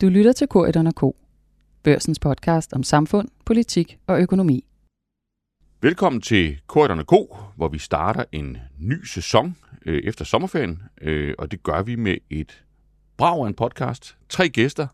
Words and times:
Du 0.00 0.08
lytter 0.08 0.32
til 0.32 0.48
K1 0.54 0.90
K, 0.90 1.16
børsens 1.82 2.18
podcast 2.18 2.72
om 2.72 2.82
samfund, 2.82 3.28
politik 3.44 3.98
og 4.06 4.20
økonomi. 4.20 4.64
Velkommen 5.80 6.22
til 6.22 6.60
Korridorne 6.66 7.04
K, 7.04 7.12
hvor 7.56 7.68
vi 7.68 7.78
starter 7.78 8.24
en 8.32 8.58
ny 8.78 9.04
sæson 9.04 9.56
øh, 9.86 10.02
efter 10.04 10.24
sommerferien, 10.24 10.82
øh, 11.00 11.34
og 11.38 11.50
det 11.50 11.62
gør 11.62 11.82
vi 11.82 11.96
med 11.96 12.16
et 12.30 12.64
brag 13.16 13.42
af 13.42 13.46
en 13.46 13.54
podcast, 13.54 14.16
tre 14.28 14.48
gæster 14.48 14.86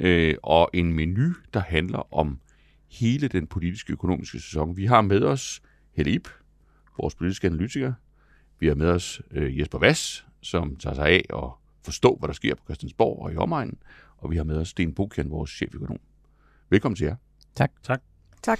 øh, 0.00 0.34
og 0.42 0.70
en 0.72 0.92
menu, 0.92 1.32
der 1.54 1.60
handler 1.60 2.14
om 2.14 2.40
hele 2.88 3.28
den 3.28 3.46
politiske 3.46 3.92
økonomiske 3.92 4.40
sæson. 4.40 4.76
Vi 4.76 4.86
har 4.86 5.00
med 5.00 5.22
os 5.22 5.62
Helle 5.92 6.12
Ip, 6.12 6.28
vores 7.00 7.14
politiske 7.14 7.46
analytiker. 7.46 7.92
Vi 8.58 8.66
har 8.66 8.74
med 8.74 8.88
os 8.88 9.22
øh, 9.30 9.58
Jesper 9.58 9.78
Vass, 9.78 10.26
som 10.42 10.76
tager 10.76 10.94
sig 10.94 11.06
af 11.06 11.24
at 11.34 11.50
forstå, 11.84 12.16
hvad 12.18 12.28
der 12.28 12.34
sker 12.34 12.54
på 12.54 12.62
Christiansborg 12.64 13.22
og 13.22 13.32
i 13.32 13.36
omegnen. 13.36 13.78
Og 14.20 14.30
vi 14.30 14.36
har 14.36 14.44
med 14.44 14.56
os 14.56 14.68
Sten 14.68 14.94
Bukian, 14.94 15.30
vores 15.30 15.50
cheføkonom. 15.50 15.98
Velkommen 16.70 16.96
til 16.96 17.04
jer. 17.04 17.16
Tak. 17.54 17.70
Tak. 17.82 18.02
Tak. 18.42 18.58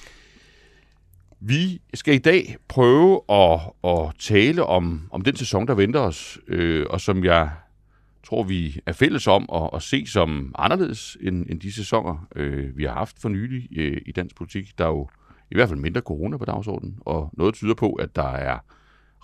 Vi 1.40 1.80
skal 1.94 2.14
i 2.14 2.18
dag 2.18 2.56
prøve 2.68 3.20
at, 3.28 3.60
at 3.84 4.14
tale 4.18 4.64
om, 4.64 5.08
om 5.10 5.22
den 5.22 5.36
sæson, 5.36 5.66
der 5.66 5.74
venter 5.74 6.00
os, 6.00 6.38
øh, 6.46 6.86
og 6.90 7.00
som 7.00 7.24
jeg 7.24 7.50
tror, 8.22 8.42
vi 8.42 8.80
er 8.86 8.92
fælles 8.92 9.26
om 9.26 9.48
at, 9.54 9.70
at 9.74 9.82
se 9.82 10.06
som 10.06 10.54
anderledes 10.58 11.16
end, 11.20 11.46
end 11.50 11.60
de 11.60 11.72
sæsoner, 11.72 12.26
øh, 12.36 12.76
vi 12.76 12.84
har 12.84 12.94
haft 12.94 13.20
for 13.20 13.28
nylig 13.28 13.78
øh, 13.78 14.00
i 14.06 14.12
dansk 14.12 14.36
politik. 14.36 14.78
Der 14.78 14.84
er 14.84 14.88
jo 14.88 15.08
i 15.50 15.54
hvert 15.54 15.68
fald 15.68 15.80
mindre 15.80 16.00
corona 16.00 16.36
på 16.36 16.44
dagsordenen, 16.44 16.98
og 17.00 17.30
noget 17.32 17.54
tyder 17.54 17.74
på, 17.74 17.92
at 17.92 18.16
der 18.16 18.28
er 18.28 18.58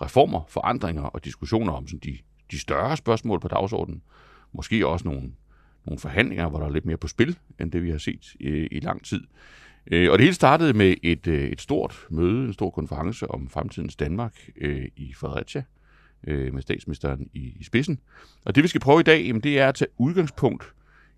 reformer, 0.01 0.41
forandringer 0.47 1.03
og 1.03 1.25
diskussioner 1.25 1.73
om 1.73 1.87
sådan 1.87 1.99
de, 1.99 2.17
de 2.51 2.59
større 2.59 2.97
spørgsmål 2.97 3.39
på 3.39 3.47
dagsordenen. 3.47 4.01
Måske 4.53 4.87
også 4.87 5.07
nogle, 5.07 5.31
nogle 5.87 5.99
forhandlinger, 5.99 6.49
hvor 6.49 6.59
der 6.59 6.65
er 6.65 6.71
lidt 6.71 6.85
mere 6.85 6.97
på 6.97 7.07
spil, 7.07 7.37
end 7.59 7.71
det 7.71 7.83
vi 7.83 7.91
har 7.91 7.97
set 7.97 8.35
i, 8.39 8.47
i 8.49 8.79
lang 8.79 9.05
tid. 9.05 9.21
Øh, 9.91 10.11
og 10.11 10.17
det 10.17 10.23
hele 10.23 10.33
startede 10.33 10.73
med 10.73 10.95
et, 11.03 11.27
øh, 11.27 11.49
et 11.49 11.61
stort 11.61 12.07
møde, 12.09 12.45
en 12.45 12.53
stor 12.53 12.69
konference 12.69 13.31
om 13.31 13.49
fremtidens 13.49 13.95
Danmark 13.95 14.49
øh, 14.57 14.85
i 14.95 15.13
Fredericia, 15.13 15.63
øh, 16.27 16.53
med 16.53 16.61
statsministeren 16.61 17.29
i, 17.33 17.53
i 17.59 17.63
spidsen. 17.63 17.99
Og 18.45 18.55
det 18.55 18.63
vi 18.63 18.67
skal 18.67 18.81
prøve 18.81 18.99
i 18.99 19.03
dag, 19.03 19.25
jamen, 19.25 19.41
det 19.41 19.59
er 19.59 19.67
at 19.67 19.75
tage 19.75 19.89
udgangspunkt 19.97 20.73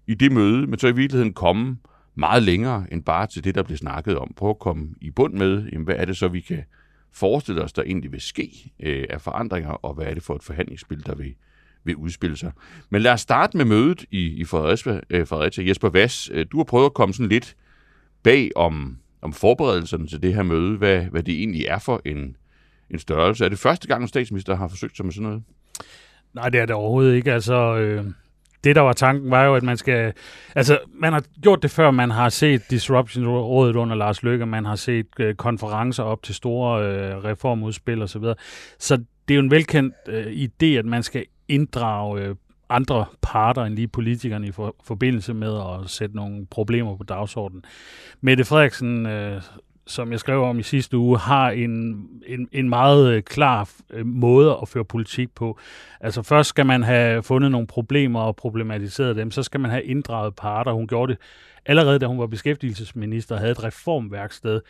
i 0.08 0.14
det 0.14 0.32
møde, 0.32 0.68
men 0.68 0.80
så 0.80 0.88
i 0.88 0.96
virkeligheden 0.96 1.34
komme 1.34 1.78
meget 2.16 2.44
længere 2.44 2.86
end 2.92 3.04
bare 3.04 3.28
til 3.28 3.44
det, 3.44 3.56
der 3.56 3.64
blev 3.64 3.78
snakket 3.78 4.18
om. 4.18 4.34
Prøve 4.38 4.50
at 4.50 4.60
komme 4.60 4.90
i 5.02 5.12
bund 5.12 5.34
med, 5.34 5.66
jamen, 5.72 5.86
hvad 5.86 5.96
er 5.96 6.06
det 6.06 6.18
så, 6.18 6.28
vi 6.28 6.40
kan 6.40 6.64
forestille 7.12 7.64
os, 7.64 7.74
der 7.74 7.82
egentlig 7.82 8.12
vil 8.12 8.22
ske 8.22 8.74
øh, 8.80 9.06
af 9.10 9.22
forandringer, 9.22 9.70
og 9.70 9.94
hvad 9.94 10.06
er 10.06 10.14
det 10.14 10.24
for 10.24 10.36
et 10.36 10.44
forhandlingsspil, 10.44 11.06
der 11.06 11.16
vil, 11.16 11.36
vil 11.84 11.96
udspille 11.96 12.38
sig. 12.38 12.52
Men 12.90 13.02
lad 13.02 13.12
os 13.12 13.22
starte 13.22 13.58
med 13.58 13.66
mødet 13.66 14.06
i, 14.12 14.28
i 14.28 14.46
Fredericia. 14.46 15.00
Øh, 15.10 15.28
Fredericia. 15.28 15.68
Jesper 15.68 15.90
Vass, 15.90 16.30
øh, 16.34 16.46
du 16.52 16.58
har 16.58 16.64
prøvet 16.64 16.86
at 16.86 16.94
komme 16.94 17.14
sådan 17.14 17.30
lidt 17.30 17.56
bag 18.24 18.52
om, 18.56 18.98
om 19.22 19.34
forberedelserne 19.34 20.08
til 20.08 20.22
det 20.22 20.36
her 20.36 20.44
møde, 20.44 20.78
hvad, 20.78 21.02
hvad 21.02 21.24
det 21.24 21.34
egentlig 21.34 21.66
er 21.66 21.80
for 21.80 22.02
en, 22.06 22.36
en 22.90 23.00
størrelse. 23.00 23.46
Er 23.46 23.50
det 23.50 23.60
første 23.60 23.88
gang, 23.88 24.02
en 24.02 24.08
statsminister 24.08 24.56
har 24.56 24.68
forsøgt 24.68 24.98
sig 24.98 25.06
med 25.06 25.14
sådan 25.14 25.28
noget? 25.28 25.44
Nej, 26.34 26.50
det 26.50 26.60
er 26.60 26.66
det 26.66 26.76
overhovedet 26.76 27.16
ikke. 27.16 27.34
Altså, 27.34 27.78
øh, 27.78 28.06
det, 28.64 28.76
der 28.76 28.82
var 28.82 28.94
tanken, 28.94 29.32
var 29.32 29.44
jo, 29.44 29.56
at 29.56 29.64
man 29.64 29.78
skal... 29.78 30.14
Altså, 30.56 30.80
man 30.94 31.14
har 31.14 31.24
gjort 31.42 31.64
det 31.64 31.72
før, 31.72 31.92
man 31.92 32.12
har 32.12 32.30
set 32.30 32.62
Disruption-rådet 32.70 33.76
under 33.76 33.96
Lars 33.96 34.24
Løkke, 34.24 34.46
man 34.46 34.66
har 34.66 34.76
set 34.76 35.08
øh, 35.20 35.36
konferencer 35.36 36.04
op 36.04 36.24
til 36.24 36.36
store 36.36 36.86
øh, 36.86 37.24
reformudspil 37.24 38.02
osv. 38.02 38.08
Så, 38.08 38.20
videre. 38.20 38.36
så 38.80 38.98
det 38.98 39.34
er 39.34 39.36
jo 39.36 39.42
en 39.42 39.52
velkendt 39.52 39.96
øh, 40.08 40.26
idé, 40.26 40.66
at 40.66 40.86
man 40.86 41.04
skal 41.04 41.26
inddrage 41.50 42.22
øh, 42.22 42.36
andre 42.70 43.06
parter 43.22 43.64
end 43.64 43.76
lige 43.76 43.88
politikerne 43.88 44.48
i 44.48 44.52
for, 44.52 44.76
forbindelse 44.84 45.34
med 45.34 45.56
at 45.58 45.90
sætte 45.90 46.16
nogle 46.16 46.46
problemer 46.46 46.98
på 46.98 47.04
dagsordenen. 47.04 47.64
Mette 48.22 48.46
Frederiksen, 48.46 49.06
øh, 49.06 49.42
som 49.88 50.12
jeg 50.12 50.20
skrev 50.20 50.44
om 50.44 50.60
i 50.60 50.64
sidste 50.64 50.98
uge, 50.98 51.18
har 51.18 51.50
en, 51.50 51.72
en, 52.28 52.48
en 52.52 52.70
meget 52.70 53.14
øh, 53.14 53.24
klar 53.24 53.70
øh, 53.90 54.06
måde 54.06 54.58
at 54.62 54.68
føre 54.68 54.86
politik 54.86 55.36
på. 55.36 55.60
Altså 56.00 56.22
først 56.22 56.50
skal 56.50 56.66
man 56.66 56.84
have 56.84 57.24
fundet 57.24 57.52
nogle 57.52 57.68
problemer 57.68 58.22
og 58.22 58.36
problematiseret 58.36 59.16
dem, 59.16 59.32
så 59.32 59.44
skal 59.44 59.60
man 59.60 59.72
have 59.72 59.84
inddraget 59.84 60.36
parter. 60.36 60.72
Hun 60.72 60.88
gjorde 60.88 61.12
det 61.14 61.22
allerede, 61.66 62.00
da 62.00 62.06
hun 62.06 62.20
var 62.20 62.28
beskæftigelsesminister 62.28 63.36
og 63.36 63.40
havde 63.40 63.52
et 63.52 63.64
reformværksted. 63.64 64.62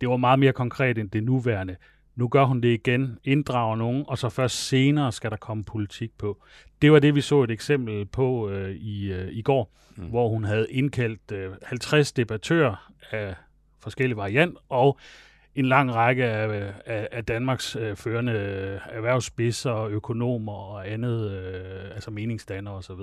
Det 0.00 0.08
var 0.08 0.16
meget 0.16 0.38
mere 0.38 0.52
konkret 0.52 0.98
end 0.98 1.10
det 1.10 1.22
nuværende. 1.24 1.76
Nu 2.18 2.28
gør 2.28 2.44
hun 2.44 2.60
det 2.60 2.68
igen, 2.68 3.18
inddrager 3.24 3.76
nogen, 3.76 4.04
og 4.08 4.18
så 4.18 4.28
først 4.28 4.68
senere 4.68 5.12
skal 5.12 5.30
der 5.30 5.36
komme 5.36 5.64
politik 5.64 6.10
på. 6.18 6.42
Det 6.82 6.92
var 6.92 6.98
det, 6.98 7.14
vi 7.14 7.20
så 7.20 7.42
et 7.42 7.50
eksempel 7.50 8.06
på 8.06 8.48
øh, 8.50 8.70
i, 8.70 9.12
øh, 9.12 9.28
i 9.32 9.42
går, 9.42 9.72
mm. 9.96 10.04
hvor 10.04 10.28
hun 10.28 10.44
havde 10.44 10.66
indkaldt 10.70 11.32
øh, 11.32 11.52
50 11.62 12.12
debattører 12.12 12.92
af 13.10 13.34
forskellige 13.82 14.16
variant, 14.16 14.56
og 14.68 14.98
en 15.54 15.64
lang 15.64 15.94
række 15.94 16.24
af, 16.24 16.72
af, 16.86 17.08
af 17.12 17.24
Danmarks 17.24 17.76
øh, 17.76 17.96
førende 17.96 18.32
erhvervsspidser, 18.90 19.84
økonomer 19.84 20.52
og 20.52 20.90
andet, 20.90 21.30
øh, 21.30 21.90
altså 21.94 22.10
meningsdannere 22.10 22.74
osv. 22.74 23.00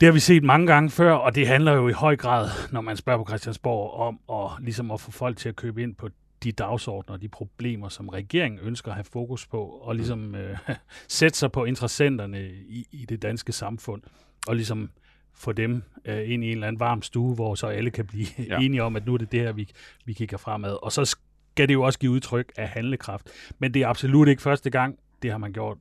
Det 0.00 0.06
har 0.06 0.12
vi 0.12 0.20
set 0.20 0.44
mange 0.44 0.66
gange 0.66 0.90
før, 0.90 1.12
og 1.12 1.34
det 1.34 1.48
handler 1.48 1.72
jo 1.72 1.88
i 1.88 1.92
høj 1.92 2.16
grad, 2.16 2.48
når 2.72 2.80
man 2.80 2.96
spørger 2.96 3.24
på 3.24 3.28
Christiansborg, 3.28 4.00
om 4.00 4.20
at, 4.44 4.64
ligesom 4.64 4.90
at 4.90 5.00
få 5.00 5.10
folk 5.10 5.36
til 5.36 5.48
at 5.48 5.56
købe 5.56 5.82
ind 5.82 5.94
på 5.94 6.08
de 6.46 6.52
dagsordner 6.52 7.14
og 7.14 7.22
de 7.22 7.28
problemer, 7.28 7.88
som 7.88 8.08
regeringen 8.08 8.60
ønsker 8.62 8.90
at 8.90 8.94
have 8.94 9.04
fokus 9.04 9.46
på, 9.46 9.62
og 9.64 9.96
ligesom 9.96 10.34
øh, 10.34 10.58
sætte 11.08 11.38
sig 11.38 11.52
på 11.52 11.64
interessenterne 11.64 12.48
i, 12.50 12.86
i 12.92 13.04
det 13.04 13.22
danske 13.22 13.52
samfund, 13.52 14.02
og 14.46 14.56
ligesom 14.56 14.90
få 15.34 15.52
dem 15.52 15.82
øh, 16.04 16.30
ind 16.30 16.44
i 16.44 16.46
en 16.46 16.52
eller 16.52 16.66
anden 16.66 16.80
varm 16.80 17.02
stue, 17.02 17.34
hvor 17.34 17.54
så 17.54 17.66
alle 17.66 17.90
kan 17.90 18.06
blive 18.06 18.26
ja. 18.48 18.58
enige 18.58 18.82
om, 18.82 18.96
at 18.96 19.06
nu 19.06 19.14
er 19.14 19.18
det 19.18 19.32
det 19.32 19.40
her, 19.40 19.52
vi, 19.52 19.68
vi 20.04 20.12
kigger 20.12 20.36
fremad. 20.36 20.78
Og 20.82 20.92
så 20.92 21.04
skal 21.04 21.68
det 21.68 21.74
jo 21.74 21.82
også 21.82 21.98
give 21.98 22.12
udtryk 22.12 22.52
af 22.56 22.68
handlekraft. 22.68 23.30
Men 23.58 23.74
det 23.74 23.82
er 23.82 23.88
absolut 23.88 24.28
ikke 24.28 24.42
første 24.42 24.70
gang. 24.70 24.98
Det 25.22 25.30
har 25.30 25.38
man 25.38 25.52
gjort 25.52 25.78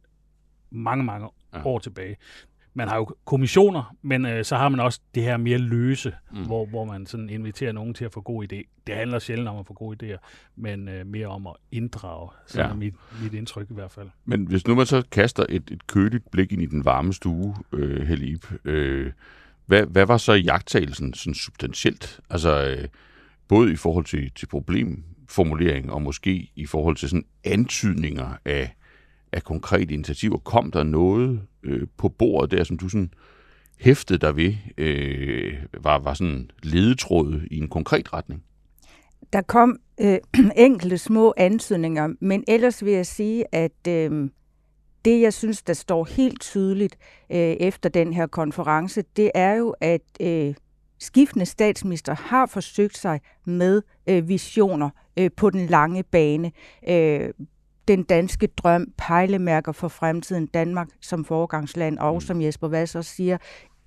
mange, 0.69 1.03
mange 1.03 1.29
ja. 1.53 1.65
år 1.65 1.79
tilbage 1.79 2.17
man 2.77 2.87
har 2.87 2.97
jo 2.97 3.15
kommissioner, 3.25 3.95
men 4.01 4.25
øh, 4.25 4.45
så 4.45 4.55
har 4.55 4.69
man 4.69 4.79
også 4.79 4.99
det 5.15 5.23
her 5.23 5.37
mere 5.37 5.57
løse, 5.57 6.13
mm. 6.31 6.45
hvor, 6.45 6.65
hvor 6.65 6.85
man 6.85 7.05
sådan 7.05 7.29
inviterer 7.29 7.71
nogen 7.71 7.93
til 7.93 8.05
at 8.05 8.13
få 8.13 8.21
god 8.21 8.43
idé. 8.43 8.81
Det 8.87 8.95
handler 8.95 9.19
sjældent 9.19 9.49
om 9.49 9.57
at 9.57 9.65
få 9.67 9.73
gode 9.73 9.97
idéer, 10.03 10.17
men 10.55 10.89
øh, 10.89 11.05
mere 11.05 11.27
om 11.27 11.47
at 11.47 11.53
inddrage, 11.71 12.29
så 12.47 12.61
ja. 12.61 12.67
er 12.67 12.73
mit, 12.73 12.93
mit 13.23 13.33
indtryk 13.33 13.71
i 13.71 13.73
hvert 13.73 13.91
fald. 13.91 14.09
Men 14.25 14.47
hvis 14.47 14.67
nu 14.67 14.75
man 14.75 14.85
så 14.85 15.03
kaster 15.11 15.45
et, 15.49 15.71
et 15.71 15.87
køligt 15.87 16.31
blik 16.31 16.51
ind 16.51 16.61
i 16.61 16.65
den 16.65 16.85
varme 16.85 17.13
stue, 17.13 17.55
øh, 17.73 18.07
Helib, 18.07 18.45
øh, 18.65 19.11
hvad, 19.65 19.85
hvad 19.85 20.05
var 20.05 20.17
så 20.17 20.33
jagttagelsen 20.33 21.13
sådan 21.13 21.33
substantielt? 21.33 22.19
Altså 22.29 22.67
øh, 22.67 22.87
både 23.47 23.71
i 23.71 23.75
forhold 23.75 24.05
til, 24.05 24.31
til 24.35 24.45
problemformulering 24.47 25.91
og 25.91 26.01
måske 26.01 26.51
i 26.55 26.65
forhold 26.65 26.95
til 26.95 27.09
sådan 27.09 27.25
antydninger 27.43 28.37
af 28.45 28.75
af 29.35 29.43
konkrete 29.43 29.93
initiativer? 29.93 30.37
Kom 30.37 30.71
der 30.71 30.83
noget 30.83 31.41
øh, 31.63 31.87
på 31.97 32.09
bordet 32.09 32.51
der, 32.51 32.63
som 32.63 32.77
du 32.77 32.89
sådan 32.89 33.11
hæftede 33.79 34.19
dig 34.19 34.35
ved, 34.35 34.53
øh, 34.77 35.53
var, 35.73 35.99
var 35.99 36.13
sådan 36.13 36.49
ledetråd 36.63 37.41
i 37.51 37.57
en 37.57 37.67
konkret 37.67 38.13
retning? 38.13 38.43
Der 39.33 39.41
kom 39.41 39.79
øh, 40.01 40.17
enkelte 40.55 40.97
små 40.97 41.33
ansøgninger, 41.37 42.09
men 42.21 42.43
ellers 42.47 42.85
vil 42.85 42.93
jeg 42.93 43.05
sige, 43.05 43.55
at 43.55 43.87
øh, 43.87 44.29
det, 45.05 45.21
jeg 45.21 45.33
synes, 45.33 45.63
der 45.63 45.73
står 45.73 46.05
helt 46.05 46.41
tydeligt 46.41 46.97
øh, 47.31 47.37
efter 47.37 47.89
den 47.89 48.13
her 48.13 48.27
konference, 48.27 49.03
det 49.15 49.31
er 49.35 49.53
jo, 49.53 49.75
at 49.81 50.01
øh, 50.21 50.53
skiftende 50.99 51.45
statsminister 51.45 52.15
har 52.15 52.45
forsøgt 52.45 52.97
sig 52.97 53.21
med 53.45 53.81
øh, 54.09 54.27
visioner 54.27 54.89
øh, 55.19 55.29
på 55.37 55.49
den 55.49 55.67
lange 55.67 56.03
bane. 56.03 56.51
Øh, 56.89 57.29
den 57.87 58.03
danske 58.03 58.47
drøm, 58.47 58.87
pejlemærker 58.97 59.71
for 59.71 59.87
fremtiden, 59.87 60.45
Danmark 60.45 60.87
som 61.01 61.25
foregangsland, 61.25 61.99
og 61.99 62.13
mm. 62.13 62.21
som 62.21 62.41
Jesper 62.41 62.67
Vass 62.67 62.95
også 62.95 63.11
siger, 63.11 63.37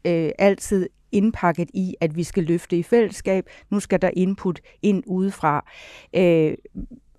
øh, 0.04 0.30
altid 0.38 0.88
indpakket 1.12 1.70
i, 1.74 1.94
at 2.00 2.16
vi 2.16 2.22
skal 2.22 2.44
løfte 2.44 2.76
i 2.78 2.82
fællesskab. 2.82 3.44
Nu 3.70 3.80
skal 3.80 4.02
der 4.02 4.10
input 4.16 4.60
ind 4.82 5.02
udefra. 5.06 5.64
Øh, 6.16 6.54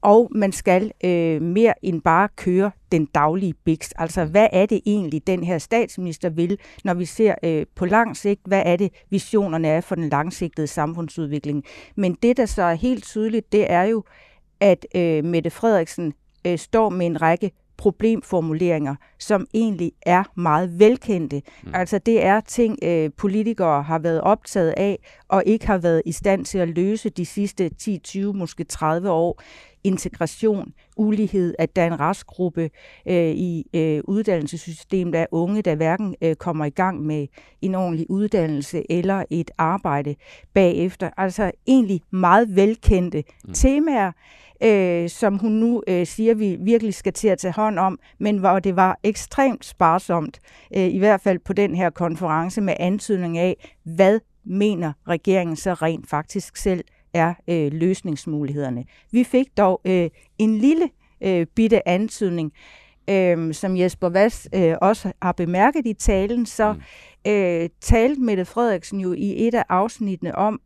og 0.02 0.30
man 0.36 0.52
skal 0.52 0.92
øh, 1.04 1.42
mere 1.42 1.74
end 1.86 2.02
bare 2.02 2.30
køre 2.36 2.72
den 2.92 3.06
daglige 3.06 3.54
bikst. 3.54 3.94
Altså, 3.98 4.26
hvad 4.26 4.48
er 4.52 4.66
det 4.66 4.82
egentlig, 4.86 5.28
den 5.28 5.44
her 5.44 5.58
statsminister 5.58 6.30
vil, 6.30 6.60
når 6.84 6.94
vi 6.94 7.06
ser 7.06 7.36
øh, 7.44 7.66
på 7.76 7.86
lang 7.86 8.18
sigt, 8.18 8.42
hvad 8.46 8.64
er 8.66 8.76
det, 8.76 8.94
visionerne 9.10 9.68
er 9.68 9.82
for 9.82 9.96
den 9.96 10.10
langsigtede 10.10 10.68
samfundsudvikling. 10.68 11.64
Men 11.96 12.18
det, 12.24 12.38
der 12.38 12.46
så 12.46 12.64
er 12.64 12.74
helt 12.74 13.04
tydeligt, 13.04 13.52
det 13.52 13.72
er 13.72 13.84
jo, 13.84 14.04
at 14.60 14.86
øh, 14.96 15.26
Mette 15.26 15.50
Frederiksen 15.50 16.14
øh, 16.46 16.58
står 16.58 16.90
med 16.90 17.06
en 17.06 17.22
række 17.22 17.52
problemformuleringer, 17.80 18.96
som 19.20 19.48
egentlig 19.54 19.92
er 20.02 20.24
meget 20.36 20.80
velkendte. 20.80 21.42
Mm. 21.64 21.72
Altså 21.74 21.98
det 21.98 22.26
er 22.26 22.40
ting, 22.40 22.78
øh, 22.84 23.10
politikere 23.18 23.84
har 23.84 24.00
været 24.00 24.22
optaget 24.22 24.74
af, 24.78 25.00
og 25.28 25.44
ikke 25.46 25.68
har 25.68 25.78
været 25.78 26.02
i 26.06 26.12
stand 26.12 26.46
til 26.46 26.58
at 26.58 26.70
løse 26.70 27.10
de 27.10 27.26
sidste 27.26 27.70
10, 27.70 27.98
20, 27.98 28.34
måske 28.34 28.64
30 28.64 29.12
år. 29.12 29.42
integration, 29.84 30.74
ulighed, 30.98 31.56
at 31.60 31.76
der 31.76 31.82
er 31.82 31.88
en 31.88 32.00
restgruppe 32.00 32.70
øh, 33.08 33.30
i 33.30 33.66
øh, 33.74 34.02
uddannelsessystemet 34.04 35.16
af 35.16 35.28
unge, 35.32 35.62
der 35.62 35.76
hverken 35.76 36.16
øh, 36.22 36.36
kommer 36.36 36.66
i 36.66 36.70
gang 36.70 37.06
med 37.06 37.28
en 37.62 37.76
ordentlig 37.76 38.06
uddannelse 38.10 38.92
eller 38.92 39.24
et 39.30 39.52
arbejde 39.58 40.16
bagefter. 40.54 41.10
Altså 41.18 41.52
egentlig 41.68 42.02
meget 42.12 42.56
velkendte 42.56 43.24
mm. 43.48 43.54
temaer, 43.54 44.12
øh, 44.64 45.10
som 45.10 45.38
hun 45.38 45.52
nu 45.52 45.84
øh, 45.88 46.08
siger, 46.08 46.34
vi 46.34 46.58
virkelig 46.60 46.94
skal 46.94 47.14
til 47.14 47.28
at 47.28 47.38
tage 47.38 47.54
hånd 47.54 47.80
om, 47.80 48.00
men 48.20 48.38
hvor 48.38 48.60
det 48.60 48.76
var 48.76 49.00
ekstremt 49.04 49.66
sparsomt, 49.66 50.40
øh, 50.76 50.88
i 50.88 50.98
hvert 50.98 51.22
fald 51.22 51.40
på 51.40 51.54
den 51.54 51.76
her 51.76 51.90
konference, 51.90 52.62
med 52.62 52.74
antydning 52.80 53.38
af, 53.38 53.70
hvad 53.84 54.20
mener 54.46 54.94
regeringen 55.08 55.56
så 55.56 55.74
rent 55.74 56.10
faktisk 56.10 56.58
selv 56.58 56.84
er 57.14 57.34
øh, 57.48 57.74
løsningsmulighederne. 57.74 58.86
Vi 59.12 59.24
fik 59.24 59.58
dog 59.58 59.82
øh, 59.86 60.10
en 60.38 60.58
lille 60.58 60.90
øh, 61.22 61.46
bitte 61.56 61.88
antydning, 61.88 62.54
øh, 63.10 63.54
som 63.54 63.78
Jesper 63.78 64.10
Vass 64.10 64.50
øh, 64.56 64.76
også 64.82 65.12
har 65.22 65.32
bemærket 65.32 65.86
i 65.86 65.94
talen, 65.94 66.46
så 66.46 66.74
mm. 66.74 67.32
øh, 67.32 67.70
talte 67.82 68.22
Mette 68.22 68.46
Frederiksen 68.46 69.00
jo 69.00 69.14
i 69.14 69.48
et 69.48 69.56
af 69.56 69.64
afsnittene 69.70 70.36
om, 70.36 70.62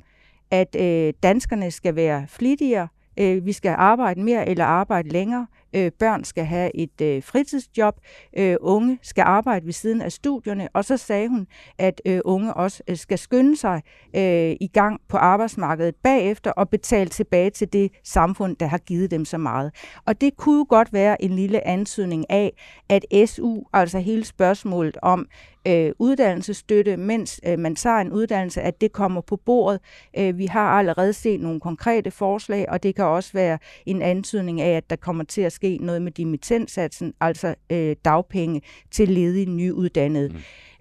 at 0.51 0.75
øh, 0.79 1.13
danskerne 1.23 1.71
skal 1.71 1.95
være 1.95 2.25
flittigere, 2.27 2.87
øh, 3.17 3.45
vi 3.45 3.51
skal 3.51 3.75
arbejde 3.77 4.21
mere 4.23 4.49
eller 4.49 4.65
arbejde 4.65 5.09
længere, 5.09 5.47
øh, 5.75 5.91
børn 5.99 6.23
skal 6.23 6.45
have 6.45 6.75
et 6.75 7.01
øh, 7.01 7.23
fritidsjob, 7.23 7.95
øh, 8.37 8.55
unge 8.61 8.99
skal 9.01 9.21
arbejde 9.21 9.65
ved 9.65 9.73
siden 9.73 10.01
af 10.01 10.11
studierne, 10.11 10.69
og 10.73 10.85
så 10.85 10.97
sagde 10.97 11.27
hun, 11.27 11.47
at 11.77 12.01
øh, 12.05 12.19
unge 12.25 12.53
også 12.53 12.83
øh, 12.87 12.97
skal 12.97 13.17
skynde 13.17 13.57
sig 13.57 13.81
øh, 14.15 14.55
i 14.61 14.69
gang 14.73 15.01
på 15.09 15.17
arbejdsmarkedet 15.17 15.95
bagefter 15.95 16.51
og 16.51 16.69
betale 16.69 17.09
tilbage 17.09 17.49
til 17.49 17.73
det 17.73 17.91
samfund, 18.03 18.55
der 18.55 18.65
har 18.65 18.77
givet 18.77 19.11
dem 19.11 19.25
så 19.25 19.37
meget. 19.37 19.71
Og 20.05 20.21
det 20.21 20.37
kunne 20.37 20.57
jo 20.57 20.65
godt 20.69 20.93
være 20.93 21.23
en 21.23 21.31
lille 21.31 21.67
antydning 21.67 22.29
af, 22.29 22.53
at 22.89 23.05
SU, 23.29 23.63
altså 23.73 23.99
hele 23.99 24.25
spørgsmålet 24.25 24.97
om 25.01 25.27
øh, 25.67 25.91
uddannelsesstøtte, 25.99 26.97
mens 26.97 27.41
øh, 27.45 27.59
man 27.59 27.75
tager 27.75 27.97
en 27.97 28.11
uddannelse, 28.11 28.61
at 28.61 28.81
det 28.81 28.91
kommer 28.91 29.21
på 29.21 29.35
bordet. 29.35 29.79
Øh, 30.17 30.37
vi 30.37 30.45
har 30.45 30.69
allerede 30.69 31.13
set 31.13 31.41
nogle 31.41 31.59
konkrete 31.59 32.11
forslag, 32.11 32.69
og 32.69 32.83
det 32.83 32.95
kan 32.95 33.05
også 33.05 33.33
være 33.33 33.57
en 33.85 34.01
antydning 34.01 34.61
af, 34.61 34.77
at 34.77 34.89
der 34.89 34.95
kommer 34.95 35.23
til 35.23 35.41
at 35.41 35.53
ske 35.63 35.77
noget 35.81 36.01
med 36.01 36.11
dimittenssatsen, 36.11 37.13
altså 37.19 37.55
øh, 37.69 37.95
dagpenge 38.05 38.61
til 38.91 39.09
ledige 39.09 39.45
nyuddannede. 39.45 40.29
Mm. 40.29 40.35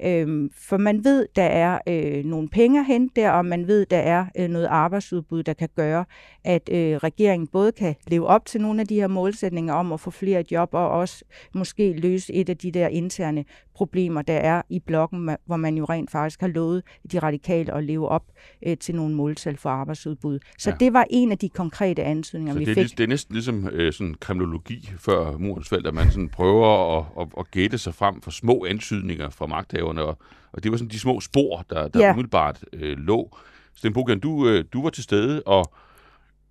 Øhm, 0.04 0.50
for 0.56 0.76
man 0.76 1.04
ved, 1.04 1.26
der 1.36 1.42
er 1.42 1.78
øh, 1.88 2.24
nogle 2.24 2.48
penge 2.48 2.80
at 2.80 2.86
hente 2.86 3.20
der, 3.20 3.30
og 3.30 3.46
man 3.46 3.66
ved, 3.66 3.86
der 3.86 3.96
er 3.96 4.26
øh, 4.38 4.48
noget 4.48 4.66
arbejdsudbud, 4.66 5.42
der 5.42 5.52
kan 5.52 5.68
gøre, 5.76 6.04
at 6.44 6.68
øh, 6.72 6.96
regeringen 6.96 7.46
både 7.46 7.72
kan 7.72 7.94
leve 8.06 8.26
op 8.26 8.46
til 8.46 8.60
nogle 8.60 8.80
af 8.80 8.86
de 8.86 8.94
her 8.94 9.06
målsætninger 9.06 9.74
om 9.74 9.92
at 9.92 10.00
få 10.00 10.10
flere 10.10 10.44
job, 10.50 10.68
og 10.72 10.90
også 10.90 11.24
måske 11.54 11.92
løse 11.92 12.32
et 12.32 12.48
af 12.48 12.56
de 12.56 12.70
der 12.70 12.88
interne 12.88 13.44
problemer, 13.74 14.22
der 14.22 14.34
er 14.36 14.62
i 14.68 14.80
blokken, 14.80 15.30
hvor 15.46 15.56
man 15.56 15.76
jo 15.76 15.84
rent 15.84 16.10
faktisk 16.10 16.40
har 16.40 16.48
lovet 16.48 16.82
de 17.12 17.18
radikale 17.18 17.74
at 17.74 17.84
leve 17.84 18.08
op 18.08 18.24
øh, 18.66 18.76
til 18.76 18.94
nogle 18.94 19.14
måltal 19.14 19.56
for 19.56 19.70
arbejdsudbud. 19.70 20.38
Så 20.58 20.70
ja. 20.70 20.76
det 20.80 20.92
var 20.92 21.06
en 21.10 21.32
af 21.32 21.38
de 21.38 21.48
konkrete 21.48 22.02
antydninger, 22.02 22.52
Så 22.52 22.58
vi 22.58 22.64
det 22.64 22.74
fik. 22.74 22.98
det 22.98 23.04
er 23.04 23.08
næsten 23.08 23.34
ligesom 23.34 23.68
øh, 23.72 23.92
sådan 23.92 24.14
kriminologi 24.20 24.71
før 24.98 25.36
murens 25.36 25.68
fald, 25.68 25.86
at 25.86 25.94
man 25.94 26.10
sådan 26.10 26.28
prøver 26.28 26.98
at, 26.98 27.04
at, 27.20 27.28
at 27.38 27.50
gætte 27.50 27.78
sig 27.78 27.94
frem 27.94 28.20
for 28.20 28.30
små 28.30 28.64
antydninger 28.68 29.30
fra 29.30 29.46
magthaverne, 29.46 30.02
og, 30.02 30.18
og 30.52 30.62
det 30.62 30.70
var 30.70 30.76
sådan 30.76 30.90
de 30.90 30.98
små 30.98 31.20
spor, 31.20 31.64
der, 31.70 31.88
der 31.88 32.00
ja. 32.00 32.12
umiddelbart 32.12 32.64
øh, 32.72 32.98
lå. 32.98 33.36
Sten 33.74 33.92
Bogan, 33.92 34.20
du, 34.20 34.48
øh, 34.48 34.64
du 34.72 34.82
var 34.82 34.90
til 34.90 35.04
stede, 35.04 35.42
og 35.42 35.72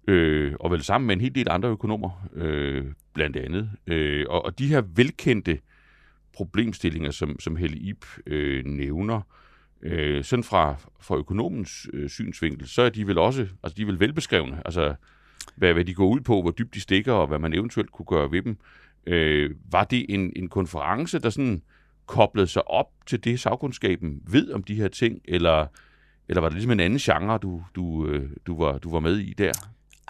øh, 0.07 0.53
og 0.59 0.71
vel 0.71 0.83
sammen 0.83 1.07
med 1.07 1.15
en 1.15 1.21
hel 1.21 1.35
del 1.35 1.47
andre 1.49 1.69
økonomer, 1.69 2.27
øh, 2.33 2.85
blandt 3.13 3.37
andet. 3.37 3.69
Øh, 3.87 4.25
og, 4.29 4.45
og 4.45 4.59
de 4.59 4.67
her 4.67 4.81
velkendte 4.95 5.59
problemstillinger, 6.33 7.11
som, 7.11 7.39
som 7.39 7.55
Helle 7.55 7.77
Ip 7.77 8.05
øh, 8.27 8.65
nævner, 8.65 9.21
øh, 9.81 10.23
sådan 10.23 10.43
fra, 10.43 10.75
fra 10.99 11.15
økonomens 11.15 11.87
øh, 11.93 12.09
synsvinkel, 12.09 12.67
så 12.67 12.81
er 12.81 12.89
de 12.89 13.07
vel 13.07 13.17
også, 13.17 13.47
altså 13.63 13.75
de 13.77 13.81
er 13.81 13.85
vel 13.85 13.99
velbeskrevne, 13.99 14.61
altså 14.65 14.95
hvad, 15.55 15.73
hvad 15.73 15.85
de 15.85 15.93
går 15.93 16.07
ud 16.07 16.19
på, 16.19 16.41
hvor 16.41 16.51
dybt 16.51 16.73
de 16.73 16.81
stikker, 16.81 17.13
og 17.13 17.27
hvad 17.27 17.39
man 17.39 17.53
eventuelt 17.53 17.91
kunne 17.91 18.05
gøre 18.05 18.31
ved 18.31 18.41
dem. 18.41 18.57
Øh, 19.07 19.51
var 19.71 19.83
det 19.83 20.05
en, 20.09 20.33
en 20.35 20.49
konference, 20.49 21.19
der 21.19 21.29
sådan 21.29 21.61
koblede 22.05 22.47
sig 22.47 22.67
op 22.67 22.87
til 23.07 23.23
det, 23.23 23.39
sagkundskaben 23.39 24.21
ved 24.27 24.51
om 24.51 24.63
de 24.63 24.75
her 24.75 24.87
ting, 24.87 25.19
eller, 25.25 25.65
eller 26.29 26.41
var 26.41 26.49
det 26.49 26.55
ligesom 26.55 26.71
en 26.71 26.79
anden 26.79 26.99
genre, 26.99 27.37
du, 27.37 27.63
du, 27.75 28.07
øh, 28.07 28.29
du, 28.47 28.57
var, 28.57 28.77
du 28.77 28.91
var 28.91 28.99
med 28.99 29.17
i 29.17 29.33
der? 29.37 29.51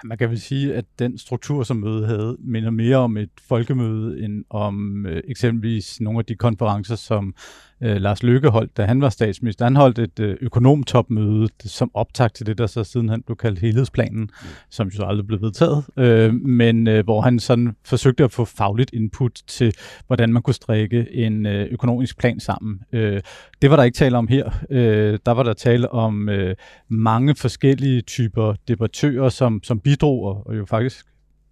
Man 0.04 0.18
kan 0.18 0.30
vel 0.30 0.42
sige, 0.42 0.75
at 0.75 0.86
den 1.00 1.18
struktur, 1.18 1.63
som 1.63 1.77
mødet 1.77 2.07
havde, 2.07 2.38
minder 2.39 2.69
mere 2.69 2.98
om 2.98 3.18
et 3.18 3.30
folkemøde, 3.48 4.24
end 4.24 4.45
om 4.50 5.06
øh, 5.06 5.22
eksempelvis 5.27 6.01
nogle 6.01 6.19
af 6.19 6.25
de 6.25 6.36
konferencer, 6.36 6.95
som 6.95 7.36
øh, 7.83 7.95
Lars 7.95 8.24
Løkke 8.24 8.50
holdt, 8.50 8.78
da 8.78 8.86
han 8.86 9.01
var 9.01 9.10
statsminister. 9.10 9.66
Han 9.66 9.75
holdt 9.75 10.00
et 10.00 10.19
øh, 10.19 10.38
økonomtopmøde 10.42 11.48
som 11.66 11.92
optag 11.94 12.33
til 12.33 12.45
det, 12.45 12.57
der 12.57 12.68
så 12.68 12.83
siden 12.83 13.10
han 13.10 13.22
blev 13.22 13.36
kaldt 13.38 13.60
helhedsplanen, 13.60 14.22
mm. 14.22 14.48
som 14.69 14.88
jo 14.88 14.95
så 14.95 15.04
aldrig 15.04 15.28
blev 15.28 15.42
vedtaget, 15.42 15.86
øh, 15.98 16.33
men 16.33 16.88
øh, 16.88 17.04
hvor 17.04 17.22
han 17.22 17.39
sådan 17.39 17.75
forsøgte 17.86 18.24
at 18.24 18.31
få 18.31 18.45
fagligt 18.45 18.94
input 18.94 19.42
til, 19.48 19.74
hvordan 20.07 20.33
man 20.33 20.42
kunne 20.42 20.54
strikke 20.54 21.07
en 21.12 21.45
øh, 21.45 21.68
økonomisk 21.72 22.18
plan 22.18 22.39
sammen. 22.39 22.80
Øh, 22.94 23.22
det 23.62 23.69
var 23.69 23.75
der 23.75 23.84
ikke 23.84 23.95
tale 23.95 24.18
om 24.18 24.27
her. 24.27 24.51
Øh, 24.69 25.19
der 25.25 25.31
var 25.31 25.44
der 25.44 25.54
tale 25.54 25.94
om 25.94 26.30
øh, 26.30 26.56
mange 26.89 27.36
forskellige 27.36 28.01
typer 28.01 28.54
debattører, 28.68 29.30
som, 29.30 29.63
som 29.63 29.80
bidrog, 29.80 30.24
og, 30.24 30.48
og 30.48 30.57
jo 30.57 30.66
faktisk 30.66 31.06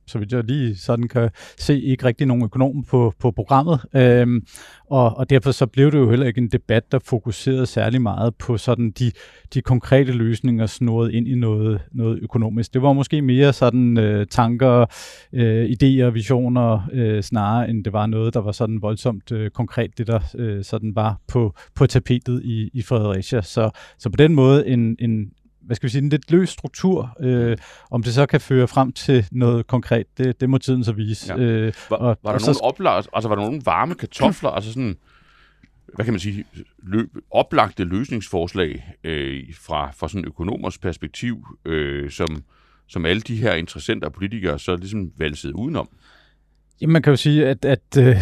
så 0.09 0.19
vidt 0.19 0.31
jeg 0.31 0.44
lige 0.44 0.75
sådan 0.75 1.07
kan 1.07 1.29
se, 1.57 1.81
ikke 1.81 2.06
rigtig 2.06 2.27
nogen 2.27 2.44
økonom 2.44 2.83
på, 2.83 3.13
på 3.19 3.31
programmet. 3.31 3.79
Øhm, 3.95 4.41
og, 4.89 5.17
og 5.17 5.29
derfor 5.29 5.51
så 5.51 5.65
blev 5.65 5.91
det 5.91 5.97
jo 5.97 6.09
heller 6.09 6.25
ikke 6.27 6.41
en 6.41 6.47
debat, 6.47 6.91
der 6.91 7.00
fokuserede 7.06 7.65
særlig 7.65 8.01
meget 8.01 8.35
på 8.35 8.57
sådan 8.57 8.91
de, 8.91 9.11
de 9.53 9.61
konkrete 9.61 10.11
løsninger 10.11 10.65
snurret 10.65 11.11
ind 11.11 11.27
i 11.27 11.35
noget, 11.35 11.81
noget 11.91 12.19
økonomisk. 12.21 12.73
Det 12.73 12.81
var 12.81 12.94
måske 12.94 13.21
mere 13.21 13.53
sådan 13.53 13.97
øh, 13.97 14.27
tanker, 14.27 14.85
øh, 15.33 15.69
idéer, 15.69 16.09
visioner, 16.09 16.89
øh, 16.94 17.23
snarere 17.23 17.69
end 17.69 17.83
det 17.83 17.94
var 17.94 18.06
noget, 18.06 18.33
der 18.33 18.39
var 18.39 18.51
sådan 18.51 18.81
voldsomt 18.81 19.31
øh, 19.31 19.50
konkret, 19.50 19.97
det 19.97 20.07
der 20.07 20.19
øh, 20.35 20.63
sådan 20.63 20.95
var 20.95 21.17
på, 21.27 21.53
på 21.75 21.88
tapetet 21.88 22.41
i, 22.44 22.69
i 22.73 22.81
Fredericia. 22.81 23.41
Så, 23.41 23.69
så 24.00 24.09
på 24.09 24.17
den 24.17 24.35
måde 24.35 24.67
en, 24.67 24.95
en, 25.00 25.31
hvad 25.69 25.75
skal 25.75 25.88
vi 25.88 25.92
sige, 25.92 26.01
en 26.01 26.10
lidt 26.10 26.31
løs 26.31 26.50
struktur. 26.50 27.18
Øh, 27.19 27.57
om 27.92 28.04
det 28.04 28.13
så 28.13 28.25
kan 28.25 28.42
føre 28.42 28.68
frem 28.68 28.92
til 28.92 29.25
noget 29.31 29.68
konkret, 29.68 30.06
det, 30.18 30.42
det 30.42 30.50
må 30.50 30.57
tiden 30.57 30.83
så 30.83 30.92
vise. 30.92 31.33
Ja. 31.33 31.39
Øh, 31.39 31.74
var, 31.89 31.98
og, 31.98 32.18
var, 32.24 32.31
der 32.31 32.39
og 32.39 32.42
nogle 32.42 32.54
så, 32.54 32.60
oplag, 32.63 33.04
altså, 33.13 33.30
var 33.30 33.36
der 33.36 33.44
nogle 33.44 33.62
varme 33.66 33.95
kartofler, 33.95 34.50
altså 34.50 34.74
sådan, 34.74 34.98
hvad 35.95 36.06
kan 36.06 36.13
man 36.13 36.19
sige, 36.19 36.45
løb, 36.83 37.10
oplagte 37.31 37.83
løsningsforslag 37.83 38.94
øh, 39.04 39.44
fra, 39.59 39.92
fra 39.92 40.07
sådan 40.09 40.26
økonomers 40.26 40.78
perspektiv, 40.78 41.47
øh, 41.66 42.11
som, 42.11 42.44
som 42.88 43.06
alle 43.06 43.21
de 43.21 43.35
her 43.35 43.54
interessenter 43.54 44.07
og 44.07 44.14
politikere 44.14 44.59
så 44.59 44.76
ligesom 44.76 45.11
valsede 45.18 45.56
udenom? 45.56 45.90
Jamen, 46.81 46.94
man 46.94 47.02
kan 47.02 47.12
jo 47.12 47.18
sige, 47.18 47.48
at, 47.48 47.66
at 47.66 47.98
øh, 48.00 48.16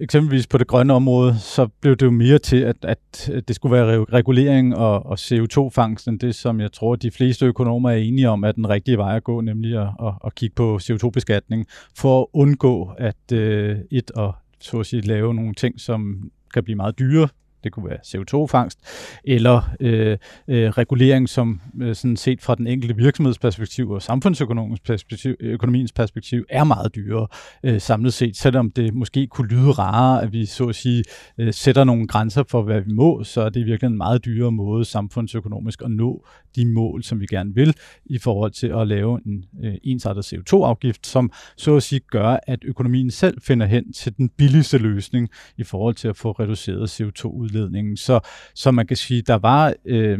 eksempelvis 0.00 0.46
på 0.46 0.58
det 0.58 0.66
grønne 0.66 0.92
område, 0.92 1.38
så 1.38 1.66
blev 1.80 1.96
det 1.96 2.06
jo 2.06 2.10
mere 2.10 2.38
til, 2.38 2.56
at, 2.56 2.76
at 2.82 3.30
det 3.48 3.56
skulle 3.56 3.76
være 3.76 4.04
regulering 4.04 4.76
og, 4.76 5.06
og 5.06 5.18
CO2-fangsten, 5.20 6.18
det 6.18 6.34
som 6.34 6.60
jeg 6.60 6.72
tror, 6.72 6.96
de 6.96 7.10
fleste 7.10 7.46
økonomer 7.46 7.90
er 7.90 7.96
enige 7.96 8.28
om, 8.28 8.42
er 8.42 8.52
den 8.52 8.68
rigtige 8.68 8.98
vej 8.98 9.16
at 9.16 9.24
gå, 9.24 9.40
nemlig 9.40 9.80
at, 9.80 9.88
at, 10.02 10.12
at 10.24 10.34
kigge 10.34 10.54
på 10.54 10.78
CO2-beskatning, 10.82 11.66
for 11.96 12.20
at 12.20 12.26
undgå 12.32 12.90
at 12.98 13.32
øh, 13.32 13.76
et 13.90 14.10
og 14.10 14.34
så 14.60 14.80
at 14.80 14.86
sige, 14.86 15.02
lave 15.02 15.34
nogle 15.34 15.54
ting, 15.54 15.80
som 15.80 16.30
kan 16.54 16.64
blive 16.64 16.76
meget 16.76 16.98
dyre 16.98 17.28
det 17.66 17.72
kunne 17.72 17.88
være 17.88 17.98
CO2-fangst, 18.06 18.78
eller 19.24 19.70
øh, 19.80 20.18
øh, 20.48 20.70
regulering, 20.70 21.28
som 21.28 21.60
øh, 21.80 21.94
sådan 21.94 22.16
set 22.16 22.42
fra 22.42 22.54
den 22.54 22.66
enkelte 22.66 22.96
virksomhedsperspektiv 22.96 23.90
og 23.90 24.02
samfundsøkonomisk 24.02 24.84
perspektiv, 24.84 25.34
økonomiens 25.40 25.92
perspektiv 25.92 26.44
er 26.48 26.64
meget 26.64 26.94
dyrere 26.94 27.26
øh, 27.62 27.80
samlet 27.80 28.12
set, 28.12 28.36
selvom 28.36 28.70
det 28.70 28.94
måske 28.94 29.26
kunne 29.26 29.48
lyde 29.48 29.70
rarere, 29.70 30.22
at 30.22 30.32
vi 30.32 30.46
så 30.46 30.64
at 30.64 30.74
sige 30.74 31.04
øh, 31.38 31.54
sætter 31.54 31.84
nogle 31.84 32.06
grænser 32.06 32.42
for, 32.48 32.62
hvad 32.62 32.80
vi 32.80 32.92
må, 32.92 33.24
så 33.24 33.40
er 33.40 33.48
det 33.48 33.66
virkelig 33.66 33.88
en 33.88 33.96
meget 33.96 34.24
dyrere 34.24 34.52
måde 34.52 34.84
samfundsøkonomisk 34.84 35.82
at 35.82 35.90
nå 35.90 36.26
de 36.56 36.66
mål, 36.66 37.02
som 37.02 37.20
vi 37.20 37.26
gerne 37.26 37.54
vil, 37.54 37.74
i 38.06 38.18
forhold 38.18 38.50
til 38.50 38.66
at 38.66 38.88
lave 38.88 39.20
en 39.26 39.44
øh, 39.64 39.74
ensartet 39.84 40.32
CO2-afgift, 40.32 41.06
som 41.06 41.32
så 41.56 41.76
at 41.76 41.82
sige 41.82 42.00
gør, 42.10 42.38
at 42.46 42.58
økonomien 42.64 43.10
selv 43.10 43.40
finder 43.40 43.66
hen 43.66 43.92
til 43.92 44.16
den 44.16 44.28
billigste 44.28 44.78
løsning 44.78 45.28
i 45.56 45.64
forhold 45.64 45.94
til 45.94 46.08
at 46.08 46.16
få 46.16 46.30
reduceret 46.30 47.00
CO2-udledningen. 47.00 47.55
Så, 47.96 48.20
så 48.54 48.70
man 48.70 48.86
kan 48.86 48.96
sige, 48.96 49.22
der 49.22 49.34
var 49.34 49.74
øh, 49.84 50.18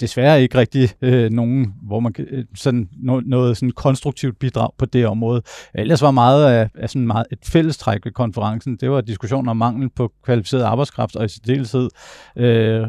desværre 0.00 0.42
ikke 0.42 0.58
rigtig 0.58 0.90
øh, 1.02 1.30
nogen, 1.30 1.74
hvor 1.82 2.00
man 2.00 2.14
øh, 2.18 2.44
sådan 2.54 2.88
no, 2.96 3.20
noget 3.20 3.56
sådan 3.56 3.70
konstruktivt 3.70 4.38
bidrag 4.38 4.70
på 4.78 4.86
det 4.86 5.06
område. 5.06 5.42
Ellers 5.74 6.02
var 6.02 6.10
meget 6.10 6.52
af, 6.52 6.70
af 6.74 6.90
sådan 6.90 7.06
meget 7.06 7.26
et 7.32 7.38
fællestræk 7.44 8.04
ved 8.04 8.12
konferencen. 8.12 8.76
Det 8.76 8.90
var 8.90 9.00
diskussioner 9.00 9.50
om 9.50 9.56
mangel 9.56 9.90
på 9.90 10.12
kvalificeret 10.24 10.62
arbejdskraft, 10.62 11.16
og 11.16 11.24
i 11.24 11.28
særdeleshed 11.28 11.88
øh, 12.36 12.86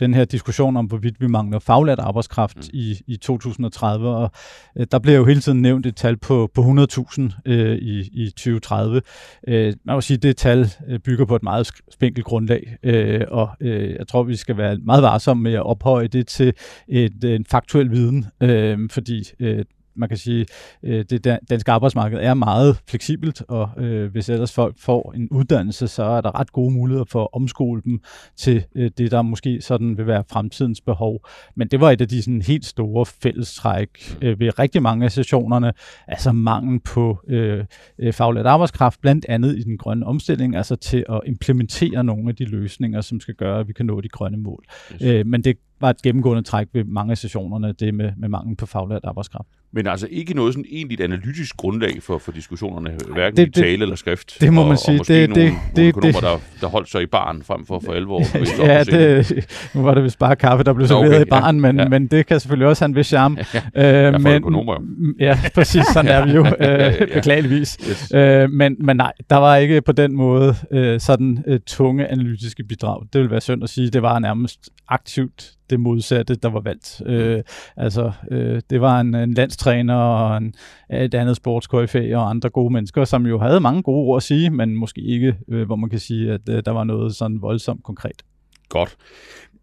den 0.00 0.14
her 0.14 0.24
diskussion 0.24 0.76
om, 0.76 0.86
hvorvidt 0.86 1.20
vi 1.20 1.26
mangler 1.26 1.58
faglært 1.58 1.98
arbejdskraft 1.98 2.56
mm. 2.56 2.62
i, 2.72 3.00
i 3.06 3.16
2030, 3.16 4.08
og 4.08 4.30
øh, 4.76 4.86
der 4.92 4.98
bliver 4.98 5.18
jo 5.18 5.24
hele 5.24 5.40
tiden 5.40 5.62
nævnt 5.62 5.86
et 5.86 5.96
tal 5.96 6.16
på, 6.16 6.50
på 6.54 6.60
100.000 6.60 7.22
øh, 7.46 7.76
i, 7.76 8.00
i 8.12 8.30
2030. 8.30 9.02
Øh, 9.48 9.74
man 9.84 9.96
må 9.96 10.00
sige, 10.00 10.16
at 10.16 10.22
det 10.22 10.36
tal 10.36 10.70
øh, 10.88 10.98
bygger 10.98 11.24
på 11.24 11.36
et 11.36 11.42
meget 11.42 11.70
spinkelt 11.90 12.26
grundlag, 12.26 12.76
øh, 12.82 13.20
og 13.28 13.50
øh, 13.60 13.94
jeg 13.98 14.08
tror, 14.08 14.22
vi 14.22 14.36
skal 14.36 14.56
være 14.56 14.76
meget 14.76 15.02
varsomme 15.02 15.42
med 15.42 15.52
at 15.52 15.62
ophøje 15.62 16.08
det 16.08 16.26
til 16.26 16.52
et, 16.88 17.24
en 17.24 17.44
faktuel 17.44 17.90
viden, 17.90 18.26
øh, 18.40 18.78
fordi 18.90 19.22
øh, 19.40 19.64
man 19.94 20.08
kan 20.08 20.18
sige, 20.18 20.46
øh, 20.82 21.04
det 21.10 21.38
danske 21.50 21.72
arbejdsmarked 21.72 22.18
er 22.18 22.34
meget 22.34 22.80
fleksibelt, 22.88 23.42
og 23.48 23.70
øh, 23.76 24.10
hvis 24.10 24.28
ellers 24.28 24.52
folk 24.52 24.78
får 24.78 25.12
en 25.16 25.28
uddannelse, 25.30 25.88
så 25.88 26.02
er 26.02 26.20
der 26.20 26.40
ret 26.40 26.52
gode 26.52 26.74
muligheder 26.74 27.04
for 27.04 27.22
at 27.22 27.28
omskole 27.32 27.82
dem 27.84 28.00
til 28.36 28.64
øh, 28.74 28.90
det, 28.98 29.10
der 29.10 29.22
måske 29.22 29.60
sådan 29.60 29.98
vil 29.98 30.06
være 30.06 30.24
fremtidens 30.30 30.80
behov. 30.80 31.26
Men 31.56 31.68
det 31.68 31.80
var 31.80 31.90
et 31.90 32.00
af 32.00 32.08
de 32.08 32.22
sådan, 32.22 32.42
helt 32.42 32.64
store 32.64 33.06
fællestræk 33.06 34.18
øh, 34.22 34.40
ved 34.40 34.58
rigtig 34.58 34.82
mange 34.82 35.04
af 35.04 35.12
sessionerne, 35.12 35.72
altså 36.08 36.32
mangel 36.32 36.80
på 36.80 37.18
øh, 37.28 37.64
øh, 37.98 38.12
faglært 38.12 38.46
arbejdskraft, 38.46 39.00
blandt 39.00 39.26
andet 39.28 39.58
i 39.58 39.62
den 39.62 39.78
grønne 39.78 40.06
omstilling, 40.06 40.56
altså 40.56 40.76
til 40.76 41.04
at 41.08 41.20
implementere 41.26 42.04
nogle 42.04 42.28
af 42.28 42.36
de 42.36 42.44
løsninger, 42.44 43.00
som 43.00 43.20
skal 43.20 43.34
gøre, 43.34 43.60
at 43.60 43.68
vi 43.68 43.72
kan 43.72 43.86
nå 43.86 44.00
de 44.00 44.08
grønne 44.08 44.38
mål. 44.38 44.64
Yes. 44.92 45.02
Øh, 45.02 45.26
men 45.26 45.44
det 45.44 45.56
var 45.80 45.90
et 45.90 46.02
gennemgående 46.02 46.42
træk 46.42 46.68
ved 46.72 46.84
mange 46.84 47.10
af 47.10 47.18
sessionerne, 47.18 47.72
det 47.72 47.94
med, 47.94 48.12
med 48.16 48.28
mangel 48.28 48.56
på 48.56 48.66
faglært 48.66 49.04
arbejdskraft. 49.04 49.48
Men 49.72 49.86
altså 49.86 50.08
ikke 50.10 50.34
noget 50.34 50.54
sådan 50.54 50.64
egentligt 50.70 51.00
analytisk 51.00 51.56
grundlag 51.56 52.02
for, 52.02 52.18
for 52.18 52.32
diskussionerne, 52.32 52.90
hverken 53.14 53.36
det, 53.36 53.56
i 53.56 53.60
tale 53.60 53.82
eller 53.82 53.96
skrift. 53.96 54.40
Det 54.40 54.52
må 54.52 54.62
man 54.62 54.72
og, 54.72 54.78
sige. 54.78 54.94
Og 54.94 54.98
måske 54.98 55.20
det, 55.20 55.28
nogle, 55.28 55.42
det, 55.44 55.52
nogle 55.76 55.88
økonomer, 55.88 56.12
det, 56.12 56.22
der, 56.22 56.38
der 56.60 56.66
holdt 56.66 56.90
sig 56.90 57.02
i 57.02 57.06
baren 57.06 57.42
frem 57.42 57.66
for 57.66 57.82
for 57.84 57.92
alvor. 57.92 58.22
ja, 58.72 58.84
det, 58.84 59.70
nu 59.74 59.82
var 59.82 59.94
det 59.94 60.04
vist 60.04 60.18
bare 60.18 60.36
kaffe, 60.36 60.64
der 60.64 60.72
blev 60.72 60.86
serveret 60.86 61.14
okay, 61.14 61.20
i 61.20 61.24
baren, 61.24 61.56
ja, 61.56 61.60
men, 61.60 61.78
ja. 61.78 61.88
men 61.88 62.06
det 62.06 62.26
kan 62.26 62.40
selvfølgelig 62.40 62.68
også 62.68 62.84
have 62.84 62.88
en 62.88 62.96
vis 62.96 63.06
charme. 63.06 63.38
ja, 63.74 64.06
øh, 64.06 64.20
men, 64.20 64.32
økonomer. 64.32 64.76
Ja, 65.20 65.38
præcis, 65.54 65.84
sådan 65.92 66.10
er 66.10 66.24
vi 66.24 66.32
jo, 66.32 66.46
øh, 66.60 67.14
beklageligvis. 67.14 67.78
Yes. 67.90 68.12
Øh, 68.14 68.50
men, 68.50 68.76
men 68.78 68.96
nej, 68.96 69.12
der 69.30 69.36
var 69.36 69.56
ikke 69.56 69.82
på 69.82 69.92
den 69.92 70.16
måde 70.16 70.54
øh, 70.70 71.00
sådan 71.00 71.44
øh, 71.46 71.60
tunge 71.66 72.06
analytiske 72.06 72.64
bidrag. 72.64 73.02
Det 73.12 73.20
vil 73.20 73.30
være 73.30 73.40
synd 73.40 73.62
at 73.62 73.70
sige. 73.70 73.90
Det 73.90 74.02
var 74.02 74.18
nærmest 74.18 74.70
aktivt 74.88 75.52
det 75.70 75.80
modsatte, 75.80 76.34
der 76.34 76.48
var 76.48 76.60
valgt. 76.60 77.02
Øh, 77.06 77.42
altså, 77.76 78.12
øh, 78.30 78.60
det 78.70 78.80
var 78.80 79.00
en, 79.00 79.14
en 79.14 79.36
landstræner 79.66 79.94
og 79.94 80.36
en, 80.36 80.54
øh, 80.92 81.00
et 81.00 81.14
andet 81.14 81.36
sportskøjfag 81.36 82.16
og 82.16 82.30
andre 82.30 82.50
gode 82.50 82.72
mennesker, 82.72 83.04
som 83.04 83.26
jo 83.26 83.38
havde 83.38 83.60
mange 83.60 83.82
gode 83.82 84.06
ord 84.08 84.16
at 84.16 84.22
sige, 84.22 84.50
men 84.50 84.76
måske 84.76 85.00
ikke, 85.00 85.36
øh, 85.48 85.66
hvor 85.66 85.76
man 85.76 85.90
kan 85.90 85.98
sige, 85.98 86.32
at 86.32 86.48
øh, 86.48 86.62
der 86.64 86.70
var 86.70 86.84
noget 86.84 87.14
sådan 87.14 87.42
voldsomt 87.42 87.84
konkret. 87.84 88.22
Godt. 88.68 88.96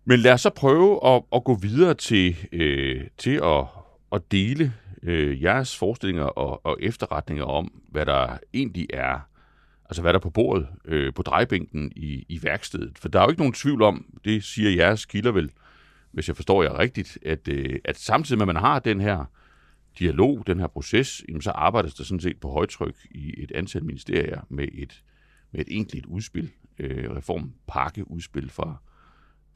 Men 0.06 0.20
lad 0.20 0.34
os 0.34 0.42
så 0.42 0.50
prøve 0.50 1.08
at, 1.08 1.22
at 1.36 1.44
gå 1.44 1.56
videre 1.56 1.94
til, 1.94 2.36
øh, 2.52 3.02
til 3.18 3.40
at, 3.44 3.66
at 4.12 4.22
dele 4.32 4.74
øh, 5.04 5.44
jeres 5.44 5.78
forestillinger 5.78 6.26
og, 6.26 6.66
og 6.66 6.78
efterretninger 6.82 7.44
om, 7.44 7.72
hvad 7.92 8.06
der 8.06 8.38
egentlig 8.54 8.88
er 8.94 9.28
altså 9.90 10.02
hvad 10.02 10.14
der 10.14 10.20
er 10.20 10.24
på 10.24 10.30
bordet, 10.30 10.68
øh, 10.86 11.14
på 11.14 11.22
drejbænken 11.22 11.92
i, 11.96 12.26
i 12.30 12.40
værkstedet. 12.44 13.00
For 13.00 13.10
der 13.10 13.20
er 13.20 13.24
jo 13.24 13.30
ikke 13.30 13.42
nogen 13.42 13.54
tvivl 13.54 13.82
om, 13.82 14.06
det 14.26 14.44
siger 14.44 14.72
jeres 14.72 15.06
kilder 15.06 15.32
vel, 15.32 15.52
hvis 16.12 16.28
jeg 16.28 16.36
forstår 16.36 16.64
jer 16.64 16.80
rigtigt, 16.80 17.18
at, 17.26 17.48
øh, 17.48 17.80
at 17.86 17.98
samtidig 17.98 18.38
med, 18.38 18.44
at 18.44 18.54
man 18.54 18.64
har 18.64 18.80
den 18.80 19.02
her 19.02 19.26
dialog, 20.00 20.44
den 20.48 20.60
her 20.60 20.68
proces, 20.68 21.24
jamen, 21.30 21.42
så 21.42 21.52
arbejdes 21.52 21.94
der 21.94 22.04
sådan 22.04 22.20
set 22.20 22.40
på 22.40 22.50
højtryk 22.50 22.96
i 23.12 23.44
et 23.44 23.52
antal 23.52 23.86
ministerier 23.86 24.42
med 24.50 24.68
et, 24.74 25.04
med 25.52 25.62
et 25.62 25.68
enkelt 25.70 26.06
udspil, 26.06 26.52
øh, 26.80 27.16
reformpakkeudspil 27.16 28.50
fra, 28.50 28.76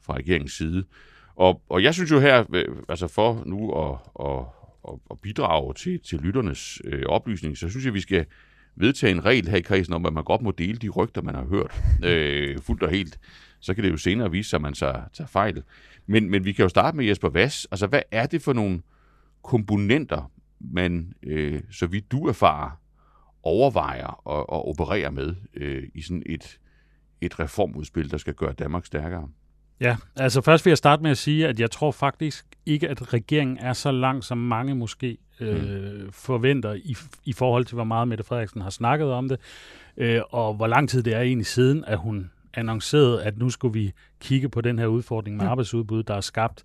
fra 0.00 0.14
regeringens 0.14 0.52
side. 0.52 0.84
Og, 1.34 1.62
og 1.68 1.82
jeg 1.82 1.94
synes 1.94 2.10
jo 2.10 2.20
her, 2.20 2.44
øh, 2.54 2.76
altså 2.88 3.08
for 3.08 3.42
nu 3.46 3.72
at, 3.72 3.98
at, 4.20 4.44
at, 4.88 4.98
at 5.10 5.20
bidrage 5.20 5.74
til, 5.74 6.00
til 6.00 6.18
lytternes 6.18 6.82
øh, 6.84 7.02
oplysning, 7.06 7.58
så 7.58 7.68
synes 7.68 7.84
jeg, 7.84 7.90
at 7.90 7.94
vi 7.94 8.00
skal 8.00 8.26
vedtage 8.76 9.10
en 9.10 9.24
regel 9.24 9.48
her 9.48 9.56
i 9.56 9.60
kredsen 9.60 9.94
om, 9.94 10.06
at 10.06 10.12
man 10.12 10.24
godt 10.24 10.42
må 10.42 10.50
dele 10.50 10.78
de 10.78 10.88
rygter, 10.88 11.22
man 11.22 11.34
har 11.34 11.44
hørt, 11.44 11.82
øh, 12.04 12.58
fuldt 12.58 12.82
og 12.82 12.90
helt. 12.90 13.18
Så 13.60 13.74
kan 13.74 13.84
det 13.84 13.90
jo 13.90 13.96
senere 13.96 14.30
vise 14.30 14.50
sig, 14.50 14.56
at 14.56 14.62
man 14.62 14.74
så 14.74 15.00
tager 15.12 15.28
fejl. 15.28 15.62
Men, 16.06 16.30
men 16.30 16.44
vi 16.44 16.52
kan 16.52 16.62
jo 16.62 16.68
starte 16.68 16.96
med 16.96 17.04
Jesper 17.04 17.28
Vass. 17.28 17.68
Altså, 17.70 17.86
hvad 17.86 18.02
er 18.10 18.26
det 18.26 18.42
for 18.42 18.52
nogle 18.52 18.82
komponenter, 19.42 20.31
man, 20.70 21.12
øh, 21.22 21.60
så 21.70 21.86
vidt 21.86 22.12
du 22.12 22.28
erfarer, 22.28 22.70
overvejer 23.42 24.06
og, 24.06 24.50
og 24.50 24.68
opererer 24.68 25.10
med 25.10 25.34
øh, 25.54 25.82
i 25.94 26.02
sådan 26.02 26.22
et, 26.26 26.58
et 27.20 27.40
reformudspil, 27.40 28.10
der 28.10 28.18
skal 28.18 28.34
gøre 28.34 28.52
Danmark 28.52 28.86
stærkere? 28.86 29.28
Ja, 29.80 29.96
altså 30.16 30.40
først 30.40 30.64
vil 30.64 30.70
jeg 30.70 30.78
starte 30.78 31.02
med 31.02 31.10
at 31.10 31.18
sige, 31.18 31.48
at 31.48 31.60
jeg 31.60 31.70
tror 31.70 31.90
faktisk 31.90 32.46
ikke, 32.66 32.88
at 32.88 33.12
regeringen 33.14 33.58
er 33.58 33.72
så 33.72 33.92
lang, 33.92 34.24
som 34.24 34.38
mange 34.38 34.74
måske 34.74 35.18
øh, 35.40 36.02
mm. 36.02 36.12
forventer 36.12 36.72
i, 36.72 36.96
i 37.24 37.32
forhold 37.32 37.64
til, 37.64 37.74
hvor 37.74 37.84
meget 37.84 38.08
Mette 38.08 38.24
Frederiksen 38.24 38.60
har 38.60 38.70
snakket 38.70 39.08
om 39.08 39.28
det, 39.28 39.40
øh, 39.96 40.20
og 40.30 40.54
hvor 40.54 40.66
lang 40.66 40.88
tid 40.88 41.02
det 41.02 41.14
er 41.14 41.20
egentlig 41.20 41.46
siden, 41.46 41.84
at 41.84 41.98
hun 41.98 42.30
annoncerede, 42.54 43.24
at 43.24 43.38
nu 43.38 43.50
skulle 43.50 43.74
vi 43.74 43.92
kigge 44.20 44.48
på 44.48 44.60
den 44.60 44.78
her 44.78 44.86
udfordring 44.86 45.36
med 45.36 45.46
arbejdsudbud, 45.46 46.02
der 46.02 46.14
er 46.14 46.20
skabt 46.20 46.62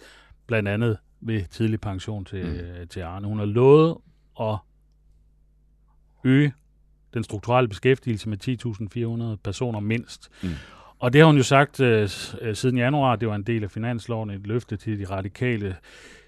blandt 0.48 0.70
andet 0.70 0.98
ved 1.22 1.44
tidlig 1.52 1.82
pension 1.82 2.26
til, 2.26 2.46
mm. 2.82 2.88
til 2.88 3.00
Arne. 3.00 3.28
Hun 3.28 3.40
har 3.40 3.46
lovet 3.46 3.98
at 4.40 4.58
øge 6.24 6.54
den 7.14 7.24
strukturelle 7.24 7.68
beskæftigelse 7.68 8.30
med 8.30 8.38
10.400 9.34 9.40
personer 9.44 9.80
mindst. 9.80 10.30
Mm. 10.44 10.50
Og 11.00 11.14
det 11.14 11.22
har 11.22 11.26
hun 11.26 11.38
jo 11.38 11.44
sagt 11.44 11.80
øh, 11.80 12.10
øh, 12.42 12.56
siden 12.56 12.78
januar, 12.78 13.16
det 13.16 13.28
var 13.28 13.36
en 13.36 13.44
del 13.44 13.64
af 13.64 13.72
finansloven, 13.72 14.30
et 14.30 14.48
løfte 14.48 14.78
til 14.78 15.00
de 15.00 15.06
radikale. 15.06 15.76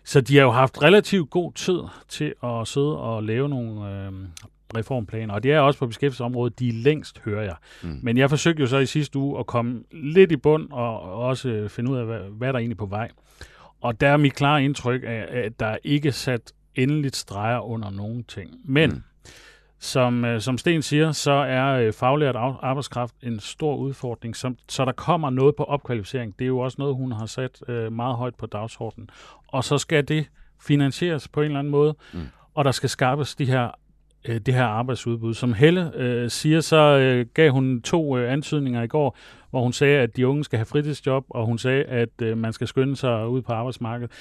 Så 0.03 0.21
de 0.21 0.37
har 0.37 0.43
jo 0.43 0.51
haft 0.51 0.83
relativt 0.83 1.29
god 1.29 1.53
tid 1.53 1.79
til 2.07 2.33
at 2.43 2.67
sidde 2.67 2.97
og 2.97 3.23
lave 3.23 3.49
nogle 3.49 4.05
øh, 4.05 4.11
reformplaner, 4.77 5.33
og 5.33 5.43
det 5.43 5.51
er 5.51 5.59
også 5.59 5.79
på 5.79 5.87
beskæftigelsesområdet, 5.87 6.59
de 6.59 6.71
længst, 6.71 7.19
hører 7.19 7.43
jeg. 7.43 7.55
Mm. 7.83 7.99
Men 8.03 8.17
jeg 8.17 8.29
forsøgte 8.29 8.61
jo 8.61 8.67
så 8.67 8.77
i 8.77 8.85
sidste 8.85 9.19
uge 9.19 9.39
at 9.39 9.47
komme 9.47 9.83
lidt 9.91 10.31
i 10.31 10.37
bund 10.37 10.71
og 10.71 11.01
også 11.01 11.67
finde 11.69 11.91
ud 11.91 11.97
af, 11.97 12.05
hvad, 12.05 12.19
hvad 12.19 12.47
der 12.47 12.53
er 12.53 12.59
egentlig 12.59 12.77
på 12.77 12.85
vej. 12.85 13.09
Og 13.81 14.01
der 14.01 14.09
er 14.09 14.17
mit 14.17 14.35
klare 14.35 14.63
indtryk 14.63 15.03
af, 15.03 15.25
at 15.31 15.59
der 15.59 15.65
er 15.65 15.77
ikke 15.83 16.11
sat 16.11 16.53
endeligt 16.75 17.15
streger 17.15 17.59
under 17.59 17.89
nogen 17.89 18.23
ting. 18.23 18.51
Men 18.65 18.89
mm. 18.89 19.03
som, 19.79 20.25
øh, 20.25 20.41
som 20.41 20.57
Sten 20.57 20.81
siger, 20.81 21.11
så 21.11 21.31
er 21.31 21.65
øh, 21.65 21.93
faglært 21.93 22.35
arbejdskraft 22.35 23.15
en 23.23 23.39
stor 23.39 23.75
udfordring, 23.75 24.35
som, 24.35 24.57
så 24.69 24.85
der 24.85 24.91
kommer 24.91 25.29
noget 25.29 25.55
på 25.55 25.63
opkvalificering. 25.63 26.39
Det 26.39 26.45
er 26.45 26.47
jo 26.47 26.59
også 26.59 26.75
noget, 26.79 26.95
hun 26.95 27.11
har 27.11 27.25
sat 27.25 27.61
øh, 27.67 27.91
meget 27.91 28.15
højt 28.15 28.35
på 28.35 28.45
dagsordenen. 28.45 29.09
Og 29.47 29.63
så 29.63 29.77
skal 29.77 30.07
det 30.07 30.27
finansieres 30.61 31.27
på 31.27 31.41
en 31.41 31.45
eller 31.45 31.59
anden 31.59 31.71
måde, 31.71 31.95
mm. 32.13 32.19
og 32.53 32.65
der 32.65 32.71
skal 32.71 32.89
skabes 32.89 33.35
de 33.35 33.45
her 33.45 33.71
øh, 34.27 34.39
det 34.39 34.53
her 34.53 34.65
arbejdsudbud. 34.65 35.33
Som 35.33 35.53
Helle 35.53 35.91
øh, 35.95 36.29
siger, 36.29 36.61
så 36.61 36.77
øh, 36.77 37.25
gav 37.33 37.51
hun 37.51 37.81
to 37.81 38.17
øh, 38.17 38.33
antydninger 38.33 38.81
i 38.81 38.87
går, 38.87 39.17
hvor 39.49 39.61
hun 39.61 39.73
sagde, 39.73 39.99
at 39.99 40.17
de 40.17 40.27
unge 40.27 40.43
skal 40.43 40.57
have 40.57 40.65
fritidsjob, 40.65 41.25
og 41.29 41.45
hun 41.45 41.57
sagde, 41.57 41.83
at 41.83 42.09
øh, 42.21 42.37
man 42.37 42.53
skal 42.53 42.67
skynde 42.67 42.95
sig 42.95 43.27
ud 43.27 43.41
på 43.41 43.53
arbejdsmarkedet. 43.53 44.11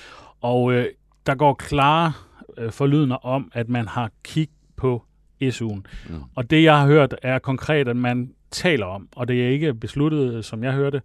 Og 0.41 0.73
øh, 0.73 0.87
der 1.27 1.35
går 1.35 1.55
klare 1.55 2.13
øh, 2.59 2.73
forlydende 2.73 3.19
om, 3.19 3.51
at 3.55 3.69
man 3.69 3.89
har 3.89 4.11
kig 4.25 4.49
på 4.77 5.03
SU'en. 5.43 5.83
Mm. 6.09 6.15
Og 6.35 6.51
det, 6.51 6.63
jeg 6.63 6.79
har 6.79 6.87
hørt, 6.87 7.15
er 7.23 7.39
konkret, 7.39 7.89
at 7.89 7.97
man 7.97 8.33
taler 8.51 8.87
om, 8.87 9.09
og 9.17 9.29
det 9.29 9.45
er 9.45 9.49
ikke 9.49 9.75
besluttet, 9.75 10.45
som 10.45 10.65
jeg 10.65 10.73
hørte, 10.73 11.03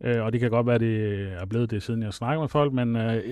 øh, 0.00 0.22
og 0.24 0.32
det 0.32 0.40
kan 0.40 0.50
godt 0.50 0.66
være, 0.66 0.78
det 0.78 1.22
er 1.40 1.46
blevet 1.46 1.70
det, 1.70 1.82
siden 1.82 2.02
jeg 2.02 2.14
snakker 2.14 2.40
med 2.40 2.48
folk, 2.48 2.72
men 2.72 2.96
øh, 2.96 3.24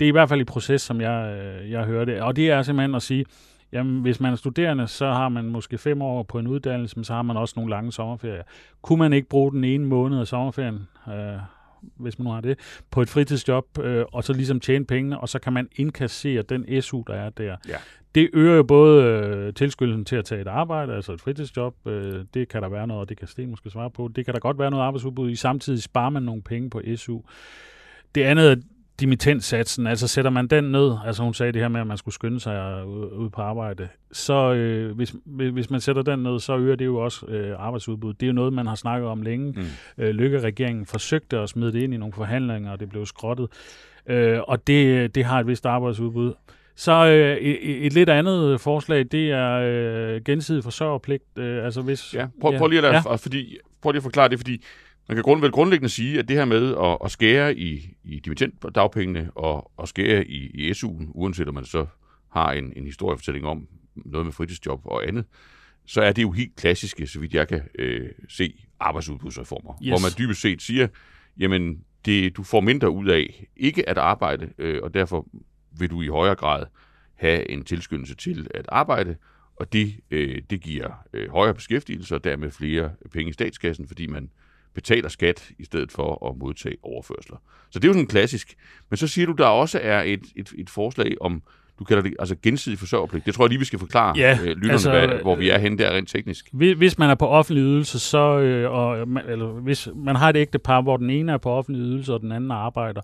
det 0.00 0.06
er 0.06 0.08
i 0.08 0.10
hvert 0.10 0.28
fald 0.28 0.40
i 0.40 0.44
proces, 0.44 0.82
som 0.82 1.00
jeg, 1.00 1.38
øh, 1.40 1.70
jeg 1.70 1.84
hørte. 1.84 2.24
Og 2.24 2.36
det 2.36 2.50
er 2.50 2.62
simpelthen 2.62 2.94
at 2.94 3.02
sige, 3.02 3.24
Jamen, 3.72 4.02
hvis 4.02 4.20
man 4.20 4.32
er 4.32 4.36
studerende, 4.36 4.86
så 4.86 5.06
har 5.06 5.28
man 5.28 5.44
måske 5.44 5.78
fem 5.78 6.02
år 6.02 6.22
på 6.22 6.38
en 6.38 6.46
uddannelse, 6.46 6.96
men 6.96 7.04
så 7.04 7.12
har 7.12 7.22
man 7.22 7.36
også 7.36 7.54
nogle 7.56 7.70
lange 7.70 7.92
sommerferier. 7.92 8.42
Kunne 8.82 8.98
man 8.98 9.12
ikke 9.12 9.28
bruge 9.28 9.52
den 9.52 9.64
ene 9.64 9.86
måned 9.86 10.20
af 10.20 10.26
sommerferien, 10.26 10.88
øh, 11.08 11.38
hvis 11.96 12.18
man 12.18 12.24
nu 12.24 12.30
har 12.30 12.40
det, 12.40 12.58
på 12.90 13.02
et 13.02 13.08
fritidsjob, 13.08 13.78
øh, 13.78 14.04
og 14.12 14.24
så 14.24 14.32
ligesom 14.32 14.60
tjene 14.60 14.84
pengene, 14.84 15.20
og 15.20 15.28
så 15.28 15.38
kan 15.38 15.52
man 15.52 15.68
indkassere 15.76 16.42
den 16.42 16.82
SU, 16.82 17.02
der 17.06 17.14
er 17.14 17.30
der. 17.30 17.56
Ja. 17.68 17.76
Det 18.14 18.30
øger 18.32 18.56
jo 18.56 18.62
både 18.62 19.04
øh, 19.04 19.54
tilskyndelsen 19.54 20.04
til 20.04 20.16
at 20.16 20.24
tage 20.24 20.40
et 20.40 20.46
arbejde, 20.46 20.94
altså 20.94 21.12
et 21.12 21.20
fritidsjob, 21.20 21.74
øh, 21.86 22.24
det 22.34 22.48
kan 22.48 22.62
der 22.62 22.68
være 22.68 22.86
noget, 22.86 23.00
og 23.00 23.08
det 23.08 23.18
kan 23.18 23.28
Sten 23.28 23.50
måske 23.50 23.70
svare 23.70 23.90
på. 23.90 24.10
Det 24.16 24.24
kan 24.24 24.34
der 24.34 24.40
godt 24.40 24.58
være 24.58 24.70
noget 24.70 24.84
arbejdsudbud 24.84 25.30
i, 25.30 25.36
samtidig 25.36 25.82
sparer 25.82 26.10
man 26.10 26.22
nogle 26.22 26.42
penge 26.42 26.70
på 26.70 26.82
SU. 26.96 27.20
Det 28.14 28.22
andet, 28.22 28.62
dimittenssatsen, 29.00 29.86
altså 29.86 30.08
sætter 30.08 30.30
man 30.30 30.46
den 30.46 30.64
ned, 30.64 30.96
altså 31.06 31.22
hun 31.22 31.34
sagde 31.34 31.52
det 31.52 31.62
her 31.62 31.68
med, 31.68 31.80
at 31.80 31.86
man 31.86 31.96
skulle 31.96 32.14
skynde 32.14 32.40
sig 32.40 32.86
ud 32.86 33.30
på 33.30 33.40
arbejde, 33.40 33.88
så 34.12 34.52
øh, 34.52 34.96
hvis, 34.96 35.14
hvis 35.24 35.70
man 35.70 35.80
sætter 35.80 36.02
den 36.02 36.18
ned, 36.18 36.40
så 36.40 36.56
øger 36.56 36.76
det 36.76 36.84
jo 36.84 36.96
også 36.96 37.26
øh, 37.26 37.54
arbejdsudbud. 37.58 38.14
Det 38.14 38.22
er 38.22 38.26
jo 38.26 38.32
noget, 38.32 38.52
man 38.52 38.66
har 38.66 38.74
snakket 38.74 39.08
om 39.08 39.22
længe. 39.22 39.52
Mm. 39.52 40.04
Øh, 40.04 40.10
Lykke-regeringen 40.10 40.86
forsøgte 40.86 41.38
at 41.38 41.48
smide 41.48 41.72
det 41.72 41.82
ind 41.82 41.94
i 41.94 41.96
nogle 41.96 42.12
forhandlinger, 42.12 42.72
og 42.72 42.80
det 42.80 42.88
blev 42.88 43.06
skrottet. 43.06 43.48
Øh, 44.06 44.40
og 44.48 44.66
det, 44.66 45.14
det 45.14 45.24
har 45.24 45.40
et 45.40 45.46
vist 45.46 45.66
arbejdsudbud. 45.66 46.32
Så 46.76 47.06
øh, 47.06 47.36
et, 47.36 47.86
et 47.86 47.92
lidt 47.92 48.08
andet 48.08 48.60
forslag, 48.60 49.04
det 49.12 49.30
er 49.30 49.52
øh, 49.54 50.20
gensidig 50.24 50.64
forsørgerpligt. 50.64 51.24
Øh, 51.36 51.64
altså 51.64 51.82
hvis, 51.82 52.14
ja, 52.14 52.26
prøv, 52.40 52.58
prøv 52.58 52.68
lige 52.68 52.86
at, 52.86 52.94
ja. 52.94 53.14
fordi, 53.14 53.56
prøv 53.82 53.92
lige 53.92 53.98
at 53.98 54.02
forklare 54.02 54.28
det, 54.28 54.38
fordi 54.38 54.62
Man 55.08 55.16
kan 55.16 55.22
grund, 55.22 55.40
vel 55.40 55.52
grundlæggende 55.52 55.88
sige, 55.88 56.18
at 56.18 56.28
det 56.28 56.36
her 56.36 56.44
med 56.44 56.76
at, 56.76 56.98
at 57.04 57.10
skære 57.10 57.56
i, 57.56 57.96
i 58.04 58.20
dagpengene 58.74 59.30
og 59.34 59.70
at 59.82 59.88
skære 59.88 60.26
i, 60.26 60.46
i 60.46 60.70
SU'en, 60.70 61.10
uanset 61.14 61.48
om 61.48 61.54
man 61.54 61.64
så 61.64 61.86
har 62.30 62.52
en, 62.52 62.72
en 62.76 62.84
historiefortælling 62.84 63.46
om 63.46 63.68
noget 63.96 64.26
med 64.26 64.32
fritidsjob 64.32 64.80
og 64.84 65.08
andet, 65.08 65.24
så 65.86 66.00
er 66.02 66.12
det 66.12 66.22
jo 66.22 66.30
helt 66.30 66.56
klassiske, 66.56 67.06
så 67.06 67.20
vidt 67.20 67.34
jeg 67.34 67.48
kan 67.48 67.62
øh, 67.78 68.08
se, 68.28 68.64
arbejdsudbudsreformer. 68.80 69.74
Yes. 69.82 69.88
Hvor 69.88 69.98
man 69.98 70.10
dybest 70.18 70.40
set 70.40 70.62
siger, 70.62 70.88
jamen, 71.38 71.84
det, 72.04 72.36
du 72.36 72.42
får 72.42 72.60
mindre 72.60 72.90
ud 72.90 73.08
af 73.08 73.46
ikke 73.56 73.88
at 73.88 73.98
arbejde, 73.98 74.52
øh, 74.58 74.80
og 74.82 74.94
derfor 74.94 75.26
vil 75.78 75.90
du 75.90 76.02
i 76.02 76.06
højere 76.08 76.34
grad 76.34 76.66
have 77.14 77.50
en 77.50 77.64
tilskyndelse 77.64 78.14
til 78.14 78.46
at 78.54 78.64
arbejde, 78.68 79.16
og 79.56 79.72
det, 79.72 79.94
øh, 80.10 80.42
det 80.50 80.60
giver 80.60 81.04
øh, 81.12 81.30
højere 81.30 81.54
beskæftigelse 81.54 82.14
og 82.14 82.24
dermed 82.24 82.50
flere 82.50 82.90
penge 83.12 83.30
i 83.30 83.32
statskassen, 83.32 83.88
fordi 83.88 84.06
man 84.06 84.30
betaler 84.80 85.08
skat 85.08 85.50
i 85.58 85.64
stedet 85.64 85.92
for 85.92 86.28
at 86.30 86.36
modtage 86.38 86.76
overførsler. 86.82 87.36
Så 87.70 87.78
det 87.78 87.84
er 87.84 87.88
jo 87.88 87.92
sådan 87.92 88.06
klassisk. 88.06 88.56
Men 88.90 88.96
så 88.96 89.06
siger 89.08 89.26
du, 89.26 89.32
der 89.32 89.46
også 89.46 89.80
er 89.82 90.02
et, 90.02 90.22
et, 90.36 90.52
et 90.58 90.70
forslag 90.70 91.14
om, 91.20 91.42
du 91.78 91.84
kalder 91.84 92.02
det 92.02 92.14
altså 92.18 92.36
gensidig 92.42 92.78
forsørgerpligt. 92.78 93.26
Det 93.26 93.34
tror 93.34 93.44
jeg 93.44 93.48
lige, 93.48 93.58
vi 93.58 93.64
skal 93.64 93.78
forklare 93.78 94.14
ja, 94.16 94.38
øh, 94.42 94.46
lytterne, 94.46 94.72
altså, 94.72 94.90
hvad, 94.90 95.08
hvor 95.08 95.36
vi 95.36 95.50
er 95.50 95.58
henne 95.58 95.78
der 95.78 95.90
rent 95.90 96.08
teknisk. 96.08 96.48
Hvis 96.52 96.98
man 96.98 97.10
er 97.10 97.14
på 97.14 97.26
offentlig 97.26 97.62
ydelse, 97.62 97.98
så, 97.98 98.38
øh, 98.38 98.70
og, 98.70 98.98
eller 99.28 99.46
hvis 99.46 99.88
man 99.94 100.16
har 100.16 100.28
et 100.28 100.36
ægte 100.36 100.58
par, 100.58 100.80
hvor 100.80 100.96
den 100.96 101.10
ene 101.10 101.32
er 101.32 101.38
på 101.38 101.50
offentlig 101.50 101.82
ydelse, 101.82 102.14
og 102.14 102.20
den 102.20 102.32
anden 102.32 102.50
arbejder, 102.50 103.00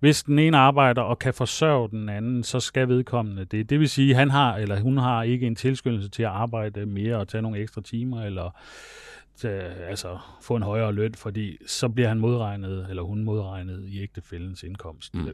hvis 0.00 0.22
den 0.22 0.38
ene 0.38 0.58
arbejder 0.58 1.02
og 1.02 1.18
kan 1.18 1.34
forsørge 1.34 1.88
den 1.90 2.08
anden, 2.08 2.44
så 2.44 2.60
skal 2.60 2.88
vedkommende 2.88 3.44
det. 3.44 3.70
Det 3.70 3.80
vil 3.80 3.88
sige, 3.88 4.10
at 4.10 4.16
han 4.16 4.30
har 4.30 4.56
eller 4.56 4.80
hun 4.80 4.98
har 4.98 5.22
ikke 5.22 5.46
en 5.46 5.56
tilskyndelse 5.56 6.08
til 6.08 6.22
at 6.22 6.28
arbejde 6.28 6.86
mere 6.86 7.16
og 7.16 7.28
tage 7.28 7.42
nogle 7.42 7.58
ekstra 7.58 7.80
timer, 7.80 8.22
eller 8.22 8.56
altså 9.48 10.18
få 10.42 10.56
en 10.56 10.62
højere 10.62 10.92
løn, 10.92 11.14
fordi 11.14 11.56
så 11.66 11.88
bliver 11.88 12.08
han 12.08 12.18
modregnet, 12.18 12.86
eller 12.88 13.02
hun 13.02 13.24
modregnet 13.24 13.84
i 13.88 14.02
ægtefællens 14.02 14.62
indkomst. 14.62 15.14
Mm. 15.14 15.28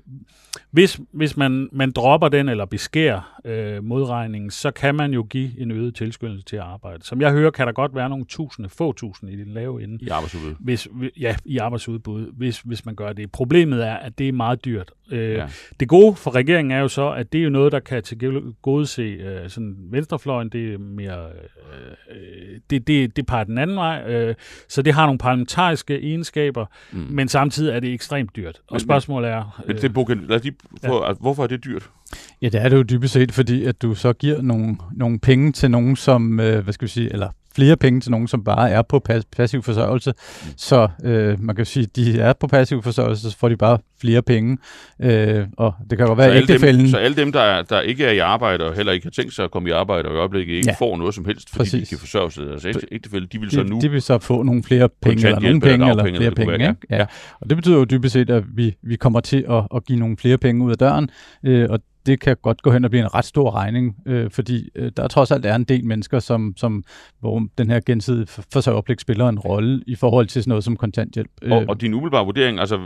Hvis, 0.70 1.00
hvis 1.12 1.36
man, 1.36 1.68
man 1.72 1.92
dropper 1.92 2.28
den 2.28 2.48
eller 2.48 2.64
beskærer 2.64 3.40
øh, 3.44 3.84
modregningen, 3.84 4.50
så 4.50 4.70
kan 4.70 4.94
man 4.94 5.12
jo 5.12 5.22
give 5.30 5.60
en 5.60 5.70
øget 5.70 5.94
tilskyndelse 5.94 6.44
til 6.44 6.56
at 6.56 6.62
arbejde. 6.62 7.04
Som 7.04 7.20
jeg 7.20 7.32
hører, 7.32 7.50
kan 7.50 7.66
der 7.66 7.72
godt 7.72 7.94
være 7.94 8.08
nogle 8.08 8.24
tusinde, 8.24 8.68
få 8.68 8.92
tusinde 8.92 9.32
i 9.32 9.36
den 9.36 9.54
lave 9.54 9.82
ende. 9.82 9.98
I 10.00 10.08
arbejdsudbud? 10.08 10.54
Hvis, 10.60 10.88
ja, 11.20 11.36
i 11.44 11.58
arbejdsudbud, 11.58 12.32
hvis, 12.32 12.60
hvis 12.60 12.86
man 12.86 12.94
gør 12.94 13.12
det. 13.12 13.32
Problemet 13.32 13.86
er, 13.86 13.94
at 13.94 14.18
det 14.18 14.28
er 14.28 14.32
meget 14.32 14.64
dyrt. 14.64 14.92
Øh, 15.10 15.32
ja. 15.32 15.48
Det 15.80 15.88
gode 15.88 16.16
for 16.16 16.34
regeringen 16.34 16.70
er 16.70 16.78
jo 16.78 16.88
så, 16.88 17.10
at 17.10 17.32
det 17.32 17.38
er 17.38 17.44
jo 17.44 17.50
noget, 17.50 17.72
der 17.72 17.80
kan 17.80 18.02
til 18.02 18.42
gode 18.62 18.86
se 18.86 19.02
øh, 19.02 19.50
sådan 19.50 19.76
venstrefløjen, 19.78 20.48
det 20.48 20.74
er 20.74 20.78
mere, 20.78 21.26
øh, 21.26 22.16
øh, 22.16 22.60
det, 22.70 22.86
det, 22.86 23.16
det 23.16 23.26
peger 23.26 23.44
den 23.44 23.58
anden 23.58 23.76
vej, 23.76 23.95
Øh, 24.04 24.34
så 24.68 24.82
det 24.82 24.94
har 24.94 25.06
nogle 25.06 25.18
parlamentariske 25.18 26.00
egenskaber, 26.02 26.66
mm. 26.92 27.06
men 27.10 27.28
samtidig 27.28 27.74
er 27.74 27.80
det 27.80 27.94
ekstremt 27.94 28.36
dyrt. 28.36 28.60
Og 28.68 28.74
men, 28.74 28.80
spørgsmålet 28.80 29.30
er... 29.30 29.62
Men, 29.66 29.76
øh, 29.76 29.82
det, 29.82 29.94
Bogen, 29.94 30.24
lad 30.28 30.36
os 30.36 30.42
lige 30.42 30.56
prøve, 30.86 31.06
ja. 31.06 31.12
hvorfor 31.12 31.42
er 31.42 31.46
det 31.46 31.64
dyrt? 31.64 31.90
Ja, 32.42 32.48
det 32.48 32.62
er 32.62 32.68
det 32.68 32.76
jo 32.76 32.82
dybest 32.82 33.12
set, 33.12 33.32
fordi 33.32 33.64
at 33.64 33.82
du 33.82 33.94
så 33.94 34.12
giver 34.12 34.42
nogle, 34.42 34.76
nogle 34.92 35.18
penge 35.18 35.52
til 35.52 35.70
nogen, 35.70 35.96
som, 35.96 36.40
øh, 36.40 36.64
hvad 36.64 36.72
skal 36.72 36.86
vi 36.86 36.90
sige, 36.90 37.12
eller 37.12 37.28
flere 37.54 37.76
penge 37.76 38.00
til 38.00 38.10
nogen, 38.10 38.28
som 38.28 38.44
bare 38.44 38.70
er 38.70 38.82
på 38.82 39.02
pas- 39.10 39.22
passiv 39.36 39.62
forsørgelse. 39.62 40.10
Mm. 40.10 40.52
Så 40.56 40.88
øh, 41.04 41.40
man 41.40 41.56
kan 41.56 41.64
sige, 41.64 41.86
de 41.86 42.20
er 42.20 42.32
på 42.32 42.46
passiv 42.46 42.82
forsørgelse, 42.82 43.30
så 43.30 43.38
får 43.38 43.48
de 43.48 43.56
bare 43.56 43.78
flere 44.00 44.22
penge. 44.22 44.58
Øh, 45.02 45.44
og 45.56 45.74
det 45.90 45.98
kan 45.98 46.06
jo 46.06 46.12
være 46.12 46.36
ægtefælden... 46.36 46.80
Dem, 46.80 46.88
så 46.88 46.96
alle 46.96 47.16
dem, 47.16 47.32
der, 47.32 47.40
er, 47.40 47.62
der 47.62 47.80
ikke 47.80 48.04
er 48.04 48.12
i 48.12 48.18
arbejde, 48.18 48.64
og 48.64 48.74
heller 48.74 48.92
ikke 48.92 49.06
har 49.06 49.10
tænkt 49.10 49.34
sig 49.34 49.44
at 49.44 49.50
komme 49.50 49.68
i 49.68 49.72
arbejde, 49.72 50.08
og 50.08 50.14
i 50.14 50.18
øjeblikket 50.18 50.54
ikke 50.54 50.68
ja. 50.68 50.86
får 50.86 50.96
noget 50.96 51.14
som 51.14 51.24
helst, 51.24 51.50
fordi 51.50 51.58
Præcis. 51.58 51.88
de 51.88 51.92
kan 51.92 51.98
forsørge 51.98 52.30
sig. 52.30 52.50
Altså 52.50 52.80
ægtefælde, 52.92 53.26
de 53.26 53.40
vil 53.40 53.50
så 53.50 53.62
nu... 53.62 53.78
De 53.82 53.90
vil 53.90 54.02
så 54.02 54.18
få 54.18 54.42
nogle 54.42 54.62
flere 54.62 54.88
penge, 55.02 55.26
eller 55.26 55.40
nogle 55.40 55.60
penge, 55.60 55.90
eller, 55.90 56.04
eller 56.04 56.18
flere 56.18 56.30
penge. 56.30 56.58
Være, 56.58 56.74
ja. 56.90 56.96
ja. 56.96 57.06
Og 57.40 57.50
det 57.50 57.56
betyder 57.56 57.76
jo 57.76 57.84
dybest 57.84 58.12
set, 58.12 58.30
at 58.30 58.44
vi, 58.54 58.74
vi 58.82 58.96
kommer 58.96 59.20
til 59.20 59.44
at, 59.50 59.68
at 59.74 59.84
give 59.84 59.98
nogle 59.98 60.16
flere 60.16 60.38
penge 60.38 60.64
ud 60.64 60.70
af 60.70 60.78
døren, 60.78 61.10
øh, 61.44 61.66
og 61.70 61.80
det 62.06 62.20
kan 62.20 62.36
godt 62.42 62.62
gå 62.62 62.70
hen 62.70 62.84
og 62.84 62.90
blive 62.90 63.02
en 63.02 63.14
ret 63.14 63.24
stor 63.24 63.54
regning, 63.54 63.96
øh, 64.06 64.30
fordi 64.30 64.68
øh, 64.74 64.92
der 64.96 65.08
trods 65.08 65.30
alt 65.30 65.46
er 65.46 65.54
en 65.54 65.64
del 65.64 65.84
mennesker, 65.84 66.18
som, 66.18 66.54
som, 66.56 66.84
hvor 67.20 67.46
den 67.58 67.70
her 67.70 67.80
gensidige 67.86 68.26
forsørgerpligt 68.52 69.00
spiller 69.00 69.28
en 69.28 69.38
rolle 69.38 69.82
i 69.86 69.94
forhold 69.94 70.26
til 70.26 70.42
sådan 70.42 70.50
noget 70.50 70.64
som 70.64 70.76
kontanthjælp. 70.76 71.30
Og, 71.50 71.64
og 71.68 71.80
din 71.80 71.94
umiddelbare 71.94 72.24
vurdering, 72.24 72.60
altså 72.60 72.78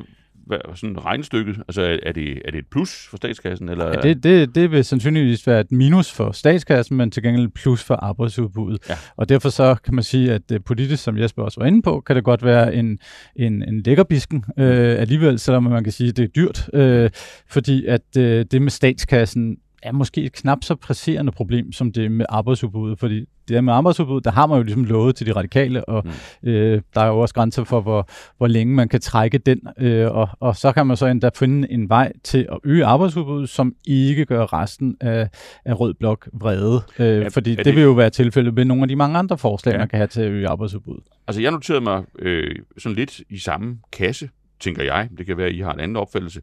hvad, 0.51 0.77
sådan 0.77 1.05
regnestykket? 1.05 1.57
Altså 1.69 1.99
er 2.03 2.13
det, 2.13 2.43
er 2.45 2.51
det 2.51 2.59
et 2.59 2.67
plus 2.71 3.07
for 3.11 3.17
statskassen? 3.17 3.69
Eller? 3.69 3.87
Ja, 3.87 4.01
det, 4.01 4.23
det, 4.23 4.55
det 4.55 4.71
vil 4.71 4.85
sandsynligvis 4.85 5.47
være 5.47 5.61
et 5.61 5.73
minus 5.73 6.13
for 6.13 6.33
statskassen, 6.33 6.97
men 6.97 7.11
til 7.11 7.23
gengæld 7.23 7.49
plus 7.49 7.85
for 7.85 7.95
arbejdsudbuddet. 7.95 8.89
Ja. 8.89 8.95
Og 9.17 9.29
derfor 9.29 9.49
så 9.49 9.77
kan 9.85 9.95
man 9.95 10.05
sige, 10.05 10.33
at 10.33 10.43
det 10.49 10.65
politisk, 10.65 11.03
som 11.03 11.19
Jesper 11.19 11.43
også 11.43 11.61
var 11.61 11.67
inde 11.67 11.83
på, 11.83 12.01
kan 12.01 12.17
det 12.17 12.25
godt 12.25 12.45
være 12.45 12.75
en, 12.75 12.99
en, 13.37 13.63
en 13.63 13.83
lækkerbisken 13.83 14.45
øh, 14.59 15.01
alligevel, 15.01 15.39
selvom 15.39 15.63
man 15.63 15.85
kan 15.85 15.93
sige, 15.93 16.09
at 16.09 16.17
det 16.17 16.25
er 16.25 16.29
dyrt. 16.29 16.71
Øh, 16.75 17.11
fordi 17.49 17.87
at 17.87 18.17
øh, 18.19 18.45
det 18.51 18.63
med 18.63 18.71
statskassen 18.71 19.57
er 19.83 19.93
måske 19.93 20.23
et 20.23 20.33
knap 20.33 20.59
så 20.63 20.75
presserende 20.75 21.33
problem, 21.33 21.73
som 21.73 21.93
det 21.93 22.13
med 22.13 22.27
arbejdsudbuddet, 22.29 22.99
fordi 22.99 23.21
det 23.21 23.55
der 23.55 23.61
med 23.61 23.73
arbejdsudbuddet, 23.73 24.25
der 24.25 24.31
har 24.31 24.47
man 24.47 24.57
jo 24.57 24.63
ligesom 24.63 24.85
lovet 24.85 25.17
til 25.17 25.27
de 25.27 25.33
radikale, 25.33 25.85
og 25.85 26.03
mm. 26.43 26.51
øh, 26.51 26.83
der 26.95 27.01
er 27.01 27.07
jo 27.07 27.19
også 27.19 27.35
grænser 27.35 27.65
for, 27.65 27.81
hvor, 27.81 28.09
hvor 28.39 28.47
længe 28.47 28.75
man 28.75 28.89
kan 28.89 29.01
trække 29.01 29.39
den, 29.39 29.61
øh, 29.79 30.11
og, 30.11 30.29
og 30.41 30.57
så 30.57 30.73
kan 30.73 30.87
man 30.87 30.97
så 30.97 31.07
endda 31.07 31.31
finde 31.35 31.73
en 31.73 31.89
vej 31.89 32.13
til 32.25 32.47
at 32.53 32.59
øge 32.65 32.85
arbejdsudbuddet, 32.85 33.49
som 33.49 33.75
ikke 33.87 34.25
gør 34.25 34.53
resten 34.53 34.97
af, 35.01 35.29
af 35.65 35.81
Rød 35.81 35.95
Blok 35.95 36.29
vrede, 36.33 36.83
øh, 36.99 37.23
ja, 37.23 37.29
fordi 37.29 37.55
det, 37.55 37.65
det 37.65 37.75
vil 37.75 37.83
jo 37.83 37.93
være 37.93 38.11
tilfældet 38.11 38.55
med 38.55 38.65
nogle 38.65 38.83
af 38.83 38.89
de 38.89 38.97
mange 38.97 39.19
andre 39.19 39.39
forslag, 39.39 39.73
ja. 39.73 39.79
man 39.79 39.89
kan 39.89 39.97
have 39.97 40.07
til 40.07 40.21
at 40.21 40.31
øge 40.31 40.49
arbejdsudbuddet. 40.49 41.05
Altså 41.27 41.43
jeg 41.43 41.51
noterede 41.51 41.81
mig 41.81 42.05
øh, 42.19 42.57
sådan 42.79 42.97
lidt 42.97 43.21
i 43.29 43.39
samme 43.39 43.79
kasse, 43.93 44.29
tænker 44.61 44.83
jeg, 44.83 45.09
det 45.19 45.27
kan 45.27 45.37
være, 45.37 45.47
at 45.47 45.55
I 45.55 45.61
har 45.61 45.73
en 45.73 45.81
anden 45.81 45.97
opfattelse, 45.97 46.41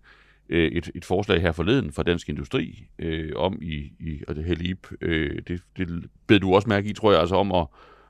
øh, 0.50 0.72
et, 0.72 0.92
et 0.96 1.06
forslag 1.06 1.42
her 1.42 1.52
forleden 1.52 1.92
fra 1.92 2.04
Dansk 2.04 2.30
Industri 2.30 2.88
øh, 3.00 3.32
om 3.36 3.60
i, 3.62 3.92
i 4.00 4.24
og 4.28 4.36
det 4.36 4.44
Helib, 4.44 4.88
øh, 5.02 5.42
det, 5.48 5.62
det 5.78 6.06
bed 6.28 6.40
du 6.40 6.56
også 6.56 6.70
mærke 6.70 6.90
i, 6.90 6.94
tror 6.94 7.12
jeg, 7.12 7.20
altså 7.20 7.36
om 7.36 7.52
at, 7.52 7.68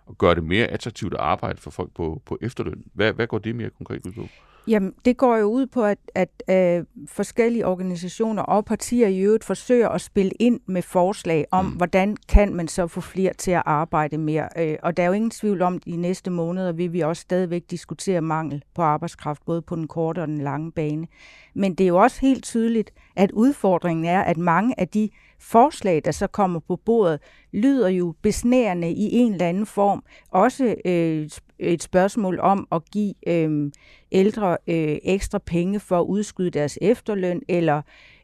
at 0.10 0.17
gøre 0.17 0.36
det 0.36 0.43
mere 0.43 0.67
attraktivt 0.67 1.13
at 1.13 1.19
arbejde 1.19 1.62
for 1.62 1.71
folk 1.71 1.91
på, 1.95 2.21
på 2.26 2.38
efterløn. 2.41 2.84
Hvad, 2.93 3.13
hvad 3.13 3.28
går 3.28 3.38
det 3.38 3.56
mere 3.56 3.69
konkret 3.69 4.06
ud 4.06 4.12
på? 4.12 4.28
Jamen, 4.67 4.93
det 5.06 5.17
går 5.17 5.38
jo 5.38 5.45
ud 5.45 5.65
på, 5.65 5.84
at, 5.84 5.97
at 6.15 6.30
at 6.47 6.86
forskellige 7.08 7.65
organisationer 7.65 8.43
og 8.43 8.65
partier 8.65 9.08
i 9.08 9.19
øvrigt 9.19 9.43
forsøger 9.43 9.89
at 9.89 10.01
spille 10.01 10.32
ind 10.39 10.60
med 10.65 10.82
forslag 10.82 11.45
om, 11.51 11.65
mm. 11.65 11.71
hvordan 11.71 12.17
kan 12.30 12.53
man 12.53 12.67
så 12.67 12.88
få 12.88 13.01
flere 13.01 13.34
til 13.34 13.51
at 13.51 13.63
arbejde 13.65 14.17
mere. 14.17 14.49
Øh, 14.58 14.77
og 14.84 14.97
der 14.97 15.03
er 15.03 15.08
jo 15.08 15.13
ingen 15.13 15.32
tvivl 15.32 15.62
om, 15.62 15.75
at 15.75 15.82
i 15.86 15.95
næste 15.95 16.32
måneder 16.32 16.71
vil 16.71 16.93
vi 16.93 16.99
også 16.99 17.21
stadigvæk 17.21 17.63
diskutere 17.71 18.21
mangel 18.21 18.63
på 18.75 18.82
arbejdskraft, 18.82 19.45
både 19.45 19.62
på 19.62 19.75
den 19.75 19.88
korte 19.88 20.19
og 20.19 20.27
den 20.27 20.38
lange 20.38 20.71
bane. 20.71 21.08
Men 21.53 21.75
det 21.75 21.84
er 21.84 21.88
jo 21.88 21.97
også 21.97 22.21
helt 22.21 22.43
tydeligt, 22.43 22.91
at 23.15 23.32
udfordringen 23.32 24.06
er, 24.06 24.21
at 24.21 24.38
mange 24.38 24.80
af 24.80 24.88
de 24.88 25.10
forslag, 25.39 26.01
der 26.06 26.12
så 26.12 26.27
kommer 26.27 26.60
på 26.60 26.75
bordet, 26.75 27.19
lyder 27.53 27.89
jo 27.89 28.13
besnærende 28.21 28.91
i 28.91 29.10
en 29.12 29.32
eller 29.32 29.49
anden 29.49 29.65
form. 29.65 30.03
Også 30.32 30.75
øh, 30.86 31.30
et 31.59 31.83
spørgsmål 31.83 32.39
om 32.39 32.67
at 32.71 32.81
give 32.91 33.13
øh, 33.27 33.71
ældre 34.11 34.57
øh, 34.67 34.97
ekstra 35.03 35.37
penge 35.37 35.79
for 35.79 35.99
at 35.99 36.05
udskyde 36.05 36.49
deres 36.49 36.77
efterløn, 36.81 37.41
eller 37.47 37.81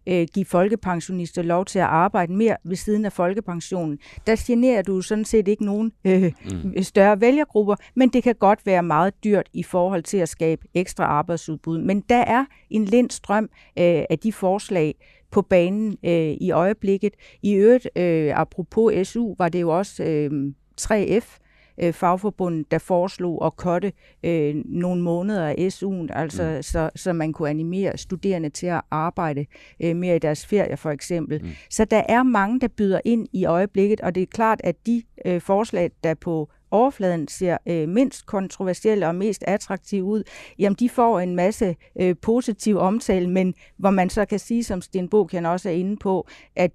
øh, 0.07 0.27
give 0.33 0.45
folkepensionister 0.45 1.41
lov 1.41 1.65
til 1.65 1.79
at 1.79 1.85
arbejde 1.85 2.33
mere 2.33 2.57
ved 2.63 2.75
siden 2.75 3.05
af 3.05 3.13
folkepensionen. 3.13 3.99
Der 4.27 4.35
generer 4.47 4.81
du 4.81 5.01
sådan 5.01 5.25
set 5.25 5.47
ikke 5.47 5.65
nogen 5.65 5.91
øh, 6.05 6.31
mm. 6.63 6.83
større 6.83 7.21
vælgergrupper, 7.21 7.75
men 7.95 8.09
det 8.09 8.23
kan 8.23 8.35
godt 8.35 8.65
være 8.65 8.83
meget 8.83 9.23
dyrt 9.23 9.49
i 9.53 9.63
forhold 9.63 10.03
til 10.03 10.17
at 10.17 10.29
skabe 10.29 10.67
ekstra 10.73 11.03
arbejdsudbud. 11.03 11.77
Men 11.77 12.01
der 12.01 12.21
er 12.21 12.45
en 12.69 12.85
lind 12.85 13.09
strøm 13.09 13.43
øh, 13.79 14.03
af 14.09 14.19
de 14.23 14.33
forslag, 14.33 14.95
på 15.33 15.41
banen 15.41 15.97
øh, 16.05 16.37
i 16.41 16.51
øjeblikket. 16.51 17.13
I 17.41 17.53
øvrigt, 17.53 17.87
øh, 17.95 18.39
apropos 18.39 19.07
SU, 19.07 19.35
var 19.37 19.49
det 19.49 19.61
jo 19.61 19.77
også 19.77 20.03
øh, 20.03 20.51
3F, 20.81 21.37
øh, 21.77 21.93
fagforbundet, 21.93 22.71
der 22.71 22.77
foreslog 22.77 23.45
at 23.45 23.55
kotte 23.55 23.91
øh, 24.23 24.55
nogle 24.65 25.01
måneder 25.01 25.47
af 25.47 25.69
SU'en, 25.71 26.07
altså 26.19 26.53
mm. 26.55 26.63
så, 26.63 26.89
så 26.95 27.13
man 27.13 27.33
kunne 27.33 27.49
animere 27.49 27.97
studerende 27.97 28.49
til 28.49 28.67
at 28.67 28.81
arbejde 28.91 29.45
øh, 29.83 29.95
mere 29.95 30.15
i 30.15 30.19
deres 30.19 30.45
ferie 30.45 30.77
for 30.77 30.89
eksempel. 30.89 31.43
Mm. 31.43 31.49
Så 31.69 31.85
der 31.85 32.03
er 32.09 32.23
mange, 32.23 32.59
der 32.59 32.67
byder 32.67 32.99
ind 33.05 33.27
i 33.33 33.45
øjeblikket, 33.45 34.01
og 34.01 34.15
det 34.15 34.23
er 34.23 34.27
klart, 34.27 34.61
at 34.63 34.75
de 34.85 35.03
øh, 35.25 35.41
forslag, 35.41 35.91
der 36.03 36.13
på 36.13 36.49
overfladen 36.71 37.27
ser 37.27 37.57
øh, 37.65 37.89
mindst 37.89 38.25
kontroversielle 38.25 39.07
og 39.07 39.15
mest 39.15 39.43
attraktive 39.47 40.03
ud, 40.03 40.23
jamen 40.59 40.75
de 40.79 40.89
får 40.89 41.19
en 41.19 41.35
masse 41.35 41.75
øh, 41.99 42.15
positiv 42.21 42.77
omtale, 42.77 43.29
men 43.29 43.53
hvor 43.77 43.89
man 43.89 44.09
så 44.09 44.25
kan 44.25 44.39
sige, 44.39 44.63
som 44.63 44.81
Sten 44.81 45.09
kan 45.29 45.45
også 45.45 45.69
er 45.69 45.73
inde 45.73 45.97
på, 45.97 46.27
at 46.55 46.71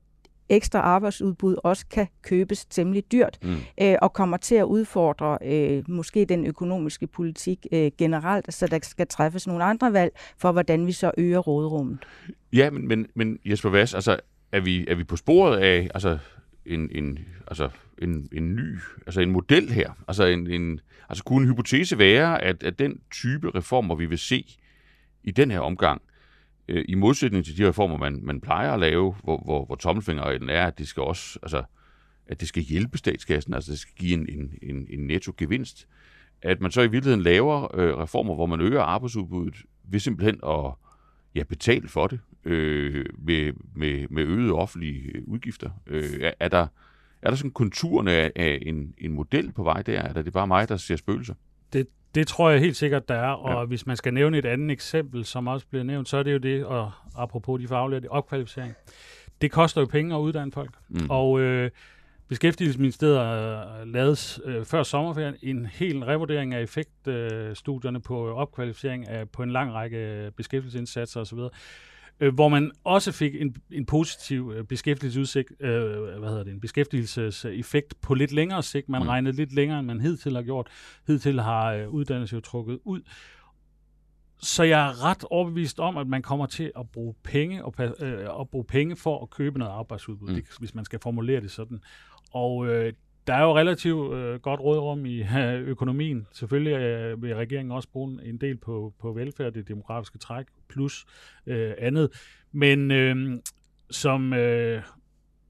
ekstra 0.48 0.78
arbejdsudbud 0.78 1.56
også 1.64 1.87
kan 1.87 2.06
købes 2.22 2.66
temmelig 2.66 3.12
dyrt, 3.12 3.38
mm. 3.42 3.56
øh, 3.80 3.96
og 4.02 4.12
kommer 4.12 4.37
til 4.37 4.54
at 4.54 4.64
udfordre 4.64 5.38
øh, 5.44 5.82
måske 5.88 6.24
den 6.24 6.46
økonomiske 6.46 7.06
politik 7.06 7.66
øh, 7.72 7.90
generelt, 7.98 8.54
så 8.54 8.66
der 8.66 8.78
skal 8.82 9.06
træffes 9.06 9.46
nogle 9.46 9.64
andre 9.64 9.92
valg 9.92 10.12
for, 10.38 10.52
hvordan 10.52 10.87
vi 10.87 10.92
så 10.92 11.11
øger 11.18 11.38
råderummet. 11.38 11.98
Ja, 12.52 12.70
men, 12.70 12.88
men, 12.88 13.06
men 13.14 13.38
Jesper 13.44 13.70
Vass, 13.70 13.94
altså, 13.94 14.20
er 14.52 14.61
vi, 14.61 14.87
er 14.88 14.94
vi 14.94 15.04
på 15.04 15.16
sporet 15.16 15.58
af 15.58 15.90
altså, 15.94 16.18
en, 16.66 16.88
en, 16.92 17.18
altså, 17.46 17.68
en, 17.98 18.28
en 18.32 18.56
ny, 18.56 18.78
altså 19.06 19.20
en 19.20 19.30
model 19.30 19.72
her. 19.72 19.90
Altså, 20.08 20.24
en, 20.24 20.46
en, 20.50 20.80
altså 21.08 21.24
kunne 21.24 21.42
en 21.42 21.48
hypotese 21.48 21.98
være, 21.98 22.42
at, 22.42 22.62
at 22.62 22.78
den 22.78 23.00
type 23.11 23.50
reformer, 23.54 23.94
vi 23.94 24.06
vil 24.06 24.18
se 24.18 24.56
i 25.24 25.30
den 25.30 25.50
her 25.50 25.61
omgang, 25.61 26.02
øh, 26.68 26.85
i 26.88 26.94
modsætning 26.94 27.44
til 27.44 27.59
de 27.59 27.68
reformer, 27.68 27.96
man, 27.96 28.20
man 28.22 28.40
plejer 28.40 28.72
at 28.72 28.81
lave, 28.81 29.14
hvor, 29.24 29.42
hvor, 29.44 29.64
hvor 29.64 29.74
tommelfingeren 29.74 30.48
er, 30.48 30.66
at 30.66 30.78
det 30.78 30.88
skal 30.88 31.02
også, 31.02 31.38
altså, 31.42 31.62
at 32.26 32.40
det 32.40 32.48
skal 32.48 32.62
hjælpe 32.62 32.98
statskassen, 32.98 33.54
altså 33.54 33.70
det 33.70 33.78
skal 33.78 33.94
give 33.94 34.14
en, 34.14 34.28
en, 34.28 34.52
en, 34.62 34.87
en 34.90 35.07
netto 35.07 35.33
gevinst, 35.37 35.88
at 36.42 36.61
man 36.61 36.70
så 36.70 36.81
i 36.81 36.90
virkeligheden 36.90 37.22
laver 37.22 37.76
øh, 37.76 37.98
reformer, 37.98 38.35
hvor 38.35 38.46
man 38.46 38.61
øger 38.61 38.83
arbejdsudbuddet 38.83 39.54
ved 39.85 40.00
simpelthen 40.00 40.40
at 40.46 40.72
ja, 41.35 41.42
betale 41.42 41.88
for 41.88 42.07
det 42.07 42.20
øh, 42.44 43.07
med, 43.18 43.52
med, 43.74 44.07
med 44.11 44.22
øgede 44.22 44.52
offentlige 44.52 45.11
øh, 45.14 45.22
udgifter. 45.26 45.70
Øh, 45.87 46.20
er, 46.20 46.33
er, 46.40 46.48
der, 46.48 46.66
er 47.22 47.31
der 47.31 47.37
sådan 47.37 47.50
konturerne 47.50 48.11
af, 48.11 48.33
af 48.37 48.59
en, 48.62 48.94
en 48.98 49.12
model 49.12 49.52
på 49.52 49.62
vej 49.62 49.83
der? 49.83 50.00
Er 50.00 50.22
det 50.22 50.33
bare 50.33 50.46
mig, 50.46 50.68
der 50.68 50.76
ser 50.76 50.96
spøgelser? 50.96 51.35
Det, 51.72 51.87
det 52.18 52.26
tror 52.28 52.50
jeg 52.50 52.61
helt 52.61 52.76
sikkert, 52.76 53.09
der 53.09 53.14
er. 53.14 53.31
Og 53.31 53.61
ja. 53.61 53.66
hvis 53.66 53.87
man 53.87 53.96
skal 53.96 54.14
nævne 54.14 54.38
et 54.38 54.44
andet 54.44 54.70
eksempel, 54.70 55.24
som 55.24 55.46
også 55.46 55.66
bliver 55.66 55.85
nævnt, 55.85 56.09
så 56.09 56.16
er 56.16 56.22
det 56.22 56.33
jo 56.33 56.38
det, 56.38 56.64
og 56.64 56.92
apropos 57.16 57.61
de 57.61 57.68
faglige, 57.68 58.12
opkvalificering. 58.12 58.74
Det 59.40 59.50
koster 59.50 59.81
jo 59.81 59.87
penge 59.87 60.14
at 60.14 60.18
uddanne 60.18 60.52
folk. 60.52 60.70
Mm. 60.88 61.07
Og 61.11 61.40
øh, 61.40 61.70
Beskæftigelsesministeriet 62.28 63.18
har 63.18 63.85
lavet 63.85 64.40
øh, 64.44 64.64
før 64.64 64.83
sommerferien 64.83 65.35
en 65.42 65.66
hel 65.66 66.04
revurdering 66.04 66.54
af 66.54 66.62
effektstudierne 66.62 67.98
øh, 67.98 68.02
på 68.02 68.35
opkvalificering 68.35 69.09
af, 69.09 69.28
på 69.28 69.42
en 69.42 69.50
lang 69.50 69.72
række 69.72 70.31
beskæftigelsesindsatser 70.37 71.20
osv., 71.20 71.38
øh, 72.20 72.35
hvor 72.35 72.48
man 72.48 72.72
også 72.85 73.12
fik 73.12 73.35
en, 73.35 73.57
en 73.70 73.87
positiv 73.87 74.52
øh, 74.57 74.64
beskæftigelsesudsigt, 74.64 75.52
øh, 75.61 76.18
hvad 76.18 76.28
hedder 76.28 76.44
det, 76.44 76.52
en 76.52 76.61
beskæftigelseseffekt 76.61 78.00
på 78.00 78.14
lidt 78.14 78.33
længere 78.33 78.62
sigt. 78.62 78.88
Man 78.88 79.02
mm. 79.02 79.09
regnede 79.09 79.37
lidt 79.37 79.52
længere, 79.52 79.78
end 79.78 79.87
man 79.87 80.00
hidtil 80.00 80.35
har 80.35 80.42
gjort. 80.42 80.68
Hidtil 81.07 81.40
har 81.40 81.72
øh, 81.72 81.88
uddannelse 81.88 82.35
jo 82.35 82.40
trukket 82.40 82.78
ud. 82.85 83.00
Så 84.40 84.62
jeg 84.62 84.87
er 84.87 85.04
ret 85.04 85.24
overbevist 85.31 85.81
om, 85.81 85.96
at 85.96 86.07
man 86.07 86.22
kommer 86.22 86.46
til 86.46 86.72
at 86.78 86.90
bruge 86.90 87.14
penge 87.24 87.64
og 87.64 87.74
øh, 87.78 88.40
at 88.40 88.48
bruge 88.50 88.64
penge 88.64 88.96
for 88.96 89.22
at 89.22 89.31
købe 89.31 89.59
noget 89.59 89.72
arbejdsudbud, 89.72 90.28
mm. 90.28 90.35
det, 90.35 90.44
hvis 90.59 90.74
man 90.74 90.85
skal 90.85 90.98
formulere 91.02 91.40
det 91.40 91.50
sådan. 91.50 91.81
Og 92.33 92.66
øh, 92.66 92.92
der 93.28 93.34
er 93.34 93.42
jo 93.42 93.56
relativt 93.56 94.14
øh, 94.14 94.40
godt 94.40 94.60
rådrum 94.60 95.06
i 95.06 95.22
øh, 95.38 95.60
økonomien. 95.68 96.26
Selvfølgelig 96.32 96.72
øh, 96.72 97.22
vil 97.22 97.34
regeringen 97.34 97.72
også 97.72 97.88
bruge 97.88 98.18
en 98.24 98.38
del 98.38 98.56
på, 98.56 98.94
på 99.00 99.12
velfærd, 99.12 99.52
det 99.52 99.68
demografiske 99.68 100.18
træk, 100.18 100.46
plus 100.68 101.06
øh, 101.46 101.72
andet. 101.78 102.10
Men 102.52 102.90
øh, 102.90 103.38
som 103.90 104.32
øh, 104.32 104.82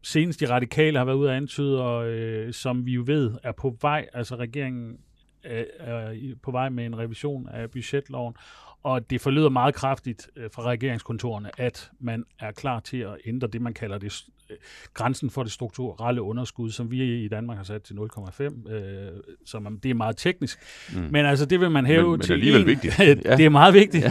senest 0.02 0.40
de 0.40 0.50
radikale 0.50 0.98
har 0.98 1.04
været 1.04 1.16
ude 1.16 1.30
at 1.30 1.36
antyde, 1.36 1.82
og 1.82 2.08
øh, 2.08 2.52
som 2.52 2.86
vi 2.86 2.92
jo 2.92 3.02
ved 3.06 3.34
er 3.42 3.52
på 3.52 3.76
vej, 3.80 4.08
altså 4.12 4.36
regeringen 4.36 4.98
øh, 5.44 5.64
er, 5.78 5.94
er 5.94 6.34
på 6.42 6.50
vej 6.50 6.68
med 6.68 6.86
en 6.86 6.98
revision 6.98 7.48
af 7.48 7.70
budgetloven, 7.70 8.34
og 8.82 9.10
det 9.10 9.20
forlyder 9.20 9.48
meget 9.48 9.74
kraftigt 9.74 10.30
øh, 10.36 10.50
fra 10.52 10.62
regeringskontorene, 10.62 11.50
at 11.58 11.90
man 12.00 12.24
er 12.38 12.52
klar 12.52 12.80
til 12.80 12.96
at 12.96 13.16
ændre 13.26 13.48
det, 13.48 13.62
man 13.62 13.74
kalder 13.74 13.98
det 13.98 14.24
øh, 14.50 14.56
grænsen 14.94 15.30
for 15.30 15.42
det 15.42 15.52
strukturelle 15.52 16.22
underskud, 16.22 16.70
som 16.70 16.90
vi 16.90 17.24
i 17.24 17.28
Danmark 17.28 17.56
har 17.56 17.64
sat 17.64 17.82
til 17.82 17.94
0,5, 17.94 18.72
øh, 18.72 19.12
som 19.46 19.78
det 19.82 19.90
er 19.90 19.94
meget 19.94 20.16
teknisk. 20.16 20.58
Mm. 20.92 21.08
Men 21.10 21.26
altså, 21.26 21.46
det 21.46 21.60
vil 21.60 21.70
man 21.70 21.86
hæve 21.86 22.10
men, 22.10 22.20
til 22.20 22.32
men 22.32 22.40
det 22.40 22.50
er 22.50 22.54
alligevel 22.54 22.66
vigtigt. 22.66 22.98
ja. 23.24 23.36
det 23.36 23.44
er 23.44 23.48
meget 23.50 23.74
vigtigt. 23.74 24.06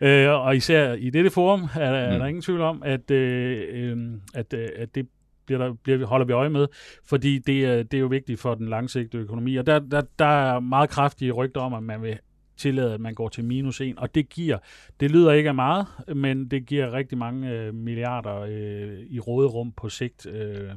Ja. 0.00 0.26
Øh, 0.28 0.44
og 0.46 0.56
især 0.56 0.92
i 0.92 1.10
dette 1.10 1.30
forum 1.30 1.68
er, 1.74 1.80
er 1.80 2.12
mm. 2.12 2.18
der 2.18 2.26
ingen 2.26 2.42
tvivl 2.42 2.60
om, 2.60 2.82
at, 2.84 3.10
øh, 3.10 3.62
øh, 3.70 3.96
at, 4.34 4.52
øh, 4.52 4.68
at 4.76 4.94
det 4.94 5.08
bliver 5.46 5.58
der, 5.66 5.74
bliver, 5.82 6.06
holder 6.06 6.26
vi 6.26 6.32
øje 6.32 6.48
med, 6.48 6.66
fordi 7.08 7.38
det, 7.38 7.90
det 7.90 7.94
er 7.94 8.00
jo 8.00 8.06
vigtigt 8.06 8.40
for 8.40 8.54
den 8.54 8.68
langsigtede 8.68 9.22
økonomi. 9.22 9.56
Og 9.56 9.66
der, 9.66 9.78
der, 9.78 10.02
der 10.18 10.54
er 10.54 10.60
meget 10.60 10.90
kraftige 10.90 11.32
rygter 11.32 11.60
om, 11.60 11.74
at 11.74 11.82
man 11.82 12.02
vil 12.02 12.18
tillade, 12.60 12.94
at 12.94 13.00
man 13.00 13.14
går 13.14 13.28
til 13.28 13.44
minus 13.44 13.80
1, 13.80 13.98
og 13.98 14.14
det 14.14 14.28
giver, 14.28 14.58
det 15.00 15.10
lyder 15.10 15.32
ikke 15.32 15.48
af 15.48 15.54
meget, 15.54 15.86
men 16.16 16.48
det 16.48 16.66
giver 16.66 16.92
rigtig 16.92 17.18
mange 17.18 17.50
øh, 17.50 17.74
milliarder 17.74 18.40
øh, 18.40 18.98
i 19.08 19.20
råderum 19.20 19.72
på 19.72 19.88
sigt, 19.88 20.26
øh, 20.26 20.70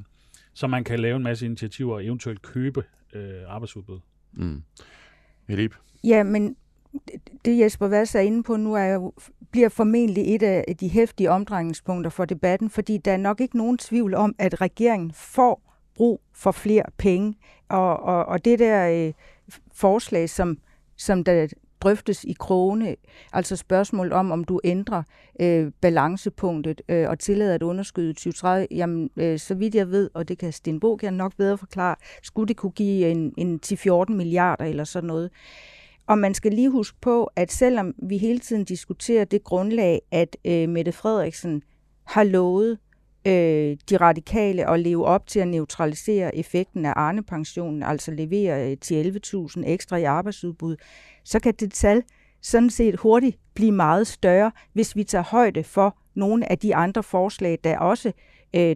så 0.54 0.68
man 0.68 0.84
kan 0.84 1.00
lave 1.00 1.16
en 1.16 1.24
masse 1.24 1.46
initiativer 1.46 1.94
og 1.94 2.06
eventuelt 2.06 2.42
købe 2.42 2.84
øh, 3.14 3.42
arbejdsudbud. 3.48 4.00
Mm. 4.34 4.64
Elip? 5.48 5.76
Ja, 6.04 6.24
men 6.24 6.56
det 7.46 7.60
Jesper 7.60 7.88
Vads 7.88 8.16
er 8.16 8.20
inde 8.20 8.44
på 8.44 8.58
nu 8.58 8.74
er 8.74 8.86
jo, 8.86 9.14
bliver 9.52 9.70
formentlig 9.70 10.36
et 10.36 10.44
af 10.44 10.76
de 10.80 10.90
hæftige 10.90 11.32
omdrejningspunkter 11.32 12.10
for 12.10 12.26
debatten, 12.26 12.70
fordi 12.70 12.98
der 12.98 13.12
er 13.12 13.18
nok 13.18 13.42
ikke 13.42 13.58
nogen 13.58 13.78
tvivl 13.78 14.14
om, 14.14 14.36
at 14.40 14.62
regeringen 14.62 15.12
får 15.12 15.74
brug 15.96 16.22
for 16.34 16.52
flere 16.52 16.84
penge. 16.98 17.36
Og, 17.70 18.00
og, 18.00 18.26
og 18.26 18.46
det 18.46 18.60
der 18.60 19.08
øh, 19.08 19.14
forslag, 19.74 20.30
som, 20.30 20.58
som 20.98 21.24
der 21.24 21.48
drøftes 21.84 22.24
i 22.24 22.36
krone, 22.40 22.96
altså 23.34 23.56
spørgsmål 23.56 24.12
om, 24.12 24.32
om 24.32 24.44
du 24.44 24.60
ændrer 24.64 25.04
øh, 25.40 25.72
balancepunktet 25.82 26.82
øh, 26.90 27.10
og 27.10 27.20
tillader 27.20 27.56
at 27.56 27.64
underskyde 27.64 28.14
2030, 28.14 28.68
jamen 28.72 29.10
øh, 29.18 29.40
så 29.40 29.56
vidt 29.56 29.76
jeg 29.76 29.92
ved, 29.92 30.10
og 30.14 30.28
det 30.28 30.38
kan 30.38 30.52
Sten 30.52 30.80
Bogen 30.80 31.14
nok 31.14 31.34
bedre 31.38 31.58
forklare, 31.58 31.96
skulle 32.24 32.48
det 32.48 32.58
kunne 32.58 32.72
give 32.72 33.12
en, 33.12 33.34
en 33.38 33.60
10-14 33.66 34.14
milliarder 34.14 34.66
eller 34.66 34.84
sådan 34.84 35.08
noget. 35.08 35.32
Og 36.08 36.18
man 36.18 36.34
skal 36.34 36.52
lige 36.52 36.70
huske 36.70 36.98
på, 37.02 37.30
at 37.36 37.52
selvom 37.52 37.94
vi 38.10 38.18
hele 38.18 38.40
tiden 38.40 38.64
diskuterer 38.64 39.26
det 39.26 39.44
grundlag, 39.44 40.02
at 40.12 40.38
øh, 40.46 40.70
Mette 40.70 40.92
Frederiksen 40.92 41.64
har 42.04 42.24
lovet 42.24 42.78
øh, 43.28 43.78
de 43.90 43.98
radikale 43.98 44.70
at 44.70 44.80
leve 44.80 45.06
op 45.06 45.28
til 45.28 45.40
at 45.40 45.48
neutralisere 45.48 46.36
effekten 46.36 46.86
af 46.86 46.94
Arne-pensionen, 46.96 47.84
altså 47.84 48.12
levere 48.12 48.72
øh, 48.72 48.78
til 48.78 49.22
11.000 49.36 49.64
ekstra 49.66 49.98
i 49.98 50.04
arbejdsudbud, 50.04 50.76
så 51.24 51.40
kan 51.40 51.54
det 51.60 51.74
tal 51.74 52.04
sådan 52.42 52.70
set 52.70 53.00
hurtigt 53.00 53.38
blive 53.54 53.72
meget 53.72 54.08
større, 54.08 54.52
hvis 54.74 54.96
vi 54.96 55.04
tager 55.04 55.24
højde 55.24 55.64
for 55.64 55.98
nogle 56.16 56.52
af 56.52 56.58
de 56.58 56.76
andre 56.76 57.04
forslag, 57.04 57.60
der 57.64 57.78
også 57.78 58.08
øh, 58.08 58.14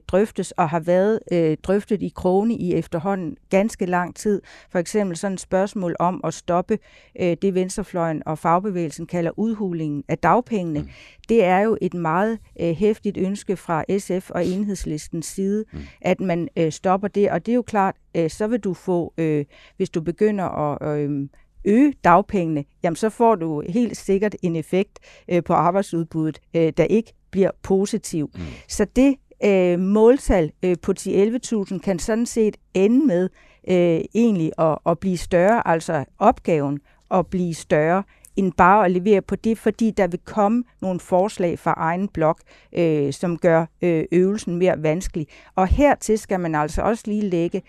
drøftes 0.07 0.51
og 0.51 0.69
har 0.69 0.79
været 0.79 1.19
øh, 1.31 1.57
drøftet 1.63 2.01
i 2.01 2.11
krone 2.15 2.53
i 2.53 2.73
efterhånden 2.73 3.37
ganske 3.49 3.85
lang 3.85 4.15
tid. 4.15 4.41
For 4.71 4.79
eksempel 4.79 5.17
sådan 5.17 5.33
et 5.33 5.39
spørgsmål 5.39 5.95
om 5.99 6.21
at 6.23 6.33
stoppe 6.33 6.79
øh, 7.19 7.37
det 7.41 7.53
venstrefløjen 7.53 8.23
og 8.25 8.39
fagbevægelsen 8.39 9.05
kalder 9.05 9.31
udhulingen 9.39 10.03
af 10.07 10.17
dagpengene. 10.17 10.79
Mm. 10.79 10.89
Det 11.29 11.43
er 11.43 11.59
jo 11.59 11.77
et 11.81 11.93
meget 11.93 12.39
øh, 12.61 12.75
hæftigt 12.75 13.17
ønske 13.17 13.57
fra 13.57 13.83
SF 13.97 14.29
og 14.29 14.45
enhedslistens 14.45 15.25
side, 15.25 15.65
mm. 15.73 15.79
at 16.01 16.19
man 16.19 16.47
øh, 16.57 16.71
stopper 16.71 17.07
det. 17.07 17.31
Og 17.31 17.45
det 17.45 17.51
er 17.51 17.55
jo 17.55 17.61
klart, 17.61 17.95
øh, 18.15 18.29
så 18.29 18.47
vil 18.47 18.59
du 18.59 18.73
få, 18.73 19.13
øh, 19.17 19.45
hvis 19.77 19.89
du 19.89 20.01
begynder 20.01 20.45
at... 20.45 20.99
Øh, 20.99 21.27
øge 21.65 21.93
dagpengene, 22.03 22.63
jamen 22.83 22.95
så 22.95 23.09
får 23.09 23.35
du 23.35 23.63
helt 23.69 23.97
sikkert 23.97 24.35
en 24.41 24.55
effekt 24.55 24.99
øh, 25.29 25.43
på 25.43 25.53
arbejdsudbuddet, 25.53 26.41
øh, 26.55 26.73
der 26.77 26.83
ikke 26.83 27.13
bliver 27.31 27.51
positiv. 27.63 28.29
Mm. 28.35 28.41
Så 28.67 28.85
det 28.95 29.15
øh, 29.45 29.79
måltal 29.79 30.51
øh, 30.63 30.75
på 30.81 30.93
10-11.000 30.99 31.79
kan 31.79 31.99
sådan 31.99 32.25
set 32.25 32.57
ende 32.73 33.05
med 33.05 33.29
øh, 33.67 34.01
egentlig 34.15 34.51
at, 34.57 34.77
at 34.85 34.99
blive 34.99 35.17
større, 35.17 35.67
altså 35.67 36.05
opgaven 36.19 36.79
at 37.11 37.27
blive 37.27 37.53
større, 37.53 38.03
end 38.35 38.53
bare 38.53 38.85
at 38.85 38.91
levere 38.91 39.21
på 39.21 39.35
det, 39.35 39.57
fordi 39.57 39.91
der 39.91 40.07
vil 40.07 40.19
komme 40.19 40.63
nogle 40.81 40.99
forslag 40.99 41.59
fra 41.59 41.73
egen 41.77 42.07
blok, 42.07 42.41
øh, 42.73 43.13
som 43.13 43.37
gør 43.37 43.65
øh, 43.81 44.05
øvelsen 44.11 44.55
mere 44.55 44.83
vanskelig. 44.83 45.27
Og 45.55 45.67
hertil 45.67 46.19
skal 46.19 46.39
man 46.39 46.55
altså 46.55 46.81
også 46.81 47.03
lige 47.07 47.29
lægge, 47.29 47.61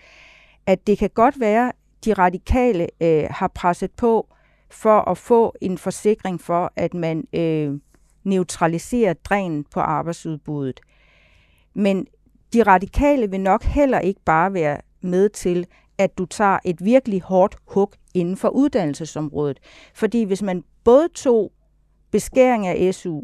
at 0.65 0.87
det 0.87 0.97
kan 0.97 1.09
godt 1.09 1.39
være, 1.39 1.71
de 2.05 2.13
radikale 2.13 2.87
øh, 3.01 3.23
har 3.29 3.47
presset 3.47 3.91
på 3.91 4.27
for 4.71 5.09
at 5.09 5.17
få 5.17 5.55
en 5.61 5.77
forsikring 5.77 6.41
for, 6.41 6.73
at 6.75 6.93
man 6.93 7.23
øh, 7.33 7.79
neutraliserer 8.23 9.13
drænen 9.13 9.65
på 9.73 9.79
arbejdsudbuddet. 9.79 10.79
Men 11.79 12.07
de 12.53 12.63
radikale 12.63 13.29
vil 13.29 13.41
nok 13.41 13.63
heller 13.63 13.99
ikke 13.99 14.21
bare 14.25 14.53
være 14.53 14.77
med 15.01 15.29
til, 15.29 15.65
at 15.97 16.17
du 16.17 16.25
tager 16.25 16.57
et 16.65 16.85
virkelig 16.85 17.21
hårdt 17.21 17.55
hug 17.67 17.93
inden 18.13 18.37
for 18.37 18.49
uddannelsesområdet. 18.49 19.59
Fordi 19.93 20.23
hvis 20.23 20.41
man 20.41 20.63
både 20.83 21.07
tog 21.15 21.51
beskæring 22.11 22.67
af 22.67 22.95
SU, 22.95 23.21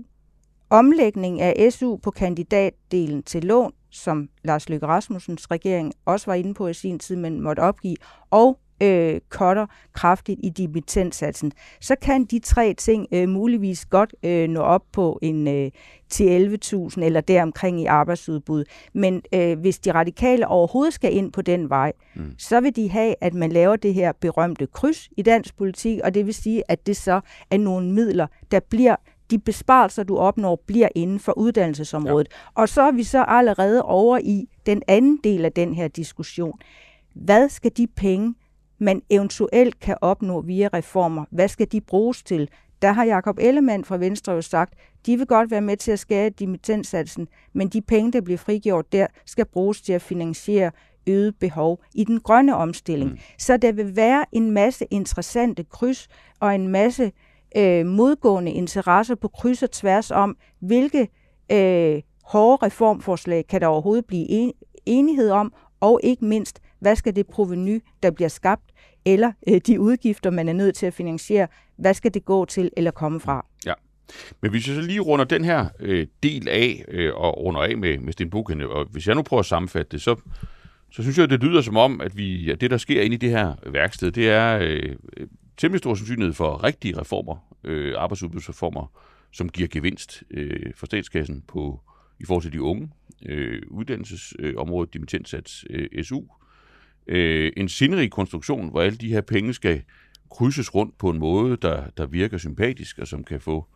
omlægning 0.69 1.41
af 1.41 1.73
SU 1.73 1.97
på 1.97 2.11
kandidatdelen 2.11 3.23
til 3.23 3.43
lån, 3.43 3.73
som 3.89 4.29
Lars 4.43 4.69
Løkke 4.69 4.87
Rasmussens 4.87 5.51
regering 5.51 5.93
også 6.05 6.25
var 6.25 6.33
inde 6.33 6.53
på 6.53 6.67
i 6.67 6.73
sin 6.73 6.99
tid, 6.99 7.15
men 7.15 7.41
måtte 7.41 7.59
opgive, 7.59 7.95
og 8.29 8.59
øh, 8.81 9.19
cutter 9.29 9.65
kraftigt 9.93 10.39
i 10.43 10.49
dimittentsatsen, 10.49 11.51
så 11.81 11.95
kan 12.01 12.25
de 12.25 12.39
tre 12.39 12.73
ting 12.73 13.07
øh, 13.11 13.29
muligvis 13.29 13.85
godt 13.85 14.15
øh, 14.23 14.49
nå 14.49 14.59
op 14.59 14.83
på 14.91 15.19
en 15.21 15.47
øh, 15.47 15.71
til 16.09 16.59
11.000 16.65 17.03
eller 17.03 17.21
deromkring 17.21 17.81
i 17.81 17.85
arbejdsudbud. 17.85 18.63
Men 18.93 19.21
øh, 19.33 19.59
hvis 19.59 19.79
de 19.79 19.91
radikale 19.91 20.47
overhovedet 20.47 20.93
skal 20.93 21.15
ind 21.15 21.31
på 21.31 21.41
den 21.41 21.69
vej, 21.69 21.93
mm. 22.15 22.35
så 22.37 22.61
vil 22.61 22.75
de 22.75 22.89
have, 22.89 23.15
at 23.21 23.33
man 23.33 23.51
laver 23.51 23.75
det 23.75 23.93
her 23.93 24.11
berømte 24.11 24.67
kryds 24.67 25.09
i 25.17 25.21
dansk 25.21 25.57
politik, 25.57 25.99
og 26.03 26.13
det 26.13 26.25
vil 26.25 26.33
sige, 26.33 26.63
at 26.67 26.87
det 26.87 26.97
så 26.97 27.21
er 27.51 27.57
nogle 27.57 27.91
midler, 27.91 28.27
der 28.51 28.59
bliver 28.59 28.95
de 29.31 29.39
besparelser, 29.39 30.03
du 30.03 30.17
opnår, 30.17 30.63
bliver 30.67 30.87
inden 30.95 31.19
for 31.19 31.37
uddannelsesområdet. 31.37 32.27
Ja. 32.31 32.61
Og 32.61 32.69
så 32.69 32.81
er 32.81 32.91
vi 32.91 33.03
så 33.03 33.23
allerede 33.27 33.81
over 33.81 34.17
i 34.17 34.49
den 34.65 34.81
anden 34.87 35.19
del 35.23 35.45
af 35.45 35.51
den 35.51 35.73
her 35.73 35.87
diskussion 35.87 36.59
hvad 37.15 37.49
skal 37.49 37.71
de 37.77 37.87
penge, 37.87 38.33
man 38.77 39.01
eventuelt 39.09 39.79
kan 39.79 39.97
opnå 40.01 40.41
via 40.41 40.69
reformer, 40.73 41.25
hvad 41.31 41.47
skal 41.47 41.67
de 41.71 41.81
bruges 41.81 42.23
til? 42.23 42.49
Der 42.81 42.91
har 42.91 43.03
Jakob 43.03 43.39
Ellemann 43.39 43.85
fra 43.85 43.97
Venstre 43.97 44.33
jo 44.33 44.41
sagt, 44.41 44.73
de 45.05 45.17
vil 45.17 45.27
godt 45.27 45.51
være 45.51 45.61
med 45.61 45.77
til 45.77 45.91
at 45.91 45.99
skære 45.99 46.29
dimittenssatsen, 46.29 47.27
men 47.53 47.67
de 47.67 47.81
penge, 47.81 48.11
der 48.11 48.21
bliver 48.21 48.37
frigjort 48.37 48.91
der, 48.91 49.07
skal 49.25 49.45
bruges 49.45 49.81
til 49.81 49.93
at 49.93 50.01
finansiere 50.01 50.71
øget 51.07 51.35
behov 51.39 51.79
i 51.93 52.03
den 52.03 52.19
grønne 52.19 52.55
omstilling. 52.55 53.11
Mm. 53.11 53.17
Så 53.37 53.57
der 53.57 53.71
vil 53.71 53.95
være 53.95 54.25
en 54.31 54.51
masse 54.51 54.85
interessante 54.91 55.63
kryds 55.63 56.07
og 56.39 56.55
en 56.55 56.67
masse 56.67 57.11
øh, 57.57 57.85
modgående 57.85 58.51
interesser 58.51 59.15
på 59.15 59.27
kryds 59.27 59.63
og 59.63 59.71
tværs 59.71 60.11
om, 60.11 60.37
hvilke 60.59 61.07
øh, 61.51 62.01
hårde 62.23 62.65
reformforslag 62.65 63.47
kan 63.47 63.61
der 63.61 63.67
overhovedet 63.67 64.05
blive 64.05 64.29
en, 64.29 64.53
enighed 64.85 65.29
om, 65.29 65.53
og 65.79 65.99
ikke 66.03 66.25
mindst, 66.25 66.59
hvad 66.85 66.95
skal 66.95 67.15
det 67.15 67.27
proveny, 67.27 67.81
der 68.03 68.11
bliver 68.11 68.27
skabt, 68.27 68.71
eller 69.05 69.31
øh, 69.49 69.61
de 69.67 69.79
udgifter, 69.79 70.29
man 70.29 70.49
er 70.49 70.53
nødt 70.53 70.75
til 70.75 70.85
at 70.85 70.93
finansiere, 70.93 71.47
hvad 71.75 71.93
skal 71.93 72.13
det 72.13 72.25
gå 72.25 72.45
til 72.45 72.71
eller 72.77 72.91
komme 72.91 73.19
fra? 73.19 73.45
Ja. 73.65 73.73
Men 74.41 74.51
hvis 74.51 74.67
jeg 74.67 74.75
så 74.75 74.81
lige 74.81 74.99
runder 74.99 75.25
den 75.25 75.45
her 75.45 75.67
øh, 75.79 76.07
del 76.23 76.49
af, 76.49 76.85
øh, 76.87 77.15
og 77.15 77.37
runder 77.37 77.61
af 77.61 77.77
med, 77.77 77.97
med 77.97 78.13
Sten 78.13 78.29
Buchen, 78.29 78.61
og 78.61 78.85
hvis 78.91 79.07
jeg 79.07 79.15
nu 79.15 79.21
prøver 79.21 79.39
at 79.39 79.45
sammenfatte 79.45 79.91
det, 79.91 80.01
så, 80.01 80.15
så 80.91 81.01
synes 81.01 81.17
jeg, 81.17 81.29
det 81.29 81.43
lyder 81.43 81.61
som 81.61 81.77
om, 81.77 82.01
at, 82.01 82.17
vi, 82.17 82.45
ja, 82.45 82.55
det, 82.55 82.71
der 82.71 82.77
sker 82.77 83.01
inde 83.01 83.13
i 83.13 83.17
det 83.17 83.29
her 83.29 83.55
værksted, 83.65 84.11
det 84.11 84.29
er 84.29 84.57
øh, 84.61 84.95
øh, 85.17 85.27
temmelig 85.57 85.79
stor 85.79 85.95
sandsynlighed 85.95 86.33
for 86.33 86.63
rigtige 86.63 86.99
reformer, 86.99 87.55
øh, 87.63 87.93
arbejdsudbudsreformer, 87.97 88.91
som 89.31 89.49
giver 89.49 89.67
gevinst 89.67 90.23
øh, 90.31 90.73
for 90.75 90.85
statskassen 90.85 91.43
på, 91.47 91.81
i 92.19 92.25
forhold 92.25 92.43
til 92.43 92.53
de 92.53 92.61
unge, 92.61 92.89
øh, 93.25 93.61
uddannelsesområdet, 93.67 94.89
øh, 94.89 94.93
dimittensats, 94.93 95.65
øh, 95.69 96.03
SU, 96.03 96.21
øh, 97.07 97.51
en 97.57 97.69
sindrig 97.69 98.11
konstruktion, 98.11 98.69
hvor 98.69 98.81
alle 98.81 98.97
de 98.97 99.09
her 99.09 99.21
penge 99.21 99.53
skal 99.53 99.81
krydses 100.31 100.75
rundt 100.75 100.97
på 100.97 101.09
en 101.09 101.19
måde, 101.19 101.57
der, 101.57 101.89
der 101.97 102.05
virker 102.05 102.37
sympatisk, 102.37 102.99
og 102.99 103.07
som 103.07 103.23
kan 103.23 103.41
få 103.41 103.67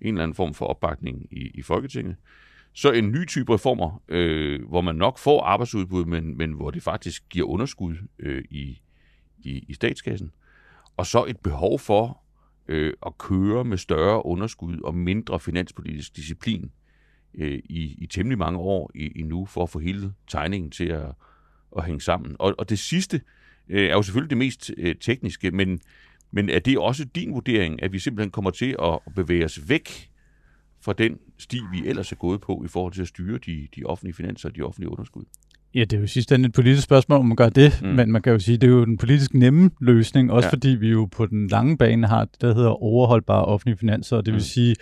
en 0.00 0.08
eller 0.08 0.22
anden 0.22 0.34
form 0.34 0.54
for 0.54 0.66
opbakning 0.66 1.26
i, 1.30 1.50
i 1.54 1.62
Folketinget. 1.62 2.16
Så 2.72 2.92
en 2.92 3.12
ny 3.12 3.26
type 3.26 3.54
reformer, 3.54 4.02
øh, 4.08 4.68
hvor 4.68 4.80
man 4.80 4.94
nok 4.94 5.18
får 5.18 5.42
arbejdsudbud, 5.42 6.04
men, 6.04 6.36
men 6.36 6.52
hvor 6.52 6.70
det 6.70 6.82
faktisk 6.82 7.28
giver 7.30 7.48
underskud 7.48 7.96
øh, 8.18 8.44
i, 8.50 8.80
i, 9.38 9.64
i 9.68 9.74
statskassen. 9.74 10.30
Og 10.96 11.06
så 11.06 11.24
et 11.24 11.40
behov 11.40 11.78
for 11.78 12.22
øh, 12.68 12.92
at 13.06 13.18
køre 13.18 13.64
med 13.64 13.76
større 13.78 14.26
underskud 14.26 14.80
og 14.80 14.94
mindre 14.94 15.40
finanspolitisk 15.40 16.16
disciplin 16.16 16.70
øh, 17.34 17.58
i, 17.64 17.96
i 17.98 18.06
temmelig 18.06 18.38
mange 18.38 18.58
år 18.58 18.90
i, 18.94 19.06
i 19.06 19.22
nu, 19.22 19.46
for 19.46 19.62
at 19.62 19.70
få 19.70 19.78
hele 19.78 20.12
tegningen 20.28 20.70
til 20.70 20.88
at, 20.88 21.06
at 21.78 21.84
hænge 21.84 22.00
sammen. 22.00 22.36
Og, 22.38 22.54
og 22.58 22.70
det 22.70 22.78
sidste 22.78 23.20
øh, 23.68 23.84
er 23.90 23.92
jo 23.92 24.02
selvfølgelig 24.02 24.30
det 24.30 24.38
mest 24.38 24.70
øh, 24.76 24.94
tekniske, 25.00 25.50
men, 25.50 25.80
men 26.30 26.48
er 26.48 26.58
det 26.58 26.78
også 26.78 27.04
din 27.04 27.34
vurdering, 27.34 27.82
at 27.82 27.92
vi 27.92 27.98
simpelthen 27.98 28.30
kommer 28.30 28.50
til 28.50 28.76
at 28.82 28.98
bevæge 29.16 29.44
os 29.44 29.68
væk 29.68 30.10
fra 30.84 30.92
den 30.92 31.18
sti, 31.38 31.60
vi 31.72 31.88
ellers 31.88 32.12
er 32.12 32.16
gået 32.16 32.40
på 32.40 32.62
i 32.64 32.68
forhold 32.68 32.92
til 32.92 33.02
at 33.02 33.08
styre 33.08 33.38
de, 33.38 33.68
de 33.76 33.84
offentlige 33.84 34.14
finanser 34.14 34.48
og 34.48 34.56
de 34.56 34.62
offentlige 34.62 34.90
underskud? 34.90 35.24
Ja, 35.74 35.80
det 35.80 35.92
er 35.92 36.00
jo 36.00 36.06
sidst 36.06 36.32
et 36.32 36.52
politisk 36.52 36.84
spørgsmål, 36.84 37.18
om 37.18 37.26
man 37.26 37.36
gør 37.36 37.48
det, 37.48 37.80
mm. 37.82 37.88
men 37.88 38.12
man 38.12 38.22
kan 38.22 38.32
jo 38.32 38.38
sige, 38.38 38.54
at 38.54 38.60
det 38.60 38.66
er 38.66 38.72
jo 38.72 38.84
den 38.84 38.96
politisk 38.96 39.34
nemme 39.34 39.70
løsning, 39.80 40.32
også 40.32 40.46
ja. 40.46 40.52
fordi 40.52 40.68
vi 40.68 40.88
jo 40.88 41.04
på 41.04 41.26
den 41.26 41.48
lange 41.48 41.78
bane 41.78 42.06
har 42.06 42.24
det, 42.24 42.40
der 42.40 42.54
hedder 42.54 42.82
overholdbare 42.82 43.44
offentlige 43.44 43.76
finanser, 43.76 44.16
og 44.16 44.26
det 44.26 44.32
vil 44.32 44.38
mm. 44.38 44.44
sige, 44.44 44.76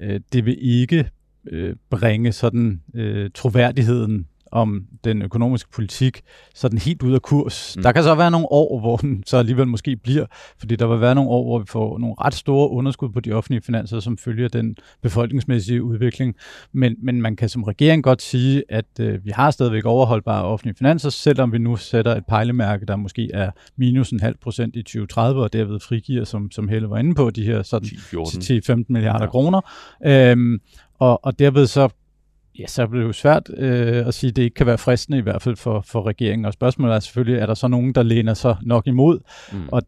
øh, 0.00 0.20
det 0.32 0.46
vil 0.46 0.56
ikke 0.60 1.10
øh, 1.50 1.76
bringe 1.90 2.32
sådan 2.32 2.82
øh, 2.94 3.30
troværdigheden 3.34 4.26
om 4.54 4.84
den 5.04 5.22
økonomiske 5.22 5.70
politik 5.70 6.20
sådan 6.54 6.78
helt 6.78 7.02
ud 7.02 7.14
af 7.14 7.22
kurs. 7.22 7.76
Mm. 7.76 7.82
Der 7.82 7.92
kan 7.92 8.02
så 8.02 8.14
være 8.14 8.30
nogle 8.30 8.46
år, 8.50 8.80
hvor 8.80 8.96
den 8.96 9.22
så 9.26 9.36
alligevel 9.36 9.66
måske 9.66 9.96
bliver, 9.96 10.26
fordi 10.58 10.76
der 10.76 10.86
vil 10.86 11.00
være 11.00 11.14
nogle 11.14 11.30
år, 11.30 11.44
hvor 11.44 11.58
vi 11.58 11.64
får 11.68 11.98
nogle 11.98 12.14
ret 12.20 12.34
store 12.34 12.70
underskud 12.70 13.08
på 13.08 13.20
de 13.20 13.32
offentlige 13.32 13.62
finanser, 13.62 14.00
som 14.00 14.18
følger 14.18 14.48
den 14.48 14.76
befolkningsmæssige 15.02 15.82
udvikling. 15.82 16.34
Men, 16.72 16.96
men 17.02 17.22
man 17.22 17.36
kan 17.36 17.48
som 17.48 17.64
regering 17.64 18.02
godt 18.02 18.22
sige, 18.22 18.62
at 18.68 18.84
øh, 19.00 19.24
vi 19.24 19.30
har 19.30 19.50
stadigvæk 19.50 19.84
overholdbare 19.84 20.44
offentlige 20.44 20.74
finanser, 20.76 21.10
selvom 21.10 21.52
vi 21.52 21.58
nu 21.58 21.76
sætter 21.76 22.14
et 22.16 22.26
pejlemærke, 22.28 22.86
der 22.86 22.96
måske 22.96 23.30
er 23.34 23.50
minus 23.76 24.10
en 24.10 24.20
halv 24.20 24.36
procent 24.42 24.76
i 24.76 24.82
2030, 24.82 25.42
og 25.42 25.52
derved 25.52 25.80
frigiver, 25.80 26.24
som, 26.24 26.50
som 26.50 26.68
Helle 26.68 26.90
var 26.90 26.98
inde 26.98 27.14
på, 27.14 27.30
de 27.30 27.44
her 27.44 27.62
sådan 27.62 27.88
10-15 27.88 28.84
milliarder 28.88 29.24
ja. 29.24 29.30
kroner. 29.30 29.60
Øhm, 30.06 30.60
og, 30.98 31.24
og 31.24 31.38
derved 31.38 31.66
så 31.66 31.88
Ja, 32.58 32.66
så 32.66 32.86
bliver 32.86 33.02
det 33.02 33.08
jo 33.08 33.12
svært 33.12 33.50
øh, 33.56 34.06
at 34.06 34.14
sige, 34.14 34.30
at 34.30 34.36
det 34.36 34.42
ikke 34.42 34.54
kan 34.54 34.66
være 34.66 34.78
fristende 34.78 35.18
i 35.18 35.20
hvert 35.20 35.42
fald 35.42 35.56
for, 35.56 35.80
for 35.80 36.06
regeringen. 36.06 36.44
Og 36.44 36.52
spørgsmålet 36.52 36.94
er 36.94 37.00
selvfølgelig, 37.00 37.40
er 37.40 37.46
der 37.46 37.54
så 37.54 37.68
nogen, 37.68 37.92
der 37.94 38.02
læner 38.02 38.34
sig 38.34 38.56
nok 38.62 38.86
imod? 38.86 39.18
Mm. 39.52 39.68
Og 39.72 39.82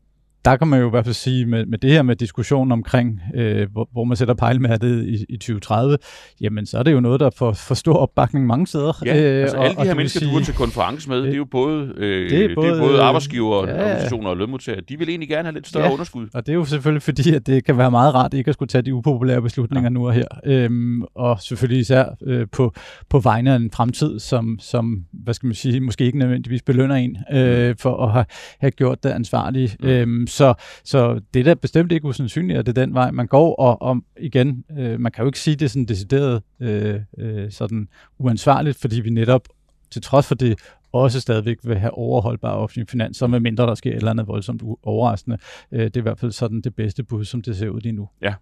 der 0.46 0.56
kan 0.56 0.68
man 0.68 0.80
jo 0.80 0.86
i 0.86 0.90
hvert 0.90 1.04
fald 1.04 1.14
sige, 1.14 1.46
med, 1.46 1.66
med 1.66 1.78
det 1.78 1.90
her 1.90 2.02
med 2.02 2.16
diskussionen 2.16 2.72
omkring, 2.72 3.20
øh, 3.34 3.72
hvor, 3.72 3.88
hvor 3.92 4.04
man 4.04 4.16
sætter 4.16 4.34
pejlemærket 4.34 5.04
i, 5.06 5.24
i 5.28 5.36
2030, 5.36 5.98
jamen 6.40 6.66
så 6.66 6.78
er 6.78 6.82
det 6.82 6.92
jo 6.92 7.00
noget, 7.00 7.20
der 7.20 7.30
får, 7.30 7.52
får 7.52 7.74
stor 7.74 7.94
opbakning 7.94 8.46
mange 8.46 8.66
steder. 8.66 9.02
Ja, 9.04 9.22
øh, 9.22 9.42
altså 9.42 9.56
alle 9.56 9.76
de 9.76 9.82
her 9.82 9.94
mennesker, 9.94 10.20
sige, 10.20 10.32
du 10.32 10.38
er 10.38 10.42
til 10.42 10.54
konference 10.54 11.08
med, 11.08 11.16
det, 11.16 11.24
det 11.24 11.32
er 11.32 11.36
jo 11.36 11.44
både, 11.44 11.92
øh, 11.96 12.30
det 12.30 12.44
er 12.44 12.54
både, 12.54 12.68
det 12.68 12.76
er 12.76 12.80
både 12.80 13.02
arbejdsgiver, 13.02 13.68
ja, 13.68 13.84
organisationer 13.84 14.30
og 14.30 14.36
lønmodtagere. 14.36 14.80
De 14.88 14.98
vil 14.98 15.08
egentlig 15.08 15.28
gerne 15.28 15.44
have 15.44 15.54
lidt 15.54 15.68
større 15.68 15.84
ja, 15.84 15.92
underskud. 15.92 16.26
og 16.34 16.46
det 16.46 16.52
er 16.52 16.56
jo 16.56 16.64
selvfølgelig 16.64 17.02
fordi, 17.02 17.34
at 17.34 17.46
det 17.46 17.64
kan 17.64 17.78
være 17.78 17.90
meget 17.90 18.14
rart 18.14 18.34
ikke 18.34 18.48
at 18.48 18.54
skulle 18.54 18.68
tage 18.68 18.82
de 18.82 18.94
upopulære 18.94 19.42
beslutninger 19.42 19.90
ja. 19.90 19.92
nu 19.92 20.06
og 20.06 20.12
her. 20.12 20.26
Øhm, 20.44 21.02
og 21.02 21.40
selvfølgelig 21.40 21.80
især 21.80 22.04
øh, 22.26 22.46
på, 22.52 22.74
på 23.08 23.18
vegne 23.18 23.52
af 23.52 23.56
en 23.56 23.70
fremtid, 23.70 24.18
som, 24.18 24.58
som, 24.60 25.04
hvad 25.12 25.34
skal 25.34 25.46
man 25.46 25.54
sige, 25.54 25.80
måske 25.80 26.04
ikke 26.04 26.18
nødvendigvis 26.18 26.62
belønner 26.62 26.94
en 26.94 27.16
øh, 27.32 27.68
mm. 27.68 27.76
for 27.76 28.04
at 28.06 28.12
have, 28.12 28.24
have 28.60 28.70
gjort 28.70 29.02
det 29.02 29.10
ansvarligt. 29.10 29.76
Mm. 29.80 29.88
Øhm, 29.88 30.26
så, 30.36 30.54
så 30.84 31.20
det 31.34 31.40
er 31.40 31.44
da 31.44 31.54
bestemt 31.54 31.92
ikke 31.92 32.06
usandsynligt, 32.06 32.58
at 32.58 32.66
det 32.66 32.78
er 32.78 32.84
den 32.84 32.94
vej, 32.94 33.10
man 33.10 33.26
går. 33.26 33.54
Og, 33.54 33.82
og 33.82 34.02
igen, 34.20 34.64
øh, 34.78 35.00
man 35.00 35.12
kan 35.12 35.22
jo 35.22 35.28
ikke 35.28 35.38
sige, 35.38 35.56
det 35.56 35.64
er 35.64 35.68
sådan 35.68 35.84
decideret 35.84 36.42
øh, 36.60 37.00
øh, 37.18 37.50
sådan 37.50 37.88
uansvarligt, 38.18 38.80
fordi 38.80 39.00
vi 39.00 39.10
netop 39.10 39.48
til 39.90 40.02
trods 40.02 40.26
for 40.26 40.34
det 40.34 40.58
også 40.92 41.20
stadigvæk 41.20 41.56
vil 41.64 41.78
have 41.78 41.90
overholdbare 41.90 42.56
offentlige 42.56 42.86
finanser, 42.86 43.26
med 43.26 43.40
mindre 43.40 43.66
der 43.66 43.74
sker 43.74 43.90
et 43.90 43.96
eller 43.96 44.10
andet 44.10 44.26
voldsomt 44.26 44.62
overraskende. 44.82 45.38
Øh, 45.72 45.80
det 45.80 45.96
er 45.96 46.00
i 46.00 46.02
hvert 46.02 46.18
fald 46.18 46.32
sådan 46.32 46.60
det 46.60 46.74
bedste 46.74 47.02
bud, 47.02 47.24
som 47.24 47.42
det 47.42 47.56
ser 47.56 47.68
ud 47.68 47.80
lige 47.80 47.92
nu. 47.92 48.08
Ja. 48.22 48.34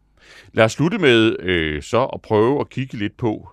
Lad 0.53 0.65
os 0.65 0.73
slutte 0.73 0.99
med 0.99 1.37
øh, 1.41 1.83
så 1.83 2.05
at 2.05 2.23
prøve 2.23 2.61
at 2.61 2.69
kigge 2.69 2.99
lidt 2.99 3.17
på 3.17 3.49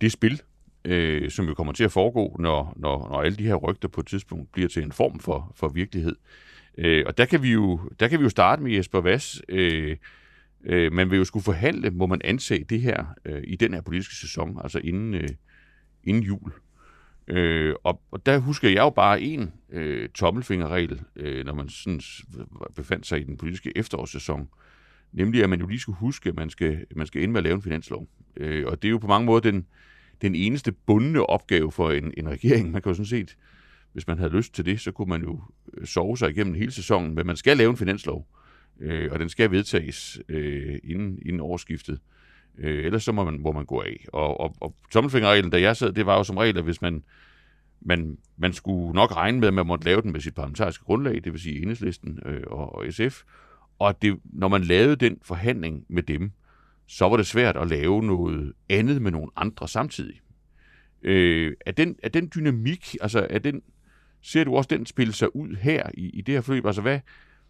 det 0.00 0.12
spil, 0.12 0.42
øh, 0.84 1.30
som 1.30 1.48
jo 1.48 1.54
kommer 1.54 1.72
til 1.72 1.84
at 1.84 1.92
foregå, 1.92 2.36
når, 2.38 2.74
når, 2.76 3.08
når 3.08 3.22
alle 3.22 3.38
de 3.38 3.46
her 3.46 3.54
rygter 3.54 3.88
på 3.88 4.00
et 4.00 4.06
tidspunkt 4.06 4.52
bliver 4.52 4.68
til 4.68 4.82
en 4.82 4.92
form 4.92 5.18
for, 5.18 5.52
for 5.56 5.68
virkelighed. 5.68 6.16
Øh, 6.78 7.04
og 7.06 7.18
der 7.18 7.24
kan, 7.24 7.42
vi 7.42 7.52
jo, 7.52 7.80
der 8.00 8.08
kan 8.08 8.18
vi 8.18 8.22
jo 8.22 8.28
starte 8.28 8.62
med 8.62 8.72
Jesper 8.72 9.00
Vass. 9.00 9.42
Øh, 9.48 9.96
øh, 10.64 10.92
man 10.92 11.10
vil 11.10 11.16
jo 11.16 11.24
skulle 11.24 11.44
forhandle, 11.44 11.90
må 11.90 12.06
man 12.06 12.20
anse 12.24 12.64
det 12.64 12.80
her 12.80 13.04
øh, 13.24 13.42
i 13.44 13.56
den 13.56 13.74
her 13.74 13.80
politiske 13.80 14.14
sæson, 14.14 14.60
altså 14.62 14.78
inden, 14.78 15.14
øh, 15.14 15.28
inden 16.04 16.22
jul. 16.22 16.52
Øh, 17.28 17.74
og, 17.84 18.02
og 18.10 18.26
der 18.26 18.38
husker 18.38 18.68
jeg 18.68 18.78
jo 18.78 18.90
bare 18.90 19.20
en 19.20 19.52
øh, 19.72 20.08
tommelfingerregel, 20.08 21.00
øh, 21.16 21.44
når 21.44 21.54
man 21.54 21.68
sådan 21.68 22.00
befandt 22.74 23.06
sig 23.06 23.20
i 23.20 23.24
den 23.24 23.36
politiske 23.36 23.72
efterårssæson, 23.76 24.48
nemlig 25.12 25.42
at 25.42 25.50
man 25.50 25.60
jo 25.60 25.66
lige 25.66 25.80
skulle 25.80 25.98
huske, 25.98 26.28
at 26.28 26.36
man 26.36 26.50
skal, 26.50 26.86
man 26.96 27.06
skal 27.06 27.22
ende 27.22 27.32
med 27.32 27.38
at 27.38 27.44
lave 27.44 27.54
en 27.54 27.62
finanslov. 27.62 28.08
Øh, 28.36 28.66
og 28.66 28.82
det 28.82 28.88
er 28.88 28.90
jo 28.90 28.98
på 28.98 29.06
mange 29.06 29.26
måder 29.26 29.40
den, 29.40 29.66
den 30.22 30.34
eneste 30.34 30.72
bundne 30.72 31.26
opgave 31.26 31.72
for 31.72 31.90
en, 31.90 32.14
en 32.16 32.28
regering. 32.28 32.70
Man 32.70 32.82
kan 32.82 32.90
jo 32.90 32.94
sådan 32.94 33.06
set 33.06 33.36
hvis 33.92 34.06
man 34.06 34.18
havde 34.18 34.36
lyst 34.36 34.54
til 34.54 34.66
det, 34.66 34.80
så 34.80 34.92
kunne 34.92 35.08
man 35.08 35.22
jo 35.22 35.40
øh, 35.74 35.86
sove 35.86 36.18
sig 36.18 36.30
igennem 36.30 36.54
hele 36.54 36.72
sæsonen, 36.72 37.14
men 37.14 37.26
man 37.26 37.36
skal 37.36 37.56
lave 37.56 37.70
en 37.70 37.76
finanslov, 37.76 38.26
øh, 38.80 39.12
og 39.12 39.18
den 39.18 39.28
skal 39.28 39.50
vedtages 39.50 40.20
øh, 40.28 40.78
inden, 40.84 41.18
inden 41.26 41.40
årsskiftet. 41.40 42.00
Øh, 42.58 42.84
ellers 42.84 43.02
så 43.04 43.12
må 43.12 43.24
man, 43.24 43.40
må 43.40 43.52
man 43.52 43.64
gå 43.64 43.80
af. 43.80 44.06
Og, 44.12 44.40
og, 44.40 44.54
og 44.60 44.74
tommelfingerreglen, 44.90 45.50
da 45.50 45.60
jeg 45.60 45.76
sad, 45.76 45.92
det 45.92 46.06
var 46.06 46.16
jo 46.16 46.24
som 46.24 46.36
regel, 46.36 46.58
at 46.58 46.64
hvis 46.64 46.82
man, 46.82 47.02
man, 47.80 48.18
man 48.36 48.52
skulle 48.52 48.94
nok 48.94 49.16
regne 49.16 49.40
med, 49.40 49.48
at 49.48 49.54
man 49.54 49.66
måtte 49.66 49.84
lave 49.84 50.02
den 50.02 50.12
med 50.12 50.20
sit 50.20 50.34
parlamentariske 50.34 50.84
grundlag, 50.84 51.24
det 51.24 51.32
vil 51.32 51.40
sige 51.40 51.62
enhedslisten 51.62 52.18
øh, 52.26 52.42
og, 52.46 52.74
og 52.74 52.86
SF, 52.90 53.22
og 53.78 54.02
det, 54.02 54.18
når 54.24 54.48
man 54.48 54.64
lavede 54.64 54.96
den 54.96 55.18
forhandling 55.22 55.84
med 55.88 56.02
dem, 56.02 56.32
så 56.86 57.08
var 57.08 57.16
det 57.16 57.26
svært 57.26 57.56
at 57.56 57.68
lave 57.68 58.02
noget 58.02 58.52
andet 58.68 59.02
med 59.02 59.10
nogle 59.10 59.30
andre 59.36 59.68
samtidig. 59.68 60.20
Øh, 61.02 61.52
er, 61.66 61.72
den, 61.72 61.96
er 62.02 62.08
den 62.08 62.30
dynamik, 62.34 62.96
altså 63.00 63.26
er 63.30 63.38
den, 63.38 63.62
Ser 64.22 64.44
du 64.44 64.56
også 64.56 64.68
den 64.68 64.86
spille 64.86 65.12
sig 65.12 65.36
ud 65.36 65.56
her 65.56 65.90
i, 65.94 66.10
i 66.10 66.20
det 66.20 66.34
her 66.34 66.40
forløb? 66.40 66.66
Altså, 66.66 66.82
hvad, 66.82 67.00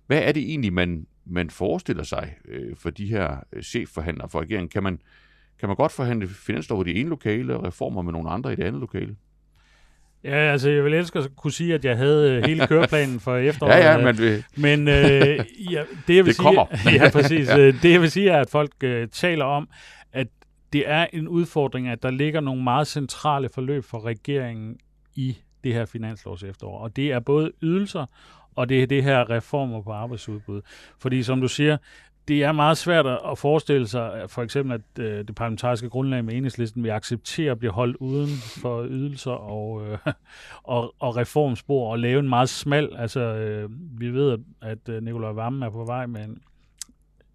hvad 0.07 0.23
er 0.23 0.33
det 0.33 0.43
egentlig, 0.43 0.73
man, 0.73 1.07
man 1.25 1.51
forestiller 1.51 2.03
sig 2.03 2.35
øh, 2.49 2.77
for 2.77 2.91
de 2.91 3.07
her 3.07 3.37
øh, 3.53 3.63
chefforhandlere 3.63 4.29
for 4.29 4.41
regeringen? 4.41 4.69
Kan 4.69 4.83
man, 4.83 5.01
kan 5.61 5.69
man 5.69 5.77
godt 5.77 5.93
forhandle 5.93 6.29
finanslov 6.29 6.87
i 6.87 6.93
det 6.93 7.01
ene 7.01 7.09
lokale 7.09 7.57
og 7.57 7.65
reformer 7.65 8.03
med 8.03 8.13
nogle 8.13 8.31
andre 8.31 8.53
i 8.53 8.57
det 8.57 8.65
andet 8.65 8.81
lokale? 8.81 9.17
Ja, 10.25 10.53
altså 10.53 10.71
jeg 10.71 10.85
vil 10.85 10.95
elske 10.95 11.19
at 11.19 11.37
kunne 11.37 11.53
sige, 11.53 11.75
at 11.75 11.85
jeg 11.85 11.97
havde 11.97 12.31
øh, 12.33 12.45
hele 12.45 12.67
køreplanen 12.67 13.21
for 13.21 13.37
efteråret. 13.51 13.73
ja, 13.73 13.93
ja, 13.93 14.13
men, 14.13 14.23
øh, 14.23 14.43
men 14.57 14.89
øh, 14.89 15.45
ja, 15.73 15.85
det 16.07 16.17
jeg 16.17 16.25
vil 16.25 16.27
det 16.27 16.37
sige, 16.37 16.45
kommer. 16.45 16.67
ja, 16.99 17.11
præcis. 17.11 17.51
Øh, 17.51 17.83
det 17.83 17.93
jeg 17.93 18.01
vil 18.01 18.11
sige 18.11 18.31
er, 18.31 18.41
at 18.41 18.51
folk 18.51 18.73
øh, 18.83 19.09
taler 19.09 19.45
om, 19.45 19.69
at 20.13 20.27
det 20.73 20.89
er 20.91 21.07
en 21.13 21.29
udfordring, 21.29 21.89
at 21.89 22.03
der 22.03 22.11
ligger 22.11 22.41
nogle 22.41 22.63
meget 22.63 22.87
centrale 22.87 23.49
forløb 23.55 23.85
for 23.85 24.05
regeringen 24.05 24.77
i 25.15 25.37
det 25.65 25.75
her 25.75 25.85
finanslovs 25.85 26.43
efterår. 26.43 26.79
Og 26.79 26.97
det 26.97 27.13
er 27.13 27.21
både 27.21 27.53
ydelser, 27.63 28.07
og 28.55 28.69
det 28.69 28.83
er 28.83 28.87
det 28.87 29.03
her 29.03 29.31
reformer 29.31 29.83
på 29.83 29.93
arbejdsudbud. 29.93 30.61
Fordi 30.99 31.23
som 31.23 31.41
du 31.41 31.49
siger, 31.49 31.77
det 32.29 32.43
er 32.43 32.53
meget 32.53 32.79
svært 32.79 33.07
at 33.07 33.39
forestille 33.39 33.89
sig, 33.89 34.25
for 34.29 34.43
eksempel, 34.43 34.75
at 34.75 35.05
øh, 35.05 35.27
det 35.27 35.35
parlamentariske 35.35 35.89
grundlag 35.89 36.25
med 36.25 36.35
enhedslisten 36.35 36.83
vil 36.83 36.91
acceptere 36.91 37.51
at 37.51 37.59
blive 37.59 37.73
holdt 37.73 37.97
uden 37.97 38.29
for 38.63 38.85
ydelser 38.85 39.31
og, 39.31 39.87
øh, 39.87 39.99
og, 40.63 40.95
og 40.99 41.17
reformspor 41.17 41.93
og 41.93 41.99
lave 41.99 42.19
en 42.19 42.29
meget 42.29 42.49
smal, 42.49 42.97
altså 42.97 43.21
øh, 43.21 43.71
vi 44.01 44.11
ved, 44.11 44.39
at, 44.63 44.79
øh, 44.89 44.97
at 44.97 45.03
Nikolaj 45.03 45.33
Vammen 45.33 45.63
er 45.63 45.71
på 45.71 45.85
vej 45.85 46.07
med 46.07 46.25
en, 46.25 46.39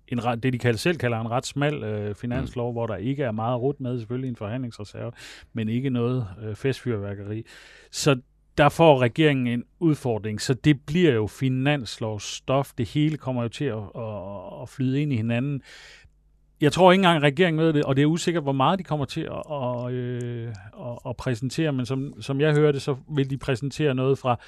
en 0.08 0.26
ret, 0.26 0.43
det, 0.43 0.54
de 0.54 0.60
kalder, 0.60 0.78
selv 0.78 0.98
kalder 0.98 1.20
en 1.22 1.32
ret 1.32 1.46
smal 1.46 1.84
øh, 1.84 2.15
finanslov, 2.15 2.72
mm. 2.72 2.74
hvor 2.74 2.88
der 2.88 2.96
ikke 2.96 3.24
er 3.24 3.32
meget 3.32 3.62
rut 3.62 3.80
med, 3.80 4.00
selvfølgelig 4.00 4.30
en 4.30 4.36
forhandlingsreserve, 4.36 5.12
men 5.54 5.70
ikke 5.70 5.89
noget 5.89 6.28
øh, 6.43 6.56
festfyrværkeri. 6.56 7.43
Så 7.91 8.20
der 8.58 8.70
får 8.70 9.02
regeringen 9.02 9.48
en 9.48 9.63
udfordring, 9.80 10.41
så 10.41 10.54
det 10.54 10.82
bliver 10.88 11.13
jo 11.13 11.28
finanslovsstof. 11.28 12.72
Det 12.78 12.89
hele 12.89 13.17
kommer 13.17 13.41
jo 13.41 13.50
til 13.50 13.65
at, 13.65 13.78
at, 13.96 14.62
at 14.62 14.70
flyde 14.70 15.02
ind 15.02 15.13
i 15.13 15.15
hinanden. 15.15 15.62
Jeg 16.62 16.72
tror 16.72 16.91
ikke 16.91 17.00
engang, 17.00 17.17
at 17.17 17.24
regeringen 17.24 17.60
ved 17.60 17.74
det, 17.74 17.84
og 17.84 17.96
det 17.96 18.02
er 18.02 18.06
usikkert, 18.06 18.43
hvor 18.43 18.52
meget 18.52 18.80
de 18.80 18.84
kommer 18.84 19.06
til 19.06 19.22
at, 19.22 19.43
at, 19.52 19.91
øh, 19.91 20.48
at, 20.80 21.00
at 21.10 21.17
præsentere, 21.17 21.72
men 21.74 21.86
som, 21.86 22.22
som 22.22 22.41
jeg 22.41 22.54
hørte, 22.54 22.80
så 22.80 22.96
vil 23.15 23.30
de 23.30 23.38
præsentere 23.38 23.96
noget 23.96 24.17
fra 24.17 24.39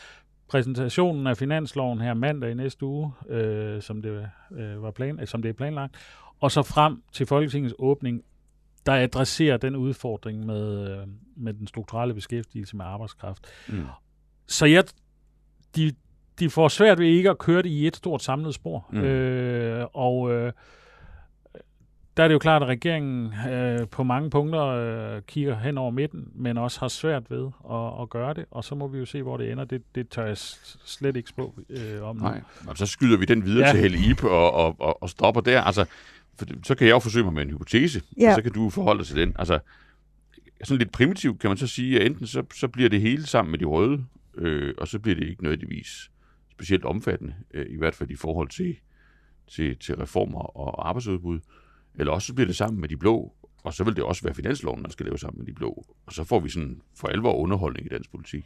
præsentationen 0.49 1.27
af 1.27 1.37
finansloven 1.37 2.01
her 2.01 2.13
mandag 2.13 2.51
i 2.51 2.53
næste 2.53 2.85
uge, 2.85 3.11
øh, 3.29 3.81
som, 3.81 4.01
det, 4.01 4.29
øh, 4.51 4.83
var 4.83 4.91
plan, 4.91 5.27
som 5.27 5.41
det 5.41 5.49
er 5.49 5.53
planlagt, 5.53 5.95
og 6.39 6.51
så 6.51 6.63
frem 6.63 7.03
til 7.11 7.25
Folketingets 7.25 7.75
åbning, 7.79 8.23
der 8.85 8.93
adresserer 8.93 9.57
den 9.57 9.75
udfordring 9.75 10.45
med, 10.45 10.91
øh, 10.91 11.07
med 11.35 11.53
den 11.53 11.67
strukturelle 11.67 12.13
beskæftigelse 12.13 12.77
med 12.77 12.85
arbejdskraft. 12.85 13.45
Mm. 13.67 13.85
Så 14.47 14.65
jeg, 14.65 14.83
de, 15.75 15.91
de 16.39 16.49
får 16.49 16.67
svært 16.67 16.99
ved 16.99 17.07
ikke 17.07 17.29
at 17.29 17.37
køre 17.37 17.61
det 17.61 17.69
i 17.69 17.87
et 17.87 17.95
stort 17.95 18.23
samlet 18.23 18.53
spor. 18.53 18.85
Mm. 18.91 18.99
Øh, 18.99 19.85
og 19.93 20.31
øh, 20.31 20.53
der 22.19 22.23
er 22.23 22.27
det 22.27 22.33
jo 22.33 22.39
klart, 22.39 22.61
at 22.61 22.67
regeringen 22.67 23.33
øh, 23.49 23.87
på 23.87 24.03
mange 24.03 24.29
punkter 24.29 24.65
øh, 24.65 25.21
kigger 25.21 25.59
hen 25.59 25.77
over 25.77 25.91
midten, 25.91 26.27
men 26.35 26.57
også 26.57 26.79
har 26.79 26.87
svært 26.87 27.31
ved 27.31 27.49
at, 27.71 28.01
at 28.01 28.09
gøre 28.09 28.33
det, 28.33 28.45
og 28.51 28.63
så 28.63 28.75
må 28.75 28.87
vi 28.87 28.97
jo 28.97 29.05
se, 29.05 29.21
hvor 29.21 29.37
det 29.37 29.51
ender. 29.51 29.63
Det, 29.63 29.81
det 29.95 30.09
tør 30.09 30.25
jeg 30.25 30.37
slet 30.37 31.17
ikke 31.17 31.29
spå 31.29 31.55
øh, 31.69 32.03
om 32.03 32.15
Nej, 32.15 32.41
og 32.67 32.77
så 32.77 32.85
skyder 32.85 33.17
vi 33.17 33.25
den 33.25 33.45
videre 33.45 33.67
ja. 33.67 33.71
til 33.71 33.81
Helle 33.81 33.97
Ipe 34.09 34.29
og, 34.29 34.53
og, 34.53 34.75
og, 34.79 35.03
og 35.03 35.09
stopper 35.09 35.41
der. 35.41 35.61
Altså, 35.61 35.85
for, 36.39 36.45
så 36.63 36.75
kan 36.75 36.87
jeg 36.87 36.93
jo 36.93 36.99
forsøge 36.99 37.23
mig 37.25 37.33
med 37.33 37.41
en 37.41 37.49
hypotese, 37.49 38.01
ja. 38.19 38.29
og 38.29 38.35
så 38.35 38.41
kan 38.41 38.51
du 38.51 38.69
forholde 38.69 38.99
dig 38.99 39.07
til 39.07 39.15
den. 39.15 39.35
Altså, 39.39 39.59
sådan 40.63 40.79
lidt 40.79 40.91
primitivt 40.91 41.39
kan 41.39 41.49
man 41.49 41.57
så 41.57 41.67
sige, 41.67 41.99
at 41.99 42.05
enten 42.05 42.27
så, 42.27 42.43
så 42.55 42.67
bliver 42.67 42.89
det 42.89 43.01
hele 43.01 43.25
sammen 43.25 43.51
med 43.51 43.59
de 43.59 43.65
røde, 43.65 44.05
øh, 44.37 44.73
og 44.77 44.87
så 44.87 44.99
bliver 44.99 45.15
det 45.15 45.27
ikke 45.27 45.43
nødvendigvis 45.43 46.11
specielt 46.51 46.85
omfattende, 46.85 47.33
øh, 47.53 47.65
i 47.69 47.77
hvert 47.77 47.95
fald 47.95 48.09
i 48.09 48.15
forhold 48.15 48.49
til, 48.49 48.75
til, 49.47 49.77
til 49.77 49.95
reformer 49.95 50.57
og 50.57 50.89
arbejdsudbud, 50.89 51.39
eller 51.95 52.13
også 52.13 52.25
så 52.25 52.33
bliver 52.33 52.47
det 52.47 52.55
sammen 52.55 52.81
med 52.81 52.89
de 52.89 52.97
blå, 52.97 53.33
og 53.63 53.73
så 53.73 53.83
vil 53.83 53.95
det 53.95 54.03
også 54.03 54.23
være 54.23 54.33
finansloven, 54.33 54.81
man 54.81 54.91
skal 54.91 55.05
lave 55.05 55.17
sammen 55.17 55.39
med 55.39 55.45
de 55.47 55.53
blå, 55.53 55.85
og 56.05 56.13
så 56.13 56.23
får 56.23 56.39
vi 56.39 56.49
sådan 56.49 56.81
for 56.95 57.07
alvor 57.07 57.33
underholdning 57.33 57.85
i 57.85 57.89
dansk 57.89 58.11
politik. 58.11 58.45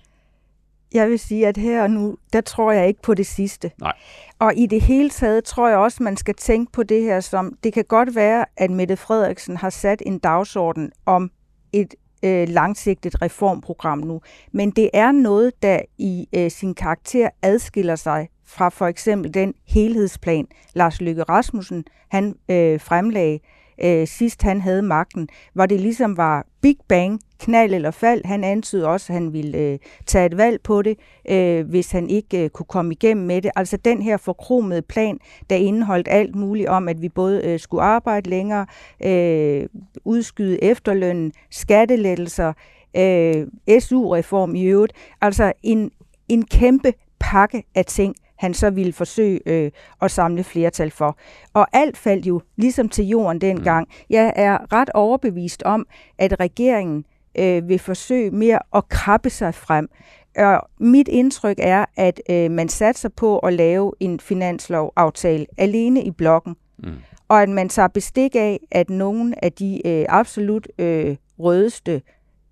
Jeg 0.94 1.10
vil 1.10 1.20
sige, 1.20 1.48
at 1.48 1.58
her 1.58 1.84
og 1.84 1.92
nu, 1.92 2.18
der 2.34 2.42
tror 2.42 2.72
jeg 2.72 2.88
ikke 2.88 3.02
på 3.02 3.14
det 3.14 3.26
sidste. 3.26 3.72
Nej. 3.80 3.94
Og 4.40 4.54
i 4.56 4.66
det 4.66 4.82
hele 4.82 5.10
taget 5.10 5.44
tror 5.44 5.70
jeg 5.70 5.78
også, 5.78 6.04
man 6.04 6.18
skal 6.18 6.36
tænke 6.36 6.72
på 6.72 6.84
det 6.84 7.02
her 7.04 7.20
som, 7.20 7.58
det 7.64 7.74
kan 7.74 7.86
godt 7.86 8.16
være, 8.16 8.46
at 8.58 8.72
Mette 8.72 8.98
Frederiksen 8.98 9.58
har 9.58 9.70
sat 9.70 10.04
en 10.06 10.20
dagsorden 10.20 10.92
om 11.06 11.32
et 11.74 11.96
øh, 12.24 12.50
langsigtet 12.50 13.22
reformprogram 13.22 13.98
nu. 14.00 14.22
Men 14.52 14.72
det 14.72 14.90
er 14.94 15.12
noget, 15.12 15.64
der 15.64 15.80
i 15.98 16.28
øh, 16.36 16.52
sin 16.52 16.76
karakter 16.76 17.30
adskiller 17.42 17.96
sig 17.96 18.30
fra 18.46 18.70
for 18.70 18.88
eksempel 18.88 19.34
den 19.34 19.54
helhedsplan, 19.68 20.48
Lars 20.74 21.02
Løkke 21.02 21.24
Rasmussen 21.24 21.84
han 22.10 22.36
øh, 22.50 22.80
fremlagde 22.80 23.40
øh, 23.84 24.08
sidst 24.08 24.42
han 24.42 24.62
havde 24.62 24.82
magten, 24.82 25.28
hvor 25.54 25.66
det 25.66 25.80
ligesom 25.80 26.18
var 26.18 26.46
Big 26.62 26.78
Bang, 26.88 27.22
knald 27.40 27.74
eller 27.74 27.92
fald. 27.92 28.26
Han 28.26 28.44
antydede 28.44 28.88
også, 28.88 29.14
at 29.14 29.20
han 29.20 29.34
ville 29.34 29.58
øh, 29.58 29.80
tage 30.06 30.26
et 30.26 30.38
valg 30.38 30.62
på 30.62 30.82
det, 30.82 31.00
øh, 31.30 31.70
hvis 31.70 31.92
han 31.92 32.10
ikke 32.10 32.44
øh, 32.44 32.50
kunne 32.50 32.66
komme 32.66 32.94
igennem 32.94 33.26
med 33.26 33.42
det. 33.42 33.52
Altså 33.56 33.78
den 33.78 34.02
her 34.02 34.18
forkromede 34.18 34.82
plan, 34.82 35.20
der 35.50 35.56
indeholdt 35.56 36.08
alt 36.12 36.36
muligt 36.36 36.70
om, 36.70 36.88
at 36.88 37.02
vi 37.02 37.10
både 37.10 37.42
øh, 37.44 37.60
skulle 37.60 37.84
arbejde 37.84 38.30
længere, 38.30 38.66
øh, 39.06 39.68
udskyde 40.06 40.64
efterlønnen, 40.64 41.34
skattelettelser, 41.52 42.54
øh, 42.98 43.48
SU-reform 43.80 44.56
i 44.56 44.64
øvrigt. 44.64 44.94
Altså 45.22 45.54
en, 45.64 45.92
en 46.30 46.46
kæmpe 46.46 46.94
pakke 47.20 47.64
af 47.76 47.86
ting, 47.86 48.16
han 48.44 48.54
så 48.54 48.70
ville 48.70 48.94
forsøge 48.94 49.40
øh, 49.46 49.72
at 50.02 50.12
samle 50.12 50.44
flertal 50.44 50.92
for. 50.92 51.18
Og 51.54 51.68
alt 51.74 51.98
faldt 51.98 52.26
jo 52.26 52.42
ligesom 52.56 52.90
til 52.90 53.06
jorden 53.06 53.42
dengang. 53.42 53.88
Mm. 53.88 54.06
Jeg 54.10 54.34
er 54.36 54.74
ret 54.74 54.90
overbevist 54.94 55.64
om, 55.64 55.86
at 56.18 56.40
regeringen 56.40 57.06
øh, 57.38 57.68
vil 57.68 57.80
forsøge 57.80 58.32
mere 58.32 58.60
at 58.76 58.90
krabbe 58.90 59.30
sig 59.30 59.54
frem. 59.54 59.90
Og 60.38 60.70
mit 60.80 61.08
indtryk 61.08 61.56
er, 61.60 61.86
at 61.98 62.22
øh, 62.30 62.52
man 62.52 62.70
satser 62.70 63.10
på 63.10 63.40
at 63.40 63.54
lave 63.54 63.94
en 64.00 64.20
finanslovaftale 64.20 65.46
alene 65.58 66.04
i 66.04 66.12
blokken. 66.12 66.56
Mm. 66.78 66.94
Og 67.28 67.42
at 67.42 67.50
man 67.50 67.70
tager 67.70 67.88
bestik 67.88 68.36
af, 68.36 68.60
at 68.72 68.90
nogle 68.90 69.46
af 69.46 69.52
de 69.52 69.88
øh, 69.88 70.06
absolut 70.10 70.68
øh, 70.80 71.16
rødeste 71.40 72.02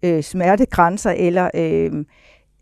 øh, 0.04 0.24
smertegrænser 0.24 1.12
eller 1.12 1.50
øh, 1.54 2.06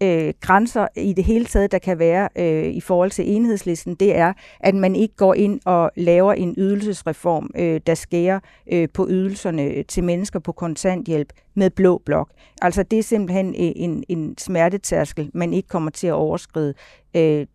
øh, 0.02 0.34
grænser 0.42 0.88
i 0.96 1.14
det 1.14 1.24
hele 1.24 1.46
taget, 1.46 1.72
der 1.72 1.80
kan 1.80 2.00
være 2.00 2.30
øh, 2.36 2.74
i 2.74 2.82
forhold 2.82 3.12
til 3.12 3.36
enhedslisten, 3.36 3.96
det 3.96 4.18
er, 4.18 4.34
at 4.60 4.76
man 4.76 4.96
ikke 4.96 5.16
går 5.16 5.34
ind 5.34 5.60
og 5.66 5.92
laver 5.96 6.34
en 6.34 6.56
ydelsesreform, 6.58 7.50
øh, 7.56 7.82
der 7.88 7.96
skærer 7.96 8.40
øh, 8.72 8.88
på 8.94 9.08
ydelserne 9.10 9.84
til 9.84 10.04
mennesker 10.04 10.40
på 10.40 10.52
kontanthjælp 10.52 11.34
med 11.54 11.70
blå 11.70 12.02
blok. 12.06 12.30
Altså 12.62 12.84
det 12.84 13.00
er 13.00 13.04
simpelthen 13.04 13.48
øh, 13.48 13.72
en, 13.76 14.04
en 14.10 14.38
smertetærskel, 14.38 15.32
man 15.34 15.54
ikke 15.54 15.68
kommer 15.68 15.92
til 15.92 16.08
at 16.08 16.14
overskride. 16.14 16.74
Øh, 17.16 17.46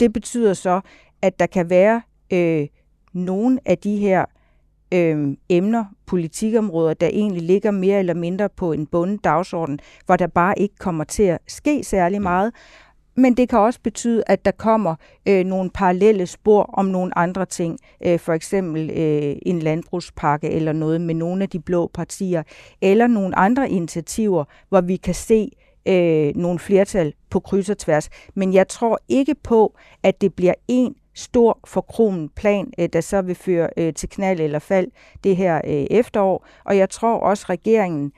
det 0.00 0.12
betyder 0.12 0.54
så, 0.54 0.80
at 1.22 1.40
der 1.40 1.46
kan 1.46 1.70
være 1.70 2.02
øh, 2.32 2.66
nogle 3.12 3.58
af 3.64 3.78
de 3.78 3.96
her 3.96 4.24
øh, 4.92 5.36
emner, 5.48 5.84
politikområder, 6.06 6.94
der 6.94 7.06
egentlig 7.06 7.42
ligger 7.42 7.70
mere 7.70 7.98
eller 7.98 8.14
mindre 8.14 8.48
på 8.48 8.72
en 8.72 8.86
bundet 8.86 9.24
dagsorden, 9.24 9.78
hvor 10.06 10.16
der 10.16 10.26
bare 10.26 10.58
ikke 10.58 10.74
kommer 10.78 11.04
til 11.04 11.22
at 11.22 11.38
ske 11.46 11.84
særlig 11.84 12.22
meget. 12.22 12.52
Men 13.16 13.36
det 13.36 13.48
kan 13.48 13.58
også 13.58 13.80
betyde, 13.82 14.22
at 14.26 14.44
der 14.44 14.50
kommer 14.50 14.94
øh, 15.28 15.44
nogle 15.44 15.70
parallelle 15.70 16.26
spor 16.26 16.62
om 16.62 16.86
nogle 16.86 17.18
andre 17.18 17.46
ting. 17.46 17.78
Øh, 18.06 18.18
for 18.18 18.32
eksempel 18.32 18.90
øh, 18.90 19.36
en 19.42 19.58
landbrugspakke 19.58 20.50
eller 20.50 20.72
noget 20.72 21.00
med 21.00 21.14
nogle 21.14 21.42
af 21.42 21.48
de 21.48 21.60
blå 21.60 21.90
partier. 21.94 22.42
Eller 22.80 23.06
nogle 23.06 23.38
andre 23.38 23.70
initiativer, 23.70 24.44
hvor 24.68 24.80
vi 24.80 24.96
kan 24.96 25.14
se 25.14 25.50
øh, 25.88 26.36
nogle 26.36 26.58
flertal 26.58 27.14
på 27.30 27.40
kryds 27.40 27.70
og 27.70 27.78
tværs. 27.78 28.08
Men 28.34 28.54
jeg 28.54 28.68
tror 28.68 28.98
ikke 29.08 29.34
på, 29.34 29.76
at 30.02 30.20
det 30.20 30.34
bliver 30.34 30.54
en 30.68 30.94
stor 31.20 31.58
forkromet 31.64 32.30
plan, 32.36 32.72
øh, 32.78 32.88
der 32.92 33.00
så 33.00 33.22
vil 33.22 33.34
føre 33.34 33.68
øh, 33.76 33.94
til 33.94 34.08
knald 34.08 34.40
eller 34.40 34.58
fald 34.58 34.90
det 35.24 35.36
her 35.36 35.60
øh, 35.64 35.86
efterår. 35.90 36.46
Og 36.64 36.76
jeg 36.76 36.90
tror 36.90 37.18
også, 37.18 37.44
at 37.44 37.50
regeringen 37.50 38.12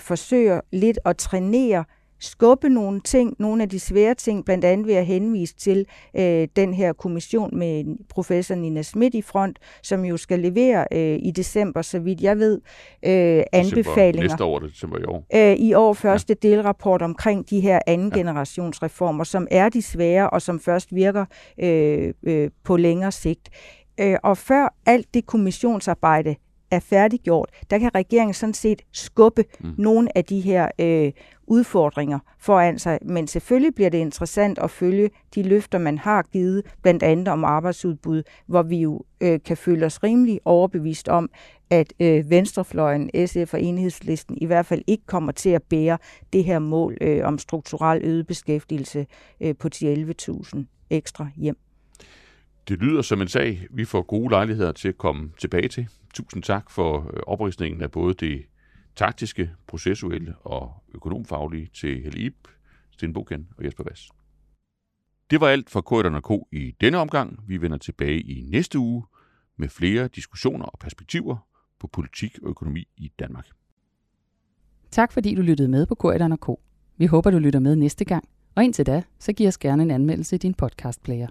forsøger 0.00 0.60
lidt 0.72 0.98
at 1.04 1.16
trænere 1.16 1.84
skubbe 2.20 2.68
nogle 2.68 3.00
ting, 3.00 3.36
nogle 3.38 3.62
af 3.62 3.68
de 3.68 3.80
svære 3.80 4.14
ting, 4.14 4.44
blandt 4.44 4.64
andet 4.64 4.86
ved 4.86 4.94
at 4.94 5.06
henvise 5.06 5.54
til 5.54 5.86
øh, 6.16 6.48
den 6.56 6.74
her 6.74 6.92
kommission 6.92 7.58
med 7.58 7.84
professor 8.08 8.54
Nina 8.54 8.82
Schmidt 8.82 9.14
i 9.14 9.22
front, 9.22 9.58
som 9.82 10.04
jo 10.04 10.16
skal 10.16 10.40
levere 10.40 10.86
øh, 10.92 11.18
i 11.22 11.30
december, 11.30 11.82
så 11.82 11.98
vidt 11.98 12.20
jeg 12.20 12.38
ved, 12.38 12.60
øh, 13.04 13.42
anbefalinger. 13.52 14.28
Næste 14.28 14.44
år, 14.44 14.58
december 14.58 14.98
i 14.98 15.04
år. 15.04 15.26
Øh, 15.34 15.56
I 15.56 15.74
år 15.74 15.92
første 15.92 16.36
ja. 16.42 16.48
delrapport 16.48 17.02
omkring 17.02 17.50
de 17.50 17.60
her 17.60 17.78
anden 17.86 18.12
ja. 18.14 18.18
generationsreformer, 18.18 19.24
som 19.24 19.46
er 19.50 19.68
de 19.68 19.82
svære 19.82 20.30
og 20.30 20.42
som 20.42 20.60
først 20.60 20.94
virker 20.94 21.24
øh, 21.60 22.14
øh, 22.26 22.50
på 22.64 22.76
længere 22.76 23.12
sigt. 23.12 23.48
Øh, 24.00 24.16
og 24.22 24.38
før 24.38 24.74
alt 24.86 25.14
det 25.14 25.26
kommissionsarbejde 25.26 26.36
er 26.70 26.80
færdiggjort, 26.80 27.50
der 27.70 27.78
kan 27.78 27.94
regeringen 27.94 28.34
sådan 28.34 28.54
set 28.54 28.82
skubbe 28.92 29.44
mm. 29.60 29.74
nogle 29.78 30.18
af 30.18 30.24
de 30.24 30.40
her 30.40 30.68
øh, 30.80 31.12
udfordringer 31.46 32.18
foran 32.38 32.78
sig. 32.78 32.98
Men 33.02 33.26
selvfølgelig 33.26 33.74
bliver 33.74 33.90
det 33.90 33.98
interessant 33.98 34.58
at 34.58 34.70
følge 34.70 35.10
de 35.34 35.42
løfter, 35.42 35.78
man 35.78 35.98
har 35.98 36.22
givet, 36.22 36.62
blandt 36.82 37.02
andet 37.02 37.28
om 37.28 37.44
arbejdsudbud, 37.44 38.22
hvor 38.46 38.62
vi 38.62 38.76
jo 38.76 39.04
øh, 39.20 39.40
kan 39.44 39.56
føle 39.56 39.86
os 39.86 40.02
rimelig 40.02 40.40
overbevist 40.44 41.08
om, 41.08 41.30
at 41.70 41.92
øh, 42.00 42.30
Venstrefløjen, 42.30 43.10
SF 43.26 43.54
og 43.54 43.62
Enhedslisten 43.62 44.38
i 44.40 44.46
hvert 44.46 44.66
fald 44.66 44.82
ikke 44.86 45.06
kommer 45.06 45.32
til 45.32 45.50
at 45.50 45.62
bære 45.62 45.98
det 46.32 46.44
her 46.44 46.58
mål 46.58 46.96
øh, 47.00 47.24
om 47.24 47.38
strukturel 47.38 48.00
øget 48.04 48.26
beskæftigelse 48.26 49.06
øh, 49.40 49.54
på 49.56 49.68
11.000 49.74 50.64
ekstra 50.90 51.28
hjem. 51.36 51.56
Det 52.68 52.78
lyder 52.78 53.02
som 53.02 53.22
en 53.22 53.28
sag, 53.28 53.66
vi 53.70 53.84
får 53.84 54.02
gode 54.02 54.30
lejligheder 54.30 54.72
til 54.72 54.88
at 54.88 54.98
komme 54.98 55.30
tilbage 55.38 55.68
til. 55.68 55.88
Tusind 56.16 56.42
tak 56.42 56.70
for 56.70 57.10
øh, 57.14 57.20
oprisningen 57.26 57.82
af 57.82 57.90
både 57.90 58.14
det 58.14 58.46
taktiske, 58.94 59.50
processuelle 59.66 60.34
og 60.40 60.72
økonomfaglige 60.94 61.70
til 61.74 62.02
Helle 62.02 62.18
Ip, 62.18 62.48
Sten 62.90 63.12
Bogen 63.12 63.48
og 63.58 63.64
Jesper 63.64 63.84
Vass. 63.84 64.10
Det 65.30 65.40
var 65.40 65.48
alt 65.48 65.70
for 65.70 65.80
Korridon 65.80 66.22
K 66.22 66.30
i 66.52 66.74
denne 66.80 66.98
omgang. 66.98 67.44
Vi 67.48 67.62
vender 67.62 67.78
tilbage 67.78 68.20
i 68.20 68.40
næste 68.40 68.78
uge 68.78 69.04
med 69.56 69.68
flere 69.68 70.08
diskussioner 70.08 70.64
og 70.64 70.78
perspektiver 70.78 71.36
på 71.78 71.86
politik 71.86 72.38
og 72.42 72.48
økonomi 72.48 72.88
i 72.96 73.12
Danmark. 73.18 73.48
Tak 74.90 75.12
fordi 75.12 75.34
du 75.34 75.42
lyttede 75.42 75.68
med 75.68 75.86
på 75.86 75.94
Korridon 75.94 76.38
K. 76.38 76.48
Vi 76.96 77.06
håber, 77.06 77.30
du 77.30 77.38
lytter 77.38 77.60
med 77.60 77.76
næste 77.76 78.04
gang. 78.04 78.28
Og 78.54 78.64
indtil 78.64 78.86
da, 78.86 79.02
så 79.18 79.32
giv 79.32 79.48
os 79.48 79.58
gerne 79.58 79.82
en 79.82 79.90
anmeldelse 79.90 80.36
i 80.36 80.38
din 80.38 80.54
podcastplayer. 80.54 81.28